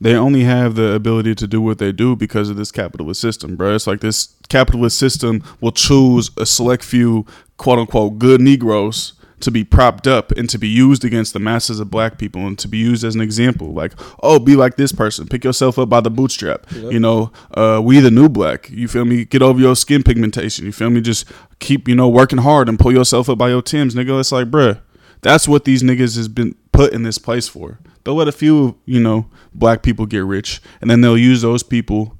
they 0.00 0.14
only 0.14 0.42
have 0.42 0.74
the 0.74 0.92
ability 0.92 1.34
to 1.36 1.46
do 1.46 1.62
what 1.62 1.78
they 1.78 1.92
do 1.92 2.14
because 2.16 2.50
of 2.50 2.56
this 2.56 2.70
capitalist 2.72 3.20
system 3.20 3.56
bro 3.56 3.74
it's 3.74 3.86
like 3.86 4.00
this 4.00 4.34
capitalist 4.48 4.98
system 4.98 5.42
will 5.60 5.72
choose 5.72 6.30
a 6.36 6.44
select 6.44 6.84
few 6.84 7.24
quote 7.56 7.78
unquote 7.78 8.18
good 8.18 8.40
negroes 8.40 9.12
to 9.40 9.50
be 9.50 9.62
propped 9.64 10.06
up 10.06 10.30
and 10.32 10.48
to 10.48 10.58
be 10.58 10.68
used 10.68 11.04
against 11.04 11.32
the 11.34 11.38
masses 11.38 11.78
of 11.78 11.90
black 11.90 12.18
people 12.18 12.46
and 12.46 12.58
to 12.58 12.66
be 12.66 12.78
used 12.78 13.04
as 13.04 13.14
an 13.14 13.20
example. 13.20 13.74
Like, 13.74 13.92
oh, 14.22 14.38
be 14.38 14.56
like 14.56 14.76
this 14.76 14.90
person. 14.90 15.26
Pick 15.26 15.44
yourself 15.44 15.78
up 15.78 15.90
by 15.90 16.00
the 16.00 16.08
bootstrap. 16.08 16.66
You 16.72 16.98
know, 16.98 17.30
uh, 17.52 17.78
we 17.84 18.00
the 18.00 18.10
new 18.12 18.30
black. 18.30 18.70
You 18.70 18.88
feel 18.88 19.04
me? 19.04 19.26
Get 19.26 19.42
over 19.42 19.60
your 19.60 19.76
skin 19.76 20.02
pigmentation. 20.02 20.64
You 20.64 20.72
feel 20.72 20.88
me? 20.88 21.02
Just 21.02 21.26
keep, 21.58 21.88
you 21.88 21.94
know, 21.94 22.08
working 22.08 22.38
hard 22.38 22.70
and 22.70 22.78
pull 22.78 22.92
yourself 22.92 23.28
up 23.28 23.36
by 23.36 23.50
your 23.50 23.60
Tims, 23.60 23.94
nigga. 23.94 24.18
It's 24.18 24.32
like, 24.32 24.50
bruh, 24.50 24.80
that's 25.24 25.48
what 25.48 25.64
these 25.64 25.82
niggas 25.82 26.16
has 26.16 26.28
been 26.28 26.54
put 26.70 26.92
in 26.92 27.02
this 27.02 27.18
place 27.18 27.48
for. 27.48 27.80
They'll 28.04 28.14
let 28.14 28.28
a 28.28 28.32
few, 28.32 28.78
you 28.84 29.00
know, 29.00 29.26
black 29.54 29.82
people 29.82 30.04
get 30.04 30.18
rich, 30.18 30.60
and 30.82 30.90
then 30.90 31.00
they'll 31.00 31.16
use 31.16 31.40
those 31.40 31.62
people 31.62 32.16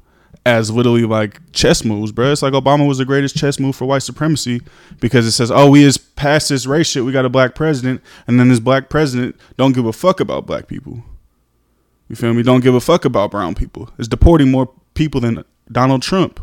as 0.47 0.71
literally 0.71 1.05
like 1.05 1.41
chess 1.53 1.85
moves, 1.85 2.13
bro. 2.13 2.33
It's 2.33 2.41
like 2.41 2.55
Obama 2.55 2.89
was 2.89 2.99
the 2.99 3.05
greatest 3.05 3.37
chess 3.37 3.61
move 3.61 3.77
for 3.77 3.85
white 3.85 4.03
supremacy 4.03 4.63
because 5.01 5.27
it 5.27 5.33
says, 5.33 5.51
"Oh, 5.51 5.71
we 5.71 5.85
is 5.85 5.99
past 5.99 6.49
this 6.49 6.65
race 6.67 6.87
shit. 6.87 7.05
We 7.05 7.13
got 7.13 7.27
a 7.27 7.31
black 7.31 7.55
president, 7.55 8.01
and 8.27 8.41
then 8.41 8.49
this 8.49 8.61
black 8.61 8.89
president 8.89 9.37
don't 9.59 9.75
give 9.75 9.85
a 9.85 9.93
fuck 9.93 10.21
about 10.21 10.47
black 10.47 10.67
people. 10.67 11.03
You 12.09 12.17
feel 12.17 12.33
me? 12.33 12.43
Don't 12.43 12.63
give 12.63 12.75
a 12.75 12.81
fuck 12.81 13.05
about 13.05 13.31
brown 13.31 13.55
people. 13.55 13.91
Is 13.99 14.09
deporting 14.09 14.51
more 14.51 14.71
people 14.95 15.21
than 15.21 15.45
Donald 15.71 16.01
Trump. 16.01 16.41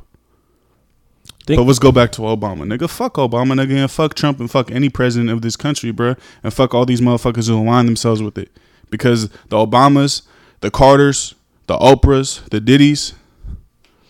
Think- 1.46 1.58
but 1.58 1.64
let's 1.64 1.80
go 1.80 1.92
back 1.92 2.12
to 2.14 2.22
Obama, 2.22 2.64
nigga. 2.64 2.89
Fuck 2.89 3.16
Obama, 3.16 3.54
nigga, 3.54 3.76
and 3.82 3.92
fuck 3.92 4.14
Trump, 4.14 4.39
and 4.39 4.50
fuck 4.50 4.70
any 4.72 4.89
president 4.89 5.30
of 5.32 5.42
this 5.42 5.56
country, 5.56 5.92
bruh. 5.92 6.18
And 6.44 6.54
fuck 6.54 6.74
all 6.74 6.86
these 6.86 7.02
motherfuckers 7.02 7.48
who 7.48 7.58
align 7.60 7.86
themselves 7.88 8.22
with 8.22 8.38
it. 8.38 8.52
Because 8.89 9.30
the 9.50 9.58
Obamas, 9.58 10.22
the 10.60 10.70
Carters, 10.70 11.34
the 11.68 11.78
Oprahs, 11.78 12.48
the 12.50 12.60
Diddies, 12.62 13.14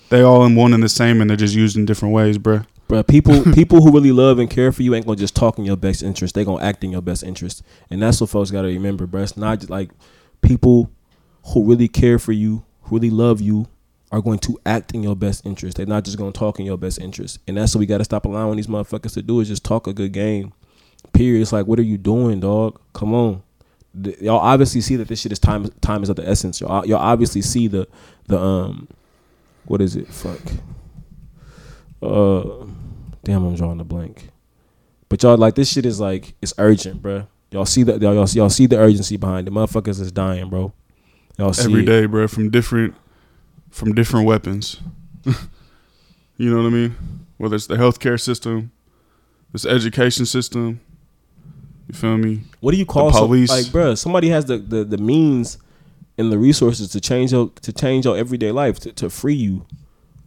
they 0.09 0.21
all 0.21 0.43
in 0.45 0.55
one 0.55 0.73
and 0.73 0.83
the 0.83 0.89
same, 0.89 1.21
and 1.21 1.29
they're 1.29 1.37
just 1.37 1.55
used 1.55 1.77
in 1.77 1.85
different 1.85 2.13
ways, 2.13 2.37
bruh. 2.37 2.65
Bruh, 2.89 3.07
people 3.07 3.43
people 3.53 3.81
who 3.81 3.91
really 3.93 4.11
love 4.11 4.37
and 4.39 4.49
care 4.49 4.71
for 4.73 4.83
you 4.83 4.93
ain't 4.93 5.05
gonna 5.05 5.15
just 5.15 5.35
talk 5.35 5.57
in 5.57 5.63
your 5.63 5.77
best 5.77 6.03
interest. 6.03 6.35
They 6.35 6.43
gonna 6.43 6.61
act 6.63 6.83
in 6.83 6.91
your 6.91 7.01
best 7.01 7.23
interest, 7.23 7.63
and 7.89 8.01
that's 8.01 8.19
what 8.19 8.29
folks 8.29 8.51
gotta 8.51 8.67
remember, 8.67 9.07
bruh. 9.07 9.23
It's 9.23 9.37
not 9.37 9.59
just 9.59 9.69
like 9.69 9.91
people 10.41 10.91
who 11.53 11.63
really 11.63 11.87
care 11.87 12.19
for 12.19 12.33
you, 12.33 12.65
who 12.83 12.97
really 12.97 13.09
love 13.09 13.39
you, 13.39 13.67
are 14.11 14.21
going 14.21 14.39
to 14.39 14.59
act 14.65 14.93
in 14.93 15.01
your 15.03 15.15
best 15.15 15.45
interest. 15.45 15.77
They're 15.77 15.85
not 15.85 16.03
just 16.03 16.17
gonna 16.17 16.31
talk 16.31 16.59
in 16.59 16.65
your 16.65 16.77
best 16.77 16.99
interest, 16.99 17.39
and 17.47 17.57
that's 17.57 17.73
what 17.73 17.79
we 17.79 17.85
gotta 17.85 18.03
stop 18.03 18.25
allowing 18.25 18.57
these 18.57 18.67
motherfuckers 18.67 19.13
to 19.13 19.21
do 19.21 19.39
is 19.39 19.47
just 19.47 19.63
talk 19.63 19.87
a 19.87 19.93
good 19.93 20.11
game. 20.11 20.53
Period. 21.13 21.41
It's 21.41 21.51
like, 21.53 21.65
what 21.67 21.79
are 21.79 21.83
you 21.83 21.97
doing, 21.97 22.39
dog? 22.39 22.79
Come 22.93 23.13
on. 23.13 23.43
The- 23.93 24.15
y'all 24.21 24.39
obviously 24.39 24.81
see 24.81 24.95
that 24.97 25.07
this 25.07 25.19
shit 25.21 25.31
is 25.31 25.39
time. 25.39 25.67
Time 25.81 26.03
is 26.03 26.09
of 26.09 26.15
the 26.15 26.27
essence. 26.27 26.61
Y'all, 26.61 26.85
y'all 26.85 26.99
obviously 26.99 27.41
see 27.41 27.67
the 27.67 27.87
the 28.27 28.39
um, 28.39 28.87
what 29.65 29.81
is 29.81 29.95
it? 29.95 30.07
Fuck. 30.07 30.39
Uh, 32.01 32.65
damn, 33.23 33.45
I'm 33.45 33.55
drawing 33.55 33.79
a 33.79 33.83
blank. 33.83 34.29
But 35.09 35.21
y'all 35.23 35.37
like 35.37 35.55
this 35.55 35.71
shit 35.71 35.85
is 35.85 35.99
like 35.99 36.35
it's 36.41 36.53
urgent, 36.57 37.01
bruh. 37.01 37.27
Y'all 37.51 37.65
see 37.65 37.83
that 37.83 38.01
y'all, 38.01 38.13
y'all 38.13 38.27
y'all 38.29 38.49
see 38.49 38.65
the 38.65 38.77
urgency 38.77 39.17
behind 39.17 39.47
it. 39.47 39.51
Motherfuckers 39.51 39.99
is 39.99 40.11
dying, 40.11 40.49
bro. 40.49 40.73
Y'all 41.37 41.53
see 41.53 41.65
Every 41.65 41.83
it. 41.83 41.85
day, 41.85 42.07
bruh, 42.07 42.29
from 42.29 42.49
different 42.49 42.95
from 43.71 43.95
different 43.95 44.25
weapons. 44.27 44.79
you 45.25 46.49
know 46.49 46.57
what 46.57 46.67
I 46.67 46.69
mean? 46.69 46.95
Whether 47.37 47.55
it's 47.55 47.67
the 47.67 47.77
healthcare 47.77 48.19
system, 48.19 48.71
this 49.51 49.65
education 49.65 50.25
system. 50.25 50.81
You 51.87 51.95
feel 51.95 52.17
me? 52.17 52.41
What 52.59 52.71
do 52.71 52.77
you 52.77 52.85
call 52.85 53.11
some- 53.11 53.25
police. 53.27 53.49
like, 53.49 53.65
bruh? 53.65 53.97
Somebody 53.97 54.29
has 54.29 54.45
the, 54.45 54.57
the 54.57 54.83
the 54.83 54.97
means 54.97 55.57
and 56.17 56.31
the 56.31 56.37
resources 56.37 56.89
to 56.91 57.01
change 57.01 57.31
your 57.31 57.49
to 57.61 57.73
change 57.73 58.05
your 58.05 58.17
everyday 58.17 58.51
life 58.51 58.79
to, 58.81 58.91
to 58.93 59.09
free 59.09 59.33
you 59.33 59.65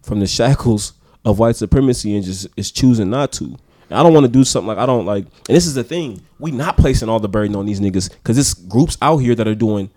from 0.03 0.21
the 0.21 0.27
shackles 0.27 0.95
of 1.25 1.39
white 1.39 1.57
supremacy 1.57 2.15
and 2.15 2.25
just 2.25 2.49
is 2.57 2.71
choosing 2.71 3.11
not 3.11 3.33
to. 3.33 3.57
And 3.91 3.99
I 3.99 4.03
don't 4.03 4.13
want 4.13 4.25
to 4.25 4.33
do 4.33 4.45
something 4.45 4.69
like 4.69 4.79
I 4.79 4.87
don't 4.87 5.07
like. 5.07 5.25
And 5.25 5.57
this 5.57 5.67
is 5.67 5.75
the 5.75 5.85
thing: 5.85 6.23
we 6.39 6.51
not 6.51 6.77
placing 6.77 7.09
all 7.09 7.21
the 7.21 7.29
burden 7.29 7.55
on 7.57 7.67
these 7.67 7.81
niggas 7.81 8.11
because 8.11 8.37
it's 8.37 8.55
groups 8.55 8.99
out 9.01 9.19
here 9.19 9.35
that 9.35 9.47
are 9.47 9.55
doing 9.55 9.91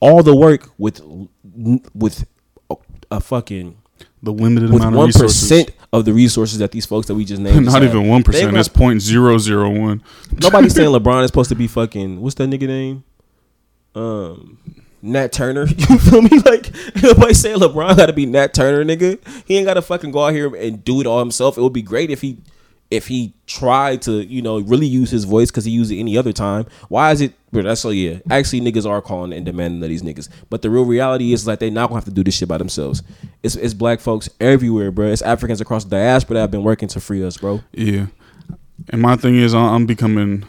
all 0.00 0.22
the 0.22 0.34
work 0.34 0.68
with 0.78 1.00
with 1.94 2.26
a, 3.16 3.20
fucking 3.20 3.76
The 4.22 4.32
limited 4.32 4.70
with 4.70 4.82
amount 4.82 4.94
of 4.94 5.20
one 5.20 5.66
of 5.92 6.04
the 6.06 6.12
resources 6.12 6.58
that 6.58 6.72
these 6.72 6.86
folks 6.86 7.06
that 7.08 7.14
we 7.14 7.24
just 7.24 7.42
named. 7.42 7.66
Not 7.72 7.82
even 7.82 8.08
one 8.08 8.22
percent. 8.22 8.56
It's 8.56 8.68
point 8.68 9.02
zero 9.02 9.38
zero 9.38 9.68
one. 9.70 10.02
Nobody's 10.40 10.74
saying 10.74 10.88
LeBron 10.92 11.22
is 11.22 11.28
supposed 11.28 11.50
to 11.50 11.54
be 11.54 11.66
fucking. 11.66 12.20
What's 12.20 12.36
that 12.36 12.48
nigga 12.48 12.66
name? 12.66 13.04
Um, 13.94 14.58
Nat 15.02 15.32
Turner. 15.32 15.66
You 15.76 15.98
feel 15.98 16.22
me? 16.22 16.38
Like 16.38 16.70
nobody 17.02 17.34
saying 17.34 17.58
LeBron 17.58 17.96
got 17.96 18.06
to 18.06 18.12
be 18.12 18.24
Nat 18.24 18.54
Turner, 18.54 18.84
nigga. 18.84 19.18
He 19.46 19.56
ain't 19.56 19.66
got 19.66 19.74
to 19.74 19.82
fucking 19.82 20.12
go 20.12 20.24
out 20.26 20.32
here 20.32 20.54
and 20.54 20.82
do 20.82 21.00
it 21.00 21.06
all 21.06 21.18
himself. 21.18 21.58
It 21.58 21.60
would 21.60 21.72
be 21.72 21.82
great 21.82 22.10
if 22.10 22.22
he, 22.22 22.38
if 22.92 23.06
he 23.06 23.32
tried 23.46 24.02
to, 24.02 24.22
you 24.26 24.42
know, 24.42 24.60
really 24.60 24.86
use 24.86 25.10
his 25.10 25.24
voice 25.24 25.50
because 25.50 25.64
he 25.64 25.70
used 25.70 25.90
it 25.90 25.98
any 25.98 26.18
other 26.18 26.32
time. 26.32 26.66
Why 26.90 27.10
is 27.10 27.22
it? 27.22 27.32
But 27.50 27.64
that's 27.64 27.80
so 27.80 27.88
yeah. 27.88 28.18
Actually, 28.30 28.60
niggas 28.60 28.88
are 28.88 29.00
calling 29.00 29.32
and 29.32 29.46
demanding 29.46 29.82
of 29.82 29.88
these 29.88 30.02
niggas. 30.02 30.28
But 30.50 30.60
the 30.60 30.68
real 30.68 30.84
reality 30.84 31.32
is 31.32 31.46
like 31.46 31.58
they 31.58 31.70
not 31.70 31.88
gonna 31.88 31.96
have 31.96 32.04
to 32.04 32.10
do 32.10 32.22
this 32.22 32.36
shit 32.36 32.48
by 32.48 32.58
themselves. 32.58 33.02
It's 33.42 33.56
it's 33.56 33.72
black 33.72 34.00
folks 34.00 34.28
everywhere, 34.40 34.90
bro. 34.90 35.06
It's 35.06 35.22
Africans 35.22 35.62
across 35.62 35.84
the 35.84 35.90
diaspora 35.90 36.34
that 36.34 36.40
have 36.42 36.50
been 36.50 36.64
working 36.64 36.88
to 36.88 37.00
free 37.00 37.24
us, 37.24 37.38
bro. 37.38 37.62
Yeah. 37.72 38.06
And 38.90 39.00
my 39.00 39.16
thing 39.16 39.36
is, 39.36 39.54
I'm 39.54 39.86
becoming 39.86 40.44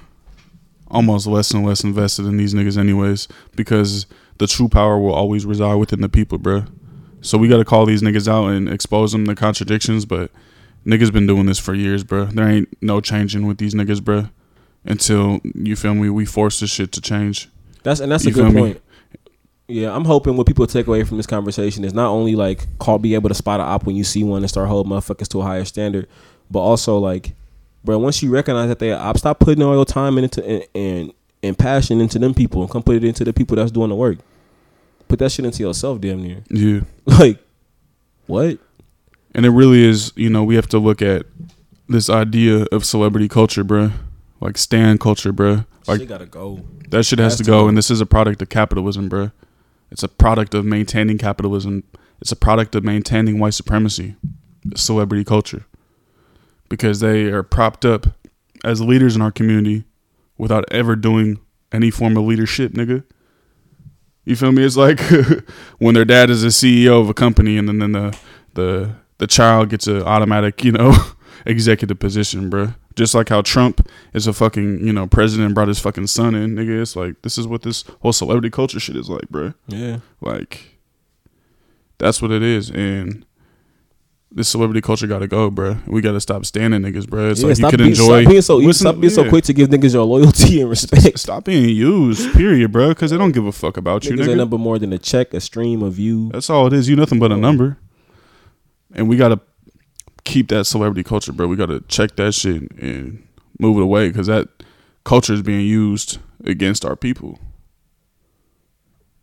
almost 0.91 1.25
less 1.25 1.51
and 1.51 1.65
less 1.65 1.83
invested 1.83 2.25
in 2.25 2.35
these 2.35 2.53
niggas, 2.53 2.77
anyways, 2.77 3.29
because 3.55 4.05
the 4.37 4.47
true 4.47 4.67
power 4.67 4.99
will 4.99 5.13
always 5.13 5.45
reside 5.45 5.75
within 5.75 6.01
the 6.01 6.09
people, 6.09 6.39
bruh. 6.39 6.69
So 7.21 7.37
we 7.37 7.47
got 7.47 7.57
to 7.57 7.65
call 7.65 7.85
these 7.85 8.01
niggas 8.01 8.27
out 8.27 8.47
and 8.47 8.67
expose 8.67 9.13
them 9.13 9.25
to 9.27 9.35
contradictions, 9.35 10.05
but 10.05 10.29
niggas 10.85 11.11
been 11.13 11.27
doing 11.27 11.45
this 11.45 11.59
for 11.59 11.73
years, 11.73 12.03
bro. 12.03 12.25
There 12.25 12.47
ain't 12.47 12.69
no 12.81 13.01
changing 13.01 13.45
with 13.47 13.57
these 13.57 13.73
niggas, 13.73 14.03
bro. 14.03 14.27
Until 14.85 15.39
you 15.55 15.75
feel 15.75 15.95
me, 15.95 16.09
we 16.09 16.25
force 16.25 16.59
this 16.59 16.69
shit 16.69 16.91
to 16.93 17.01
change. 17.01 17.49
That's 17.83 17.99
and 17.99 18.11
that's 18.11 18.25
a 18.25 18.29
You 18.29 18.33
feel 18.33 18.45
good 18.45 18.53
me? 18.53 18.61
point. 18.61 18.81
Yeah, 19.69 19.95
I'm 19.95 20.03
hoping 20.03 20.35
what 20.35 20.45
people 20.45 20.67
take 20.67 20.87
away 20.87 21.03
from 21.05 21.17
this 21.17 21.25
conversation 21.25 21.85
is 21.85 21.93
not 21.93 22.09
only 22.09 22.35
like 22.35 22.67
call 22.79 22.99
be 22.99 23.15
able 23.15 23.29
to 23.29 23.35
spot 23.35 23.61
a 23.61 23.63
op 23.63 23.85
when 23.85 23.95
you 23.95 24.03
see 24.03 24.23
one 24.23 24.41
and 24.41 24.49
start 24.49 24.67
holding 24.67 24.91
motherfuckers 24.91 25.27
to 25.29 25.39
a 25.39 25.43
higher 25.43 25.63
standard, 25.63 26.07
but 26.51 26.59
also 26.59 26.97
like, 26.97 27.33
bro, 27.83 27.97
once 27.97 28.21
you 28.21 28.29
recognize 28.29 28.67
that 28.67 28.79
they 28.79 28.91
are 28.91 28.99
op, 29.01 29.17
stop 29.17 29.39
putting 29.39 29.63
all 29.63 29.73
your 29.73 29.85
time 29.85 30.17
into 30.17 30.45
and, 30.45 30.65
and 30.75 31.13
and 31.41 31.57
passion 31.57 32.01
into 32.01 32.19
them 32.19 32.33
people 32.33 32.61
and 32.61 32.69
come 32.69 32.83
put 32.83 32.95
it 32.97 33.03
into 33.05 33.23
the 33.23 33.31
people 33.33 33.55
that's 33.55 33.71
doing 33.71 33.89
the 33.89 33.95
work. 33.95 34.17
Put 35.07 35.19
that 35.19 35.31
shit 35.31 35.45
into 35.45 35.63
yourself, 35.63 35.99
damn 36.01 36.21
near. 36.21 36.43
Yeah. 36.49 36.81
Like, 37.05 37.39
what? 38.27 38.59
And 39.35 39.45
it 39.45 39.49
really 39.49 39.83
is, 39.83 40.13
you 40.15 40.29
know, 40.29 40.43
we 40.43 40.55
have 40.55 40.67
to 40.69 40.79
look 40.79 41.01
at 41.01 41.25
this 41.89 42.09
idea 42.09 42.65
of 42.71 42.85
celebrity 42.85 43.27
culture, 43.27 43.63
bruh. 43.63 43.91
Like 44.39 44.57
stan 44.57 44.97
culture, 44.97 45.33
bruh. 45.33 45.65
Like 45.87 45.99
shit 46.01 46.09
gotta 46.09 46.25
go. 46.25 46.61
That 46.89 47.03
shit 47.05 47.19
has, 47.19 47.33
Has 47.33 47.37
to 47.39 47.43
to 47.43 47.49
go, 47.49 47.61
go. 47.63 47.67
and 47.67 47.77
this 47.77 47.89
is 47.89 47.99
a 48.01 48.05
product 48.05 48.41
of 48.41 48.49
capitalism, 48.49 49.09
bruh. 49.09 49.31
It's 49.91 50.03
a 50.03 50.07
product 50.07 50.53
of 50.53 50.65
maintaining 50.65 51.17
capitalism. 51.17 51.83
It's 52.21 52.31
a 52.31 52.35
product 52.35 52.75
of 52.75 52.83
maintaining 52.83 53.39
white 53.39 53.53
supremacy, 53.53 54.15
celebrity 54.75 55.23
culture, 55.23 55.65
because 56.69 56.99
they 56.99 57.25
are 57.25 57.43
propped 57.43 57.85
up 57.85 58.07
as 58.63 58.81
leaders 58.81 59.15
in 59.15 59.21
our 59.21 59.31
community 59.31 59.83
without 60.37 60.63
ever 60.71 60.95
doing 60.95 61.39
any 61.71 61.91
form 61.91 62.15
of 62.17 62.23
leadership, 62.23 62.71
nigga. 62.73 63.03
You 64.25 64.35
feel 64.37 64.51
me? 64.53 64.63
It's 64.63 64.77
like 64.77 64.99
when 65.79 65.95
their 65.95 66.05
dad 66.05 66.29
is 66.29 66.43
a 66.43 66.47
CEO 66.47 67.01
of 67.01 67.09
a 67.09 67.13
company, 67.13 67.57
and 67.57 67.67
then, 67.67 67.79
then 67.79 67.91
the 67.91 68.17
the 68.53 68.95
the 69.23 69.27
child 69.27 69.69
gets 69.69 69.87
an 69.87 70.01
automatic, 70.01 70.65
you 70.65 70.73
know, 70.73 70.93
executive 71.45 71.97
position, 71.97 72.49
bruh. 72.49 72.75
Just 72.97 73.15
like 73.15 73.29
how 73.29 73.41
Trump 73.41 73.87
is 74.13 74.27
a 74.27 74.33
fucking, 74.33 74.85
you 74.85 74.91
know, 74.91 75.07
president 75.07 75.55
brought 75.55 75.69
his 75.69 75.79
fucking 75.79 76.07
son 76.07 76.35
in, 76.35 76.55
nigga. 76.55 76.81
It's 76.81 76.97
like 76.97 77.21
this 77.21 77.37
is 77.37 77.47
what 77.47 77.61
this 77.61 77.85
whole 78.01 78.11
celebrity 78.11 78.49
culture 78.49 78.81
shit 78.81 78.97
is 78.97 79.09
like, 79.09 79.29
bruh. 79.31 79.55
Yeah. 79.67 79.99
Like 80.19 80.77
that's 81.99 82.21
what 82.21 82.31
it 82.31 82.43
is, 82.43 82.69
and 82.69 83.25
this 84.29 84.49
celebrity 84.49 84.81
culture 84.81 85.07
got 85.07 85.19
to 85.19 85.27
go, 85.27 85.49
bruh. 85.49 85.87
We 85.87 86.01
got 86.01 86.11
to 86.11 86.19
stop 86.19 86.45
standing 86.45 86.81
niggas, 86.81 87.05
bruh. 87.05 87.31
It's 87.31 87.41
yeah, 87.41 87.65
like 87.65 87.71
you 87.71 87.77
being, 87.77 87.89
enjoy. 87.91 88.23
stop 88.23 88.29
being 88.29 88.41
so 88.41 88.57
listen- 88.57 88.87
stop 88.87 88.99
being 88.99 89.13
so 89.13 89.29
quick 89.29 89.45
to 89.45 89.53
give 89.53 89.69
niggas 89.69 89.93
your 89.93 90.03
loyalty 90.03 90.59
and 90.59 90.69
respect. 90.69 91.17
Stop 91.23 91.45
being 91.45 91.69
used, 91.69 92.33
period, 92.33 92.73
bro. 92.73 92.89
Because 92.89 93.11
they 93.11 93.17
don't 93.17 93.31
give 93.31 93.45
a 93.45 93.53
fuck 93.53 93.77
about 93.77 94.03
you, 94.03 94.11
Niggas 94.11 94.25
nigga. 94.27 94.35
number 94.35 94.57
more 94.57 94.77
than 94.79 94.91
a 94.91 94.99
check, 94.99 95.33
a 95.33 95.39
stream, 95.39 95.81
a 95.81 95.89
view. 95.89 96.29
That's 96.33 96.49
all 96.49 96.67
it 96.67 96.73
is. 96.73 96.89
You 96.89 96.97
nothing 96.97 97.19
but 97.19 97.31
a 97.31 97.37
number. 97.37 97.77
And 98.93 99.09
we 99.09 99.17
gotta 99.17 99.39
keep 100.23 100.49
that 100.49 100.65
celebrity 100.65 101.03
culture, 101.03 101.33
bro. 101.33 101.47
We 101.47 101.55
gotta 101.55 101.81
check 101.81 102.15
that 102.15 102.33
shit 102.33 102.71
and 102.79 103.27
move 103.59 103.77
it 103.77 103.83
away 103.83 104.09
because 104.09 104.27
that 104.27 104.47
culture 105.03 105.33
is 105.33 105.41
being 105.41 105.65
used 105.65 106.19
against 106.43 106.85
our 106.85 106.95
people. 106.95 107.39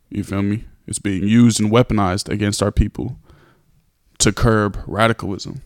You 0.09 0.23
feel 0.23 0.41
me? 0.41 0.65
It's 0.87 0.99
being 0.99 1.23
used 1.23 1.59
and 1.59 1.71
weaponized 1.71 2.27
against 2.29 2.61
our 2.61 2.71
people 2.71 3.17
to 4.19 4.31
curb 4.31 4.77
radicalism, 4.85 5.61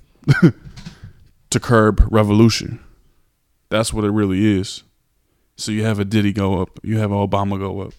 to 1.50 1.60
curb 1.60 2.08
revolution. 2.12 2.80
That's 3.70 3.92
what 3.92 4.06
it 4.06 4.12
really 4.12 4.60
is. 4.60 4.84
So 5.58 5.72
you 5.72 5.84
have 5.84 6.00
a 6.00 6.06
Diddy 6.06 6.32
go 6.32 6.62
up, 6.62 6.80
you 6.84 7.00
have 7.00 7.10
Obama 7.10 7.58
go 7.58 7.82
up, 7.82 7.94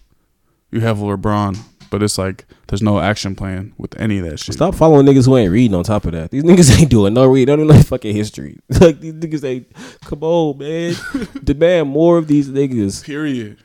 you 0.71 0.79
have 0.81 0.97
LeBron 0.97 1.57
but 1.89 2.03
it's 2.03 2.17
like 2.17 2.45
there's 2.67 2.81
no 2.81 2.99
action 2.99 3.35
plan 3.35 3.73
with 3.77 3.99
any 3.99 4.19
of 4.19 4.25
that 4.29 4.39
shit. 4.39 4.55
Stop 4.55 4.75
following 4.75 5.05
niggas 5.05 5.25
who 5.25 5.37
ain't 5.37 5.51
reading. 5.51 5.75
On 5.75 5.83
top 5.83 6.05
of 6.05 6.11
that, 6.13 6.31
these 6.31 6.43
niggas 6.43 6.77
ain't 6.79 6.89
doing 6.89 7.13
no 7.13 7.25
read. 7.25 7.47
They 7.47 7.55
don't 7.55 7.65
even 7.65 7.75
know 7.75 7.81
fucking 7.83 8.15
history. 8.15 8.59
Like 8.79 8.99
these 8.99 9.13
niggas 9.13 9.43
ain't. 9.43 9.67
Come 10.01 10.23
on, 10.23 10.57
man. 10.57 10.95
Demand 11.43 11.89
more 11.89 12.17
of 12.17 12.27
these 12.27 12.49
niggas. 12.49 13.03
Period. 13.03 13.57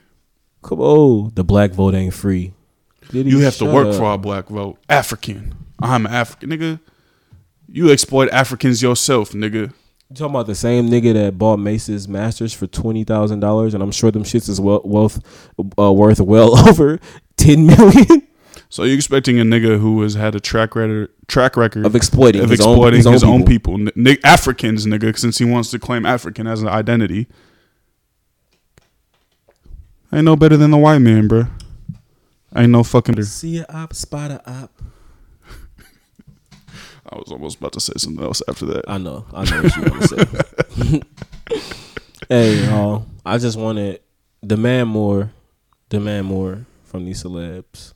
Come 0.62 0.80
on. 0.80 1.32
The 1.34 1.44
black 1.44 1.72
vote 1.72 1.94
ain't 1.94 2.14
free. 2.14 2.52
Diddy, 3.10 3.30
You 3.30 3.40
have 3.40 3.56
to 3.56 3.64
work 3.66 3.88
up. 3.88 3.94
for 3.96 4.04
our 4.04 4.18
black 4.18 4.46
vote. 4.48 4.78
African. 4.88 5.54
I'm 5.80 6.06
an 6.06 6.12
African 6.12 6.50
nigga. 6.50 6.80
You 7.68 7.90
exploit 7.90 8.28
Africans 8.30 8.80
yourself, 8.82 9.32
nigga. 9.32 9.72
You 10.10 10.16
talking 10.16 10.34
about 10.34 10.46
the 10.46 10.54
same 10.54 10.88
nigga 10.90 11.14
that 11.14 11.38
bought 11.38 11.58
Mase's 11.58 12.06
Masters 12.06 12.52
for 12.52 12.66
twenty 12.66 13.02
thousand 13.02 13.40
dollars, 13.40 13.72
and 13.72 13.82
I'm 13.82 13.90
sure 13.90 14.10
them 14.10 14.24
shits 14.24 14.46
is 14.48 14.60
well, 14.60 14.82
wealth 14.84 15.20
uh, 15.78 15.90
worth 15.90 16.20
well 16.20 16.56
over 16.68 17.00
ten 17.42 17.66
million 17.66 18.22
So 18.72 18.84
you're 18.84 18.94
expecting 18.94 19.38
a 19.38 19.42
nigga 19.42 19.78
who 19.78 20.00
has 20.00 20.14
had 20.14 20.34
a 20.34 20.40
track 20.40 20.74
record 20.74 21.10
track 21.26 21.58
record 21.58 21.84
of 21.84 21.94
exploiting 21.94 22.42
of 22.42 22.48
his 22.48 22.60
exploiting 22.60 23.06
own, 23.06 23.12
his, 23.12 23.22
own, 23.22 23.44
people, 23.44 23.76
people. 23.76 23.92
Ni- 23.96 24.16
Africans, 24.24 24.86
nigga, 24.86 25.16
since 25.18 25.36
he 25.36 25.44
wants 25.44 25.70
to 25.72 25.78
claim 25.78 26.06
African 26.06 26.46
as 26.46 26.62
an 26.62 26.68
identity. 26.68 27.26
Ain't 30.10 30.24
no 30.24 30.36
better 30.36 30.56
than 30.56 30.70
the 30.70 30.78
white 30.78 31.00
man, 31.00 31.28
bruh. 31.28 31.50
Ain't 32.56 32.70
no 32.70 32.82
fucking. 32.82 33.22
See 33.24 33.58
a 33.58 33.66
op, 33.68 33.92
spot 33.92 34.30
a 34.30 34.50
op. 34.50 34.70
I 37.10 37.16
was 37.16 37.30
almost 37.30 37.58
about 37.58 37.74
to 37.74 37.80
say 37.80 37.92
something 37.98 38.24
else 38.24 38.40
after 38.48 38.64
that. 38.66 38.86
I 38.88 38.96
know, 38.96 39.26
I 39.34 39.44
know 39.50 39.62
what 39.64 39.76
you 39.76 39.82
want 39.82 40.02
to 40.02 40.08
say. 40.80 41.02
hey, 42.30 42.64
y'all, 42.64 43.04
I 43.26 43.36
just 43.36 43.58
wanted 43.58 44.00
demand 44.42 44.88
more, 44.88 45.30
demand 45.90 46.26
more 46.26 46.64
from 46.92 47.04
these 47.04 47.24
celebs. 47.24 47.94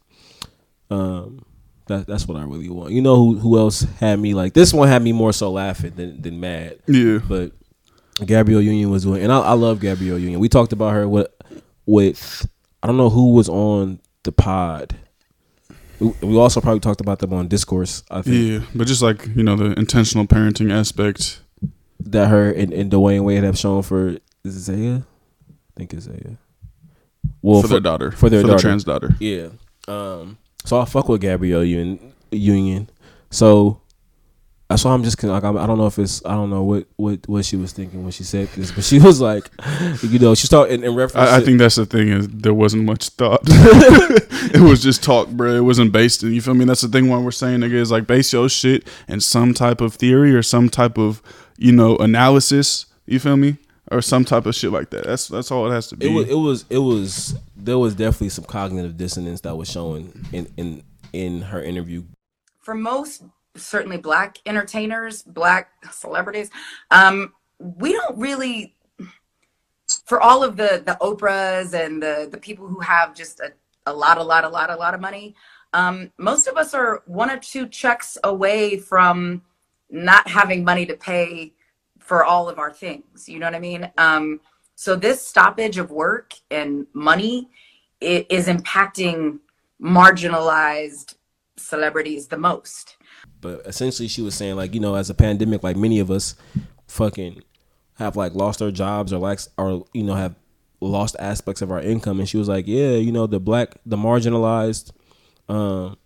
Um, 0.91 1.45
that 1.87 2.07
that's 2.09 2.27
what 2.27 2.37
I 2.37 2.43
really 2.43 2.69
want. 2.69 2.91
You 2.93 3.01
know 3.03 3.15
who 3.15 3.39
who 3.39 3.59
else 3.59 3.83
had 4.01 4.19
me 4.19 4.35
like 4.35 4.55
this 4.55 4.73
one 4.75 4.89
had 4.89 5.03
me 5.03 5.13
more 5.13 5.33
so 5.33 5.53
laughing 5.53 5.93
than 5.95 6.21
than 6.21 6.41
mad. 6.41 6.79
Yeah, 6.89 7.19
but 7.29 7.53
Gabrielle 8.25 8.63
Union 8.63 8.91
was 8.91 9.05
doing, 9.05 9.23
and 9.23 9.31
I, 9.31 9.39
I 9.41 9.53
love 9.53 9.79
Gabrielle 9.81 10.19
Union. 10.19 10.41
We 10.41 10.49
talked 10.49 10.73
about 10.73 10.95
her 10.95 11.09
with 11.09 11.29
with 11.85 12.49
I 12.83 12.89
don't 12.89 12.97
know 12.97 13.11
who 13.11 13.33
was 13.35 13.49
on 13.49 14.01
the 14.25 14.33
pod. 14.33 14.97
We- 16.01 16.37
also 16.37 16.61
probably 16.61 16.81
talked 16.81 17.01
about 17.01 17.21
them 17.21 17.33
on 17.33 17.49
discourse. 17.49 18.03
I 18.11 18.23
think 18.23 18.37
yeah, 18.63 18.67
but 18.75 18.87
just 18.87 19.03
like 19.03 19.27
you 19.37 19.43
know 19.45 19.55
the 19.57 19.79
intentional 19.79 20.27
parenting 20.27 20.73
aspect. 20.73 21.41
that 22.01 22.29
her 22.29 22.51
and, 22.51 22.73
and 22.73 22.91
Dwyane 22.91 23.23
Wade 23.25 23.45
have 23.45 23.59
shown 23.59 23.83
for 23.83 24.17
is 24.45 24.57
it 24.57 24.61
Zaya? 24.61 25.03
I 25.49 25.53
think 25.77 26.01
Zaya. 26.01 26.37
Well, 27.43 27.63
for, 27.63 27.69
their 27.69 27.81
daughter, 27.81 28.11
for 28.11 28.29
their 28.31 28.41
for 28.41 28.49
daughter. 28.49 28.57
the 28.57 28.63
trans 28.63 28.85
daughter. 28.85 29.11
Yeah. 29.19 29.49
Um. 29.89 30.39
So 30.65 30.81
I 30.81 30.85
fuck 30.85 31.09
with 31.09 31.21
Gabrielle 31.21 31.65
Union. 31.65 32.13
Union. 32.33 32.91
So 33.31 33.81
that's 34.69 34.85
why 34.85 34.93
I'm 34.93 35.05
just 35.05 35.23
like 35.23 35.45
I'm, 35.45 35.57
I 35.57 35.67
don't 35.67 35.79
know 35.79 35.87
if 35.87 35.97
it's 35.99 36.25
I 36.27 36.33
don't 36.33 36.51
know 36.51 36.65
what 36.65 36.89
what 36.97 37.29
what 37.29 37.45
she 37.45 37.55
was 37.57 37.73
thinking 37.73 38.03
when 38.03 38.11
she 38.11 38.25
said 38.25 38.49
this, 38.49 38.73
but 38.73 38.83
she 38.83 38.99
was 39.01 39.21
like, 39.21 39.49
you 40.03 40.19
know, 40.19 40.35
she 40.35 40.49
started 40.49 40.75
in, 40.75 40.85
in 40.85 40.95
reference. 40.95 41.31
I, 41.31 41.37
I 41.37 41.41
think 41.41 41.59
that's 41.59 41.77
the 41.77 41.87
thing 41.87 42.09
is 42.09 42.27
there 42.29 42.55
wasn't 42.55 42.85
much 42.85 43.11
thought. 43.11 43.43
it 43.47 44.61
was 44.61 44.83
just 44.83 45.05
talk, 45.05 45.29
bro. 45.29 45.55
It 45.55 45.61
wasn't 45.61 45.93
based 45.93 46.25
in. 46.25 46.33
You 46.33 46.41
feel 46.41 46.55
me? 46.55 46.65
That's 46.65 46.81
the 46.81 46.89
thing 46.89 47.09
when 47.09 47.23
we're 47.23 47.31
saying 47.31 47.61
nigga 47.61 47.75
is 47.75 47.93
like 47.93 48.09
base 48.09 48.33
your 48.33 48.49
shit 48.49 48.89
in 49.07 49.21
some 49.21 49.55
type 49.55 49.81
of 49.81 49.95
theory 49.95 50.35
or 50.35 50.43
some 50.43 50.69
type 50.69 50.99
of 50.99 51.23
you 51.57 51.71
know 51.71 51.97
analysis. 51.99 52.87
You 53.07 53.21
feel 53.21 53.37
me? 53.37 53.59
Or 53.91 54.03
some 54.03 54.25
type 54.25 54.47
of 54.47 54.55
shit 54.55 54.73
like 54.73 54.91
that. 54.91 55.05
That's 55.05 55.29
that's 55.29 55.51
all 55.51 55.71
it 55.71 55.75
has 55.75 55.87
to 55.89 55.97
be. 55.97 56.07
it 56.07 56.13
was 56.13 56.29
it 56.29 56.35
was 56.35 56.65
it 56.71 56.79
was 56.79 57.39
there 57.57 57.79
was 57.79 57.95
definitely 57.95 58.31
some 58.31 58.45
cognitive 58.45 58.97
dissonance 58.97 59.41
that 59.43 59.57
was 59.57 59.71
showing 59.71 60.27
in 60.33 60.49
in 60.57 60.83
in 61.13 61.43
her 61.43 61.63
interview. 61.63 62.03
for 62.61 62.75
most 62.75 63.23
certainly 63.57 63.97
black 63.97 64.39
entertainers 64.45 65.23
black 65.23 65.71
celebrities 65.91 66.51
um 66.91 67.33
we 67.59 67.93
don't 67.93 68.19
really 68.19 68.75
for 70.05 70.21
all 70.21 70.43
of 70.45 70.57
the 70.57 70.83
the 70.85 70.97
oprahs 71.01 71.73
and 71.73 72.03
the 72.03 72.29
the 72.31 72.37
people 72.39 72.67
who 72.67 72.81
have 72.81 73.15
just 73.15 73.41
a, 73.41 73.53
a 73.87 73.93
lot 73.93 74.19
a 74.19 74.23
lot 74.23 74.45
a 74.45 74.49
lot 74.49 74.69
a 74.69 74.77
lot 74.77 74.93
of 74.95 75.01
money 75.01 75.35
um 75.73 76.11
most 76.19 76.47
of 76.49 76.57
us 76.57 76.75
are 76.75 77.03
one 77.07 77.31
or 77.31 77.39
two 77.39 77.67
checks 77.69 78.19
away 78.25 78.77
from 78.77 79.41
not 79.89 80.29
having 80.29 80.63
money 80.65 80.85
to 80.85 80.95
pay 80.97 81.55
for 82.07 82.25
all 82.25 82.49
of 82.49 82.59
our 82.59 82.73
things 82.73 83.29
you 83.29 83.39
know 83.39 83.47
what 83.47 83.55
i 83.55 83.61
mean? 83.61 83.91
Um 83.99 84.41
so 84.77 84.95
this 84.95 85.27
stoppage 85.27 85.79
of 85.79 85.91
work 85.91 86.35
and 86.51 86.87
money 86.93 87.49
is 88.01 88.47
impacting 88.47 89.39
marginalized 89.81 91.15
celebrities 91.57 92.29
the 92.29 92.37
most. 92.37 92.97
But 93.41 93.63
essentially, 93.67 94.09
she 94.09 94.23
was 94.23 94.35
saying 94.35 94.57
like 94.57 94.75
you 94.75 94.81
know, 94.81 94.95
as 94.95 95.11
a 95.11 95.15
pandemic, 95.15 95.63
like 95.63 95.77
many 95.77 95.99
of 95.99 96.11
us, 96.11 96.35
fucking 96.87 97.43
have 97.95 98.17
like 98.17 98.35
lost 98.35 98.61
our 98.61 98.71
jobs 98.71 99.13
or 99.13 99.19
like 99.19 99.41
or 99.57 99.85
you 99.93 100.03
know 100.03 100.15
have 100.15 100.35
lost 100.81 101.17
aspects 101.19 101.63
of 101.63 101.71
our 101.71 101.81
income, 101.81 102.19
and 102.19 102.29
she 102.29 102.37
was 102.37 102.49
like, 102.49 102.67
yeah, 102.67 102.93
you 102.93 103.13
know, 103.13 103.27
the 103.27 103.41
black, 103.41 103.77
the 103.87 103.97
marginalized, 103.97 104.93
um, 105.49 105.97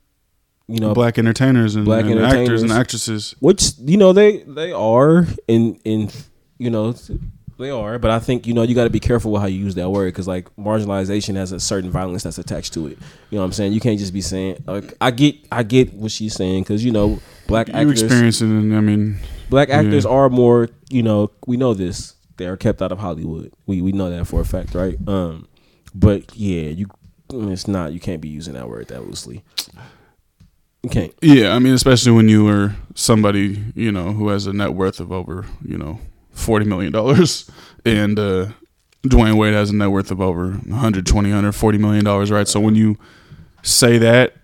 you 0.70 0.80
know, 0.80 0.94
black 0.94 1.18
entertainers 1.18 1.74
and, 1.76 1.84
Black 1.84 2.04
and 2.04 2.20
actors 2.20 2.62
and 2.62 2.70
actresses. 2.72 3.34
which 3.40 3.72
you 3.78 3.96
know 3.96 4.12
they 4.12 4.38
they 4.44 4.72
are 4.72 5.26
in 5.48 5.80
in 5.84 6.10
you 6.58 6.70
know 6.70 6.94
they 7.58 7.70
are 7.70 7.98
but 7.98 8.10
i 8.10 8.18
think 8.18 8.46
you 8.46 8.54
know 8.54 8.62
you 8.62 8.74
got 8.74 8.84
to 8.84 8.90
be 8.90 9.00
careful 9.00 9.32
with 9.32 9.42
how 9.42 9.46
you 9.48 9.58
use 9.58 9.74
that 9.74 9.90
word 9.90 10.06
because 10.06 10.26
like 10.28 10.48
marginalization 10.56 11.34
has 11.34 11.52
a 11.52 11.60
certain 11.60 11.90
violence 11.90 12.22
that's 12.22 12.38
attached 12.38 12.72
to 12.72 12.86
it. 12.86 12.96
You 13.30 13.36
know 13.36 13.40
what 13.42 13.46
i'm 13.46 13.52
saying? 13.52 13.72
You 13.74 13.80
can't 13.80 13.98
just 13.98 14.14
be 14.14 14.22
saying 14.22 14.62
like 14.66 14.94
i 15.00 15.10
get 15.10 15.36
i 15.52 15.62
get 15.62 15.92
what 15.92 16.10
she's 16.10 16.34
saying 16.34 16.62
because 16.62 16.82
you 16.84 16.92
know 16.92 17.20
black 17.46 17.68
You 17.68 17.74
actors 17.74 18.40
and 18.40 18.74
I 18.74 18.80
mean, 18.80 19.18
black 19.50 19.68
actors 19.68 20.04
Yeah. 20.04 20.10
are 20.10 20.30
more 20.30 20.68
you 20.88 21.02
know 21.02 21.30
we 21.46 21.56
know 21.58 21.74
this 21.74 22.14
they 22.38 22.46
are 22.46 22.56
kept 22.56 22.80
out 22.80 22.92
of 22.92 22.98
hollywood. 22.98 23.52
We 23.66 23.82
we 23.82 23.92
know 23.92 24.08
that 24.08 24.24
for 24.26 24.40
a 24.40 24.44
fact 24.46 24.74
right? 24.74 24.96
Um 25.06 25.46
but 25.94 26.34
yeah 26.36 26.68
you 26.70 26.86
it's 27.32 27.68
not 27.68 27.92
you 27.92 28.00
can't 28.00 28.22
be 28.22 28.28
using 28.28 28.54
that 28.54 28.68
word 28.68 28.88
that 28.88 29.04
loosely 29.06 29.44
can't 30.88 31.12
Yeah, 31.20 31.54
I 31.54 31.58
mean, 31.58 31.74
especially 31.74 32.12
when 32.12 32.28
you 32.28 32.48
are 32.48 32.76
somebody, 32.94 33.62
you 33.74 33.92
know, 33.92 34.12
who 34.12 34.28
has 34.28 34.46
a 34.46 34.52
net 34.52 34.74
worth 34.74 35.00
of 35.00 35.12
over, 35.12 35.46
you 35.64 35.76
know, 35.76 35.98
forty 36.32 36.64
million 36.66 36.92
dollars, 36.92 37.50
and 37.84 38.18
uh, 38.18 38.48
Dwyane 39.02 39.36
Wade 39.36 39.54
has 39.54 39.70
a 39.70 39.76
net 39.76 39.90
worth 39.90 40.10
of 40.10 40.20
over 40.20 40.50
120, 40.50 41.28
140 41.28 41.78
million 41.78 42.04
dollars, 42.04 42.30
right? 42.30 42.48
So 42.48 42.60
when 42.60 42.74
you 42.74 42.96
say 43.62 43.98
that, 43.98 44.34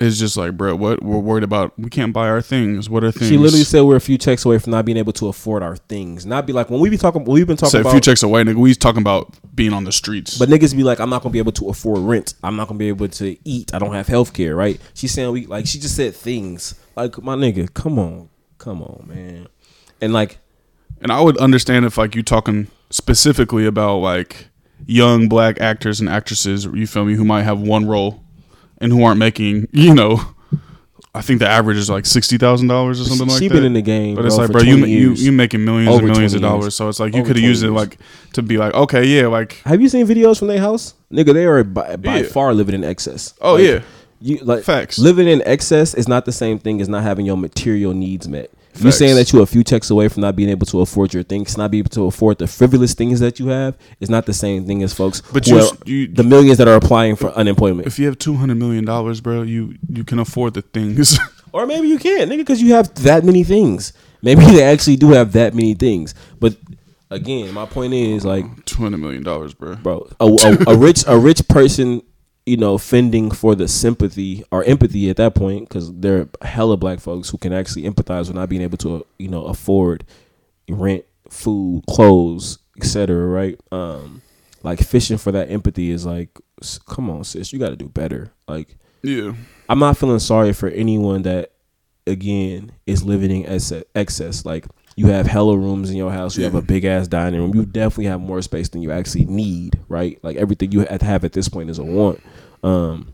it's 0.00 0.18
just 0.18 0.36
like, 0.36 0.56
bro, 0.56 0.74
what 0.74 1.02
we're 1.02 1.18
worried 1.18 1.44
about? 1.44 1.78
We 1.78 1.90
can't 1.90 2.12
buy 2.12 2.28
our 2.28 2.40
things. 2.40 2.88
What 2.88 3.04
are 3.04 3.12
things? 3.12 3.28
She 3.28 3.36
literally 3.36 3.64
said 3.64 3.82
we're 3.82 3.96
a 3.96 4.00
few 4.00 4.16
checks 4.16 4.46
away 4.46 4.58
from 4.58 4.70
not 4.70 4.86
being 4.86 4.96
able 4.96 5.12
to 5.14 5.28
afford 5.28 5.62
our 5.62 5.76
things. 5.76 6.24
Not 6.24 6.46
be 6.46 6.54
like 6.54 6.70
when 6.70 6.80
we 6.80 6.88
be 6.88 6.96
talking, 6.96 7.24
we've 7.24 7.46
been 7.46 7.58
talking 7.58 7.82
Say 7.82 7.88
a 7.88 7.90
few 7.92 8.00
checks 8.00 8.22
away, 8.22 8.42
nigga. 8.42 8.56
We 8.56 8.74
talking 8.74 9.02
about 9.02 9.34
being 9.54 9.74
on 9.74 9.84
the 9.84 9.92
streets. 9.92 10.38
but 10.38 10.48
niggas 10.48 10.74
be 10.74 10.82
like, 10.82 11.00
I'm 11.00 11.10
not 11.10 11.22
gonna 11.22 11.32
be 11.32 11.38
able 11.38 11.52
to 11.52 11.68
afford 11.68 11.98
rent. 11.98 12.34
I'm 12.42 12.56
not 12.56 12.68
gonna 12.68 12.78
be 12.78 12.88
able 12.88 13.08
to 13.08 13.36
eat. 13.44 13.74
I 13.74 13.78
don't 13.78 13.92
have 13.92 14.08
health 14.08 14.32
care. 14.32 14.56
Right? 14.56 14.80
She's 14.94 15.12
saying 15.12 15.30
we 15.32 15.46
like. 15.46 15.66
She 15.66 15.78
just 15.78 15.96
said 15.96 16.14
things 16.14 16.74
like, 16.96 17.22
my 17.22 17.34
nigga, 17.36 17.72
come 17.72 17.98
on, 17.98 18.28
come 18.58 18.82
on, 18.82 19.04
man. 19.06 19.48
And 20.00 20.12
like, 20.12 20.38
And 21.02 21.12
I 21.12 21.20
would 21.20 21.36
understand 21.38 21.84
if 21.84 21.98
like 21.98 22.14
you 22.14 22.22
talking 22.22 22.68
specifically 22.88 23.66
about 23.66 23.98
like 23.98 24.48
young 24.86 25.28
black 25.28 25.60
actors 25.60 26.00
and 26.00 26.08
actresses, 26.08 26.64
you 26.64 26.86
feel 26.86 27.04
me, 27.04 27.14
who 27.14 27.24
might 27.24 27.42
have 27.42 27.60
one 27.60 27.86
role 27.86 28.24
and 28.80 28.92
who 28.92 29.02
aren't 29.04 29.18
making, 29.18 29.68
you 29.72 29.94
know, 29.94 30.20
I 31.14 31.22
think 31.22 31.40
the 31.40 31.48
average 31.48 31.76
is 31.76 31.90
like 31.90 32.06
sixty 32.06 32.38
thousand 32.38 32.68
dollars 32.68 33.00
or 33.00 33.04
something 33.04 33.26
she 33.26 33.32
like 33.32 33.38
that. 33.40 33.44
She 33.44 33.48
been 33.48 33.64
in 33.64 33.72
the 33.72 33.82
game, 33.82 34.14
but 34.14 34.24
it's 34.24 34.36
bro, 34.36 34.44
like, 34.44 34.52
bro, 34.52 34.62
you 34.62 34.76
20 34.78 34.92
you 34.92 35.12
you 35.14 35.32
making 35.32 35.64
millions 35.64 35.88
Over 35.88 35.98
and 36.00 36.08
millions 36.08 36.34
of 36.34 36.40
dollars. 36.40 36.74
So 36.76 36.88
it's 36.88 37.00
like 37.00 37.14
you 37.14 37.22
could 37.24 37.36
have 37.36 37.44
used 37.44 37.62
20 37.62 37.74
it 37.74 37.76
like 37.76 37.98
to 38.34 38.42
be 38.42 38.58
like, 38.58 38.74
okay, 38.74 39.04
yeah, 39.04 39.26
like 39.26 39.54
have 39.64 39.80
you 39.80 39.88
seen 39.88 40.06
videos 40.06 40.38
from 40.38 40.48
their 40.48 40.60
house, 40.60 40.94
nigga? 41.12 41.34
They 41.34 41.46
are 41.46 41.64
by, 41.64 41.96
by 41.96 42.18
Yeah. 42.18 42.22
far 42.28 42.54
living 42.54 42.74
in 42.76 42.84
excess. 42.84 43.34
Oh, 43.40 43.54
Like, 43.54 43.64
yeah. 43.64 43.80
You 44.22 44.36
like 44.42 44.62
Facts. 44.64 44.98
Living 44.98 45.26
in 45.26 45.42
excess 45.46 45.94
is 45.94 46.06
not 46.06 46.26
the 46.26 46.32
same 46.32 46.58
thing 46.58 46.80
as 46.82 46.88
not 46.88 47.02
having 47.02 47.24
your 47.26 47.38
material 47.38 47.92
needs 47.94 48.28
met. 48.28 48.50
You 48.80 48.84
Facts. 48.90 48.98
saying 48.98 49.16
that 49.16 49.32
you're 49.32 49.42
a 49.42 49.46
few 49.46 49.62
checks 49.62 49.90
away 49.90 50.08
from 50.08 50.22
not 50.22 50.34
being 50.36 50.48
able 50.48 50.66
to 50.66 50.80
afford 50.80 51.12
your 51.14 51.22
things, 51.22 51.56
not 51.58 51.70
be 51.70 51.78
able 51.78 51.90
to 51.90 52.06
afford 52.06 52.38
the 52.38 52.46
frivolous 52.46 52.94
things 52.94 53.20
that 53.20 53.38
you 53.38 53.48
have, 53.48 53.76
is 54.00 54.08
not 54.10 54.26
the 54.26 54.32
same 54.34 54.66
thing 54.66 54.82
as 54.82 54.92
folks. 54.94 55.20
But 55.32 55.46
you- 55.46 55.58
are- 55.58 55.68
you- 55.84 56.06
the 56.08 56.22
millions 56.24 56.58
that 56.58 56.66
are 56.68 56.76
applying 56.76 57.16
for 57.16 57.30
unemployment, 57.32 57.86
if 57.86 57.98
you 57.98 58.06
have 58.06 58.18
two 58.18 58.34
hundred 58.34 58.56
million 58.56 58.84
dollars, 58.84 59.20
bro, 59.20 59.42
you 59.42 59.74
you 59.88 60.04
can 60.04 60.18
afford 60.18 60.54
the 60.54 60.62
things. 60.62 61.18
or 61.52 61.66
maybe 61.66 61.88
you 61.88 61.98
can't, 61.98 62.30
nigga, 62.30 62.38
because 62.38 62.62
you 62.62 62.74
have 62.74 62.94
that 63.02 63.24
many 63.24 63.44
things. 63.44 63.92
Maybe 64.22 64.44
they 64.46 64.62
actually 64.62 64.96
do 64.96 65.10
have 65.10 65.32
that 65.32 65.54
many 65.54 65.74
things. 65.74 66.14
But 66.38 66.56
again, 67.10 67.52
my 67.52 67.66
point 67.66 67.92
is 67.94 68.24
like 68.24 68.44
two 68.64 68.82
hundred 68.82 68.98
million 68.98 69.22
dollars, 69.22 69.54
bro. 69.54 69.76
bro. 69.76 70.08
A, 70.20 70.26
a, 70.26 70.72
a 70.74 70.76
rich 70.76 71.04
a 71.06 71.18
rich 71.18 71.46
person, 71.48 72.02
you 72.50 72.56
know, 72.56 72.76
fending 72.78 73.30
for 73.30 73.54
the 73.54 73.68
sympathy 73.68 74.42
or 74.50 74.64
empathy 74.64 75.08
at 75.08 75.16
that 75.18 75.36
point, 75.36 75.68
because 75.68 75.92
there 75.94 76.18
are 76.22 76.46
hella 76.46 76.76
black 76.76 76.98
folks 76.98 77.30
who 77.30 77.38
can 77.38 77.52
actually 77.52 77.84
empathize 77.84 78.26
with 78.26 78.34
not 78.34 78.48
being 78.48 78.62
able 78.62 78.76
to, 78.78 79.06
you 79.20 79.28
know, 79.28 79.44
afford 79.44 80.02
rent, 80.68 81.04
food, 81.28 81.84
clothes, 81.88 82.58
etc. 82.76 83.24
Right? 83.26 83.60
Um, 83.70 84.20
like 84.64 84.80
fishing 84.80 85.16
for 85.16 85.30
that 85.30 85.48
empathy 85.48 85.92
is 85.92 86.04
like, 86.04 86.36
come 86.88 87.08
on, 87.08 87.22
sis, 87.22 87.52
you 87.52 87.60
got 87.60 87.70
to 87.70 87.76
do 87.76 87.88
better. 87.88 88.32
Like, 88.48 88.76
Yeah. 89.02 89.34
I'm 89.68 89.78
not 89.78 89.96
feeling 89.96 90.18
sorry 90.18 90.52
for 90.52 90.68
anyone 90.68 91.22
that 91.22 91.52
again 92.04 92.72
is 92.84 93.04
living 93.04 93.30
in 93.30 93.46
ex- 93.46 93.72
excess. 93.94 94.44
Like 94.44 94.66
you 94.96 95.06
have 95.06 95.26
hella 95.26 95.56
rooms 95.56 95.88
in 95.90 95.96
your 95.96 96.10
house, 96.10 96.36
you 96.36 96.42
have 96.44 96.56
a 96.56 96.62
big 96.62 96.84
ass 96.84 97.06
dining 97.06 97.40
room. 97.40 97.54
You 97.54 97.64
definitely 97.64 98.06
have 98.06 98.20
more 98.20 98.42
space 98.42 98.68
than 98.68 98.82
you 98.82 98.90
actually 98.90 99.26
need, 99.26 99.78
right? 99.88 100.18
Like 100.24 100.36
everything 100.36 100.72
you 100.72 100.80
have 100.80 101.24
at 101.24 101.32
this 101.32 101.48
point 101.48 101.70
is 101.70 101.78
a 101.78 101.84
want. 101.84 102.20
Um, 102.62 103.08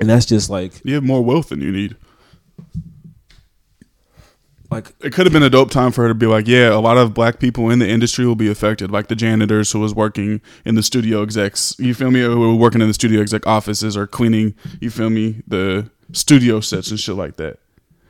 and 0.00 0.08
that's 0.08 0.26
just 0.26 0.50
like 0.50 0.80
You 0.84 0.94
have 0.94 1.04
more 1.04 1.22
wealth 1.22 1.48
than 1.48 1.60
you 1.60 1.72
need. 1.72 1.96
like 4.70 4.92
It 5.00 5.12
could 5.12 5.26
have 5.26 5.32
been 5.32 5.42
a 5.42 5.50
dope 5.50 5.70
time 5.70 5.92
for 5.92 6.02
her 6.02 6.08
to 6.08 6.14
be 6.14 6.26
like, 6.26 6.48
yeah, 6.48 6.74
a 6.74 6.80
lot 6.80 6.98
of 6.98 7.14
black 7.14 7.38
people 7.38 7.70
in 7.70 7.78
the 7.78 7.88
industry 7.88 8.26
will 8.26 8.34
be 8.34 8.50
affected, 8.50 8.90
like 8.90 9.08
the 9.08 9.14
janitors 9.14 9.72
who 9.72 9.80
was 9.80 9.94
working 9.94 10.40
in 10.64 10.74
the 10.74 10.82
studio 10.82 11.22
execs. 11.22 11.74
You 11.78 11.94
feel 11.94 12.10
me? 12.10 12.20
Who 12.22 12.38
were 12.40 12.54
working 12.54 12.80
in 12.80 12.88
the 12.88 12.94
studio 12.94 13.20
exec 13.20 13.46
offices 13.46 13.96
or 13.96 14.06
cleaning. 14.06 14.54
You 14.80 14.90
feel 14.90 15.10
me? 15.10 15.42
The 15.46 15.90
studio 16.12 16.60
sets 16.60 16.90
and 16.90 17.00
shit 17.00 17.14
like 17.16 17.36
that. 17.36 17.58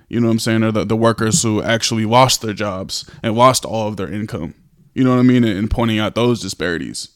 You 0.08 0.20
know 0.20 0.28
what 0.28 0.32
I'm 0.32 0.38
saying? 0.38 0.62
Or 0.62 0.72
the, 0.72 0.84
the 0.84 0.96
workers 0.96 1.42
who 1.42 1.62
actually 1.62 2.04
lost 2.04 2.40
their 2.42 2.52
jobs 2.52 3.08
and 3.22 3.34
lost 3.34 3.64
all 3.64 3.88
of 3.88 3.96
their 3.96 4.12
income. 4.12 4.54
You 4.94 5.02
know 5.04 5.10
what 5.10 5.18
I 5.18 5.22
mean? 5.22 5.44
And, 5.44 5.58
and 5.58 5.70
pointing 5.70 5.98
out 5.98 6.14
those 6.14 6.40
disparities. 6.40 7.08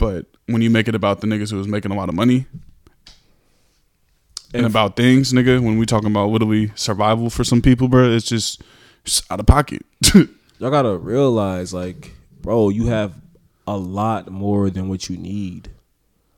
But 0.00 0.24
when 0.46 0.62
you 0.62 0.70
make 0.70 0.88
it 0.88 0.94
about 0.94 1.20
the 1.20 1.26
niggas 1.26 1.50
who 1.50 1.58
was 1.58 1.68
making 1.68 1.92
a 1.92 1.94
lot 1.94 2.08
of 2.08 2.14
money 2.14 2.46
and 4.54 4.64
If- 4.64 4.72
about 4.72 4.96
things, 4.96 5.30
nigga, 5.30 5.60
when 5.60 5.76
we 5.76 5.84
talking 5.84 6.10
about 6.10 6.30
literally 6.30 6.72
survival 6.74 7.28
for 7.28 7.44
some 7.44 7.60
people, 7.60 7.86
bro, 7.86 8.10
it's 8.10 8.26
just, 8.26 8.62
just 9.04 9.30
out 9.30 9.40
of 9.40 9.46
pocket. 9.46 9.84
y'all 10.14 10.70
gotta 10.70 10.96
realize, 10.96 11.74
like, 11.74 12.12
bro, 12.40 12.70
you 12.70 12.86
have 12.86 13.12
a 13.66 13.76
lot 13.76 14.30
more 14.30 14.70
than 14.70 14.88
what 14.88 15.10
you 15.10 15.18
need. 15.18 15.68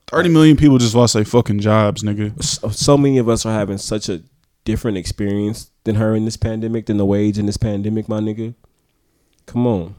30 0.09 0.29
million 0.31 0.57
people 0.57 0.77
just 0.79 0.97
lost 0.97 1.15
their 1.15 1.25
fucking 1.25 1.61
jobs, 1.61 2.03
nigga. 2.03 2.43
so, 2.43 2.69
so 2.69 2.99
many 2.99 3.19
of 3.19 3.29
us 3.29 3.47
are 3.47 3.55
having 3.55 3.79
such 3.79 4.09
a 4.09 4.21
different 4.65 4.99
experience 4.99 5.71
than 5.85 5.95
her 5.95 6.17
in 6.17 6.25
this 6.25 6.37
pandemic, 6.37 6.87
than 6.87 6.97
the 6.97 7.07
wage 7.07 7.39
in 7.39 7.47
this 7.47 7.57
pandemic, 7.57 8.09
my 8.09 8.19
nigga. 8.19 8.55
Come 9.47 9.69
on. 9.69 9.95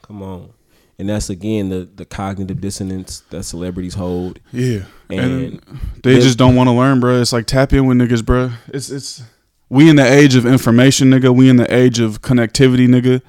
Come 0.00 0.22
on. 0.22 0.54
And 0.98 1.08
that's 1.08 1.30
again 1.30 1.68
the 1.68 1.88
the 1.94 2.04
cognitive 2.04 2.60
dissonance 2.60 3.20
that 3.30 3.44
celebrities 3.44 3.94
hold. 3.94 4.40
Yeah. 4.52 4.82
And, 5.08 5.20
And 5.20 5.60
they 6.02 6.20
just 6.20 6.38
don't 6.38 6.56
want 6.56 6.68
to 6.68 6.72
learn, 6.72 6.98
bro. 6.98 7.20
It's 7.20 7.32
like 7.32 7.46
tap 7.46 7.72
in 7.72 7.86
with 7.86 7.98
niggas, 7.98 8.24
bro. 8.24 8.50
It's 8.68 8.90
it's 8.90 9.22
we 9.68 9.88
in 9.88 9.96
the 9.96 10.10
age 10.10 10.34
of 10.34 10.44
information, 10.44 11.10
nigga. 11.10 11.34
We 11.34 11.48
in 11.48 11.56
the 11.56 11.72
age 11.72 12.00
of 12.00 12.20
connectivity, 12.22 12.88
nigga. 12.88 13.22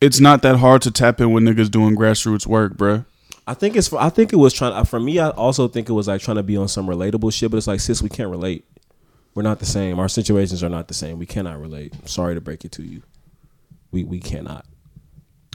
It's 0.00 0.20
not 0.20 0.42
that 0.42 0.56
hard 0.56 0.82
to 0.82 0.90
tap 0.90 1.20
in 1.20 1.32
with 1.32 1.44
niggas 1.44 1.70
doing 1.70 1.96
grassroots 1.96 2.46
work, 2.46 2.76
bro. 2.76 3.04
I 3.46 3.54
think 3.54 3.76
it's 3.76 3.88
for, 3.88 4.00
I 4.00 4.08
think 4.08 4.32
it 4.32 4.36
was 4.36 4.52
trying 4.52 4.72
uh, 4.72 4.84
for 4.84 5.00
me. 5.00 5.18
I 5.18 5.30
also 5.30 5.68
think 5.68 5.88
it 5.88 5.92
was 5.92 6.08
like 6.08 6.20
trying 6.20 6.36
to 6.36 6.42
be 6.42 6.56
on 6.56 6.68
some 6.68 6.86
relatable 6.86 7.32
shit, 7.32 7.50
but 7.50 7.56
it's 7.56 7.66
like 7.66 7.80
sis, 7.80 8.00
we 8.00 8.08
can't 8.08 8.30
relate. 8.30 8.64
We're 9.34 9.42
not 9.42 9.58
the 9.58 9.66
same. 9.66 9.98
Our 9.98 10.08
situations 10.08 10.62
are 10.62 10.68
not 10.68 10.88
the 10.88 10.94
same. 10.94 11.18
We 11.18 11.26
cannot 11.26 11.60
relate. 11.60 12.08
Sorry 12.08 12.34
to 12.34 12.40
break 12.40 12.64
it 12.64 12.72
to 12.72 12.82
you. 12.82 13.02
We 13.90 14.04
we 14.04 14.20
cannot. 14.20 14.64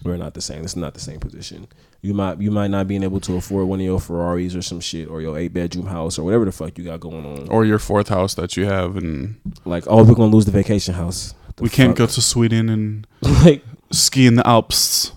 We're 0.03 0.17
not 0.17 0.33
the 0.33 0.41
same. 0.41 0.63
It's 0.63 0.75
not 0.75 0.93
the 0.93 0.99
same 0.99 1.19
position. 1.19 1.67
You 2.01 2.13
might 2.13 2.39
you 2.39 2.51
might 2.51 2.69
not 2.69 2.87
being 2.87 3.03
able 3.03 3.19
to 3.21 3.35
afford 3.35 3.67
one 3.67 3.79
of 3.79 3.85
your 3.85 3.99
Ferraris 3.99 4.55
or 4.55 4.61
some 4.61 4.79
shit 4.79 5.09
or 5.09 5.21
your 5.21 5.37
eight 5.37 5.53
bedroom 5.53 5.87
house 5.87 6.19
or 6.19 6.23
whatever 6.23 6.45
the 6.45 6.51
fuck 6.51 6.77
you 6.77 6.83
got 6.83 6.99
going 6.99 7.25
on. 7.25 7.49
Or 7.49 7.65
your 7.65 7.79
fourth 7.79 8.09
house 8.09 8.35
that 8.35 8.55
you 8.55 8.65
have, 8.65 8.95
and 8.95 9.35
Like, 9.65 9.85
oh, 9.87 10.03
we're 10.03 10.13
gonna 10.15 10.31
lose 10.33 10.45
the 10.45 10.51
vacation 10.51 10.93
house. 10.93 11.33
The 11.55 11.63
we 11.63 11.69
can't 11.69 11.95
go 11.95 12.05
to 12.05 12.21
Sweden 12.21 12.69
and 12.69 13.07
like 13.43 13.63
ski 13.91 14.27
in 14.27 14.35
the 14.35 14.47
Alps. 14.47 15.11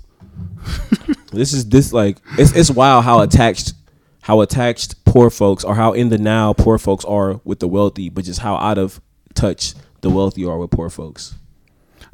this 1.33 1.53
is 1.53 1.68
this 1.68 1.93
like 1.93 2.18
it's 2.39 2.55
it's 2.57 2.70
wild 2.70 3.05
how 3.05 3.20
attached 3.20 3.74
how 4.22 4.41
attached 4.41 5.05
poor 5.05 5.31
folks 5.31 5.64
or 5.64 5.74
how 5.74 5.93
in 5.93 6.09
the 6.09 6.18
now 6.18 6.53
poor 6.53 6.78
folks 6.78 7.05
are 7.05 7.41
with 7.45 7.61
the 7.61 7.68
wealthy, 7.68 8.09
but 8.09 8.24
just 8.24 8.41
how 8.41 8.57
out 8.57 8.78
of 8.78 9.01
touch 9.35 9.74
the 10.01 10.11
wealthy 10.11 10.45
are 10.47 10.59
with 10.59 10.70
poor 10.70 10.89
folks. 10.89 11.35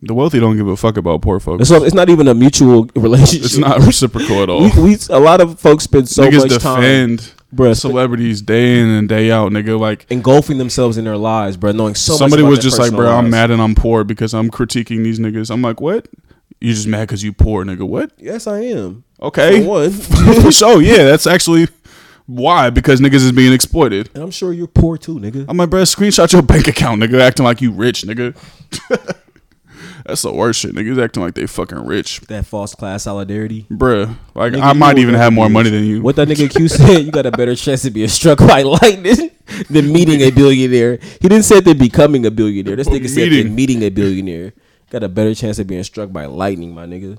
The 0.03 0.15
wealthy 0.15 0.41
don't 0.41 0.57
give 0.57 0.69
a 0.69 0.77
fuck 0.77 0.97
about 0.97 1.23
poor 1.23 1.41
folks. 1.41 1.63
It's, 1.63 1.71
it's 1.71 1.95
not 1.95 2.11
even 2.11 2.29
a 2.29 2.35
mutual 2.35 2.85
relationship. 2.97 3.47
It's 3.47 3.57
not 3.57 3.81
reciprocal 3.81 4.43
at 4.43 4.51
all. 4.51 4.63
We, 4.63 4.83
we 4.83 4.99
a 5.09 5.19
lot 5.19 5.41
of 5.41 5.59
folks 5.59 5.85
spend 5.85 6.09
so 6.09 6.25
niggas 6.25 6.51
much 6.51 6.63
time, 6.63 6.81
defend 7.17 7.33
bruh, 7.55 7.79
celebrities 7.79 8.43
day 8.43 8.79
in 8.79 8.89
and 8.89 9.09
day 9.09 9.31
out, 9.31 9.53
nigga. 9.53 9.79
Like 9.79 10.07
engulfing 10.11 10.59
themselves 10.59 10.99
in 10.99 11.05
their 11.05 11.17
lives, 11.17 11.57
bro, 11.57 11.73
knowing 11.73 11.95
so 11.95 12.15
somebody 12.17 12.43
was 12.43 12.59
just 12.59 12.79
like, 12.79 12.93
bro, 12.93 13.11
I'm 13.11 13.31
mad 13.31 13.51
and 13.51 13.63
I'm 13.63 13.75
poor 13.75 14.05
because 14.05 14.35
I'm 14.35 14.51
critiquing 14.51 15.03
these 15.03 15.19
niggas. 15.19 15.51
I'm 15.51 15.63
like, 15.63 15.81
what? 15.81 16.09
You 16.61 16.73
just 16.73 16.87
mad 16.87 17.09
because 17.09 17.23
you 17.23 17.33
poor, 17.33 17.65
nigga? 17.65 17.87
What? 17.87 18.13
Yes, 18.19 18.47
I 18.47 18.61
am. 18.61 19.05
Okay, 19.21 19.63
For 19.63 19.69
one. 19.69 19.91
for 20.43 20.53
sure. 20.53 20.81
Yeah, 20.83 21.05
that's 21.05 21.27
actually 21.27 21.69
why 22.27 22.71
because 22.71 23.01
niggas 23.01 23.15
is 23.15 23.33
being 23.33 23.53
exploited. 23.53 24.11
And 24.15 24.23
I'm 24.23 24.31
sure 24.31 24.53
you're 24.53 24.67
poor 24.67 24.99
too, 24.99 25.19
nigga. 25.19 25.47
I'm 25.49 25.57
like, 25.57 25.71
bro, 25.71 25.83
screenshot 25.83 26.33
your 26.33 26.43
bank 26.43 26.69
account, 26.69 27.03
nigga, 27.03 27.21
acting 27.21 27.45
like 27.45 27.61
you 27.61 27.73
rich, 27.73 28.03
nigga. 28.03 28.37
that's 30.07 30.23
the 30.23 30.33
worst 30.33 30.61
shit. 30.61 30.73
Niggas 30.75 31.03
acting 31.03 31.23
like 31.23 31.35
they 31.35 31.47
fucking 31.47 31.85
rich, 31.85 32.21
that 32.29 32.47
false 32.47 32.75
class 32.75 33.03
solidarity. 33.05 33.67
bruh. 33.71 34.17
Like 34.35 34.53
Nigga, 34.53 34.63
I 34.63 34.73
might 34.73 34.99
even 34.99 35.15
have 35.15 35.33
more 35.33 35.49
money 35.49 35.71
than 35.71 35.85
you. 35.85 36.01
What 36.01 36.17
that 36.17 36.29
nigga 36.29 36.49
Q 36.55 36.69
said, 36.69 37.05
you 37.05 37.11
got 37.11 37.27
a 37.27 37.33
better 37.33 37.57
chance 37.57 37.85
of 37.85 37.93
being 37.93 38.09
struck 38.09 38.39
by 38.39 38.63
lightning 38.83 39.31
than 39.69 39.93
meeting 39.93 40.21
a 40.21 40.31
billionaire. 40.31 40.99
He 41.21 41.29
didn't 41.29 41.43
say 41.43 41.61
than 41.61 41.79
becoming 41.79 42.25
a 42.25 42.31
billionaire. 42.31 42.77
This 42.77 42.89
nigga 42.89 43.09
said 43.09 43.31
meeting. 43.31 43.47
than 43.47 43.55
meeting 43.55 43.83
a 43.83 43.89
billionaire. 43.91 44.53
Got 44.91 45.03
a 45.03 45.09
better 45.09 45.35
chance 45.35 45.59
of 45.59 45.67
being 45.67 45.83
struck 45.83 46.13
by 46.13 46.27
lightning, 46.27 46.73
my 46.73 46.87
nigga. 46.87 47.19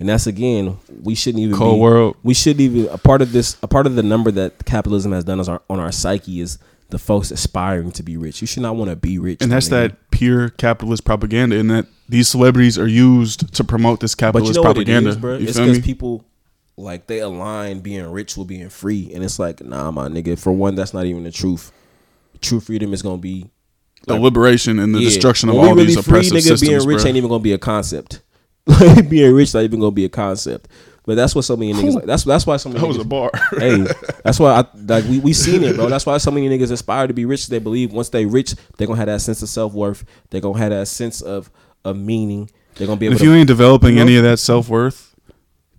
And 0.00 0.08
that's 0.08 0.26
again, 0.26 0.78
we 1.02 1.14
shouldn't 1.14 1.42
even 1.42 1.56
Cold 1.56 1.76
be, 1.76 1.80
world. 1.80 2.16
We 2.22 2.34
shouldn't 2.34 2.60
even 2.60 2.88
a 2.88 2.98
part 2.98 3.22
of 3.22 3.32
this. 3.32 3.56
A 3.62 3.68
part 3.68 3.86
of 3.86 3.94
the 3.94 4.02
number 4.02 4.30
that 4.32 4.64
capitalism 4.64 5.12
has 5.12 5.24
done 5.24 5.46
our, 5.46 5.62
on 5.68 5.78
our 5.78 5.92
psyche 5.92 6.40
is 6.40 6.58
the 6.90 6.98
folks 6.98 7.30
aspiring 7.30 7.90
to 7.92 8.02
be 8.02 8.16
rich. 8.16 8.40
You 8.40 8.46
should 8.46 8.62
not 8.62 8.76
want 8.76 8.90
to 8.90 8.96
be 8.96 9.18
rich, 9.18 9.42
And 9.42 9.50
that's 9.50 9.66
nigga. 9.68 9.70
that 9.70 10.10
pure 10.10 10.48
capitalist 10.50 11.04
propaganda, 11.04 11.56
and 11.58 11.70
that 11.70 11.86
these 12.08 12.28
celebrities 12.28 12.78
are 12.78 12.86
used 12.88 13.52
to 13.54 13.64
promote 13.64 14.00
this 14.00 14.14
capitalist 14.14 14.54
But 14.54 14.60
you 14.60 14.64
know 14.64 14.72
propaganda. 14.74 15.08
what 15.10 15.14
it 15.14 15.16
is, 15.16 15.20
bro? 15.20 15.36
You 15.36 15.46
It's 15.48 15.58
because 15.58 15.78
people 15.80 16.24
like 16.76 17.06
they 17.06 17.18
align 17.20 17.80
being 17.80 18.06
rich 18.10 18.36
with 18.36 18.48
being 18.48 18.68
free, 18.68 19.10
and 19.14 19.22
it's 19.22 19.38
like, 19.38 19.62
nah, 19.62 19.90
my 19.90 20.08
nigga. 20.08 20.38
For 20.38 20.52
one, 20.52 20.74
that's 20.74 20.94
not 20.94 21.04
even 21.06 21.24
the 21.24 21.30
truth. 21.30 21.72
True 22.40 22.60
freedom 22.60 22.92
is 22.94 23.02
gonna 23.02 23.18
be 23.18 23.50
the 24.06 24.18
liberation 24.18 24.78
and 24.78 24.94
the 24.94 25.00
yeah, 25.00 25.10
destruction 25.10 25.50
of 25.50 25.56
when 25.56 25.64
we 25.64 25.68
all 25.68 25.74
these 25.76 25.94
free, 25.94 26.00
oppressive 26.00 26.32
nigga, 26.32 26.42
systems. 26.42 26.60
Being 26.62 26.86
rich 26.88 26.98
bro. 27.02 27.08
ain't 27.08 27.16
even 27.18 27.28
gonna 27.28 27.42
be 27.42 27.52
a 27.52 27.58
concept. 27.58 28.22
Like 28.66 29.08
being 29.10 29.34
rich 29.34 29.52
not 29.54 29.64
even 29.64 29.80
gonna 29.80 29.90
be 29.90 30.04
a 30.04 30.08
concept. 30.08 30.68
But 31.10 31.16
that's 31.16 31.34
what 31.34 31.42
so 31.42 31.56
many 31.56 31.72
niggas. 31.72 31.94
Like, 31.96 32.04
that's 32.04 32.22
that's 32.22 32.46
why 32.46 32.56
so 32.56 32.68
many. 32.68 32.80
that 32.80 32.86
was 32.86 32.96
niggas, 32.96 33.00
a 33.00 33.04
bar. 33.04 33.30
hey, 33.58 33.84
that's 34.22 34.38
why 34.38 34.60
I 34.60 34.64
like 34.86 35.02
we 35.06 35.18
we 35.18 35.32
seen 35.32 35.64
it, 35.64 35.74
bro. 35.74 35.88
That's 35.88 36.06
why 36.06 36.16
so 36.18 36.30
many 36.30 36.48
niggas 36.48 36.70
aspire 36.70 37.08
to 37.08 37.12
be 37.12 37.24
rich. 37.24 37.48
They 37.48 37.58
believe 37.58 37.92
once 37.92 38.10
they 38.10 38.26
rich, 38.26 38.54
they 38.78 38.86
gonna 38.86 38.96
have 38.96 39.08
that 39.08 39.20
sense 39.20 39.42
of 39.42 39.48
self 39.48 39.72
worth. 39.72 40.04
They 40.30 40.40
gonna 40.40 40.56
have 40.60 40.70
that 40.70 40.86
sense 40.86 41.20
of 41.20 41.50
of 41.84 41.96
meaning. 41.96 42.48
They're 42.76 42.86
gonna 42.86 42.96
be 42.96 43.06
able 43.06 43.14
to. 43.14 43.16
if 43.16 43.22
to 43.22 43.24
you 43.24 43.34
ain't 43.34 43.48
developing 43.48 43.94
you 43.94 43.96
know? 43.96 44.02
any 44.02 44.18
of 44.18 44.22
that 44.22 44.38
self 44.38 44.68
worth 44.68 45.16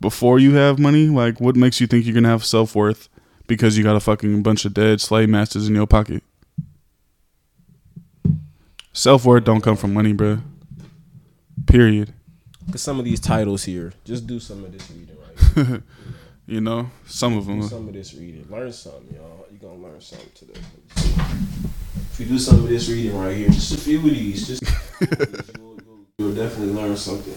before 0.01 0.37
you 0.37 0.55
have 0.55 0.79
money, 0.79 1.07
like 1.07 1.39
what 1.39 1.55
makes 1.55 1.79
you 1.79 1.87
think 1.87 2.05
you're 2.05 2.13
gonna 2.13 2.27
have 2.27 2.43
self 2.43 2.75
worth 2.75 3.07
because 3.47 3.77
you 3.77 3.85
got 3.85 3.95
a 3.95 4.01
fucking 4.01 4.43
bunch 4.43 4.65
of 4.65 4.73
dead 4.73 4.99
slave 4.99 5.29
masters 5.29 5.69
in 5.69 5.75
your 5.75 5.87
pocket? 5.87 6.23
Self 8.91 9.23
worth 9.23 9.45
don't 9.45 9.61
come 9.61 9.77
from 9.77 9.93
money, 9.93 10.11
bro. 10.11 10.39
Period. 11.67 12.13
Cause 12.69 12.81
some 12.81 12.99
of 12.99 13.05
these 13.05 13.21
titles 13.21 13.63
here, 13.63 13.93
just 14.05 14.27
do 14.27 14.39
some 14.39 14.63
of 14.63 14.71
this 14.71 14.89
reading 14.91 15.17
right. 15.17 15.20
You 16.51 16.59
know, 16.59 16.89
some 17.05 17.37
of 17.37 17.45
do 17.45 17.51
them. 17.51 17.63
some 17.63 17.87
of 17.87 17.93
this 17.93 18.13
reading. 18.13 18.45
Learn 18.49 18.73
something, 18.73 19.15
y'all. 19.15 19.45
You 19.51 19.57
gonna 19.57 19.75
learn 19.75 20.01
something 20.01 20.29
today. 20.35 20.59
If 20.97 22.17
you 22.19 22.25
do 22.25 22.37
some 22.37 22.55
of 22.55 22.67
this 22.67 22.89
reading 22.89 23.17
right 23.17 23.37
here, 23.37 23.47
just 23.49 23.73
a 23.73 23.77
few 23.77 23.99
of 23.99 24.03
these, 24.03 24.47
just 24.47 24.63
you'll, 25.57 25.77
you'll, 25.85 26.05
you'll 26.17 26.35
definitely 26.35 26.73
learn 26.73 26.97
something. 26.97 27.33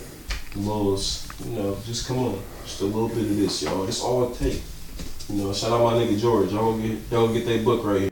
Lows, 0.56 1.28
you 1.44 1.52
know, 1.52 1.78
just 1.86 2.08
come 2.08 2.18
on, 2.18 2.42
just 2.64 2.80
a 2.80 2.86
little 2.86 3.08
bit 3.08 3.18
of 3.18 3.36
this, 3.36 3.62
y'all. 3.62 3.86
It's 3.86 4.00
all 4.00 4.32
it 4.32 4.36
take. 4.36 4.60
You 5.28 5.44
know, 5.44 5.52
shout 5.52 5.70
out 5.70 5.84
my 5.84 5.92
nigga 5.92 6.18
George. 6.18 6.50
Y'all 6.50 6.72
gonna 6.72 6.88
get, 6.88 6.98
y'all 7.12 7.32
get 7.32 7.46
that 7.46 7.64
book 7.64 7.84
right 7.84 8.00
here. 8.00 8.10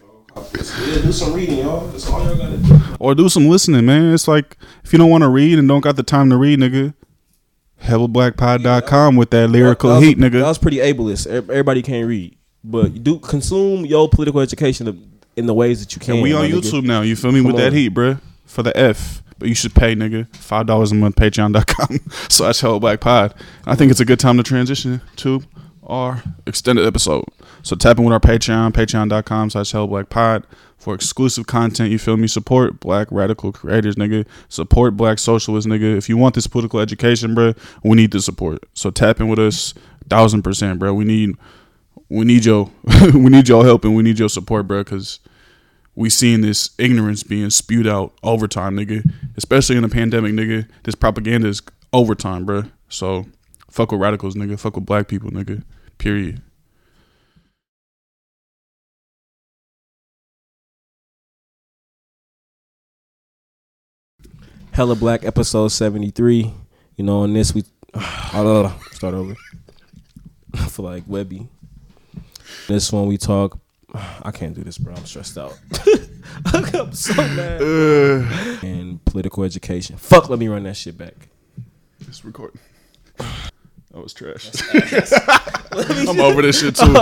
Y'all 0.00 0.24
cop 0.32 0.48
this. 0.52 0.72
yeah, 0.88 1.02
do 1.02 1.12
some 1.12 1.34
reading, 1.34 1.58
y'all. 1.58 1.86
That's 1.88 2.08
all 2.08 2.24
y'all 2.24 2.34
gotta 2.34 2.56
do. 2.56 2.78
Or 2.98 3.14
do 3.14 3.28
some 3.28 3.46
listening, 3.46 3.84
man. 3.84 4.14
It's 4.14 4.26
like 4.26 4.56
if 4.84 4.92
you 4.94 4.98
don't 4.98 5.10
want 5.10 5.22
to 5.22 5.28
read 5.28 5.58
and 5.58 5.68
don't 5.68 5.82
got 5.82 5.96
the 5.96 6.02
time 6.02 6.30
to 6.30 6.38
read, 6.38 6.60
nigga, 6.60 6.94
HellaBlackPod.com 7.82 9.16
with 9.16 9.30
that 9.30 9.48
lyrical 9.48 9.90
That 9.90 9.96
was- 9.96 10.04
heat, 10.08 10.18
nigga. 10.18 10.32
That 10.40 10.42
was 10.48 10.58
pretty 10.58 10.78
ableist. 10.78 11.26
Everybody 11.26 11.82
can't 11.82 12.06
read, 12.06 12.36
but 12.64 13.02
do 13.02 13.18
consume 13.18 13.86
your 13.86 14.08
political 14.08 14.40
education 14.40 15.08
in 15.36 15.46
the 15.46 15.54
ways 15.54 15.80
that 15.80 15.94
you 15.94 16.00
can. 16.00 16.14
And 16.14 16.22
we 16.22 16.32
on 16.32 16.44
nigga. 16.48 16.54
YouTube 16.60 16.84
now. 16.84 17.02
You 17.02 17.16
feel 17.16 17.32
me 17.32 17.40
with 17.40 17.54
Come 17.56 17.64
that 17.64 17.72
heat, 17.72 17.94
bruh. 17.94 18.20
For 18.46 18.62
the 18.62 18.76
F. 18.76 19.22
But 19.38 19.48
you 19.48 19.54
should 19.54 19.74
pay, 19.74 19.94
nigga. 19.94 20.26
Five 20.34 20.66
dollars 20.66 20.90
a 20.90 20.96
month, 20.96 21.14
patreon.com 21.16 22.00
slash 22.28 22.60
Hella 22.60 22.80
Black 22.80 22.98
Pod. 23.00 23.34
I 23.66 23.76
think 23.76 23.90
it's 23.92 24.00
a 24.00 24.04
good 24.04 24.18
time 24.18 24.36
to 24.36 24.42
transition 24.42 25.00
to 25.16 25.42
our 25.86 26.22
extended 26.46 26.84
episode. 26.84 27.24
So 27.62 27.76
tap 27.76 27.98
in 27.98 28.04
with 28.04 28.12
our 28.12 28.20
Patreon, 28.20 28.72
patreon.com 28.72 29.50
slash 29.50 29.70
Hella 29.70 29.86
Black 29.86 30.08
Pod 30.10 30.44
for 30.78 30.94
exclusive 30.94 31.46
content. 31.46 31.90
You 31.90 31.98
feel 31.98 32.16
me? 32.16 32.28
Support 32.28 32.80
black 32.80 33.08
radical 33.10 33.52
creators, 33.52 33.96
nigga. 33.96 34.26
Support 34.48 34.96
black 34.96 35.18
socialists, 35.18 35.68
nigga. 35.68 35.96
If 35.96 36.08
you 36.08 36.16
want 36.16 36.34
this 36.34 36.46
political 36.46 36.80
education, 36.80 37.34
bruh, 37.34 37.58
we 37.82 37.96
need 37.96 38.12
the 38.12 38.22
support. 38.22 38.64
So 38.74 38.90
tap 38.90 39.20
in 39.20 39.28
with 39.28 39.38
us, 39.38 39.74
thousand 40.08 40.42
percent, 40.42 40.78
bro. 40.78 40.94
We 40.94 41.04
need 41.04 41.36
we 42.08 42.24
need 42.24 42.44
your 42.44 42.70
we 43.12 43.28
need 43.28 43.48
your 43.48 43.64
help 43.64 43.84
and 43.84 43.94
we 43.96 44.02
need 44.02 44.18
your 44.18 44.28
support, 44.28 44.66
bro, 44.68 44.84
because 44.84 45.20
we 45.94 46.08
seeing 46.08 46.42
this 46.42 46.70
ignorance 46.78 47.24
being 47.24 47.50
spewed 47.50 47.88
out 47.88 48.14
overtime, 48.22 48.76
nigga. 48.76 49.02
Especially 49.36 49.76
in 49.76 49.84
a 49.84 49.88
pandemic, 49.88 50.32
nigga. 50.32 50.68
This 50.84 50.94
propaganda 50.94 51.48
is 51.48 51.60
overtime, 51.92 52.44
bro. 52.44 52.64
So 52.88 53.26
fuck 53.68 53.90
with 53.90 54.00
radicals, 54.00 54.36
nigga. 54.36 54.58
Fuck 54.58 54.76
with 54.76 54.86
black 54.86 55.08
people, 55.08 55.30
nigga. 55.30 55.64
Period. 55.98 56.40
Hella 64.78 64.94
Black 64.94 65.24
episode 65.24 65.66
73. 65.72 66.54
You 66.96 67.04
know, 67.04 67.22
on 67.22 67.32
this 67.32 67.52
we 67.52 67.64
uh, 67.94 68.78
start 68.92 69.12
over. 69.12 69.34
For 70.68 70.82
like 70.82 71.02
Webby. 71.08 71.48
This 72.68 72.92
one 72.92 73.08
we 73.08 73.18
talk 73.18 73.58
I 74.22 74.30
can't 74.30 74.54
do 74.54 74.62
this, 74.62 74.78
bro. 74.78 74.94
I'm 74.94 75.04
stressed 75.04 75.36
out. 75.36 75.58
I'm 76.44 76.92
so 76.92 77.12
mad. 77.12 77.60
and 78.62 79.04
political 79.04 79.42
education. 79.42 79.96
Fuck, 79.96 80.28
let 80.28 80.38
me 80.38 80.46
run 80.46 80.62
that 80.62 80.76
shit 80.76 80.96
back. 80.96 81.28
It's 82.06 82.24
recording. 82.24 82.60
That 83.90 84.02
was 84.02 84.12
trash. 84.12 84.50
I'm 86.08 86.20
over 86.20 86.42
this 86.42 86.60
shit 86.60 86.76
too. 86.76 86.94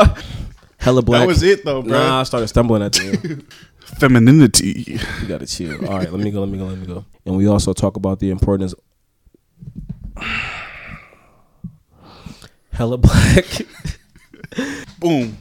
Hella 0.79 1.03
black. 1.03 1.23
That 1.23 1.27
was 1.27 1.43
it 1.43 1.65
though, 1.65 1.83
bro. 1.83 1.91
Nah, 1.91 2.21
I 2.21 2.23
started 2.23 2.47
stumbling 2.47 2.81
at 2.81 2.93
the 2.93 3.09
end. 3.23 3.47
Femininity. 3.87 4.99
You 5.23 5.29
gotta 5.29 5.47
chill. 5.47 5.87
All 5.87 5.99
right, 5.99 6.11
let 6.11 6.21
me 6.21 6.31
go. 6.31 6.41
Let 6.41 6.49
me 6.49 6.59
go. 6.59 6.67
Let 6.67 6.79
me 6.79 6.87
go. 6.87 7.05
And 7.25 7.37
we 7.37 7.47
also 7.47 7.73
talk 7.73 7.97
about 7.97 8.19
the 8.19 8.31
importance. 8.31 8.75
Hella 12.73 12.99
black. 12.99 13.45
Boom. 14.99 15.37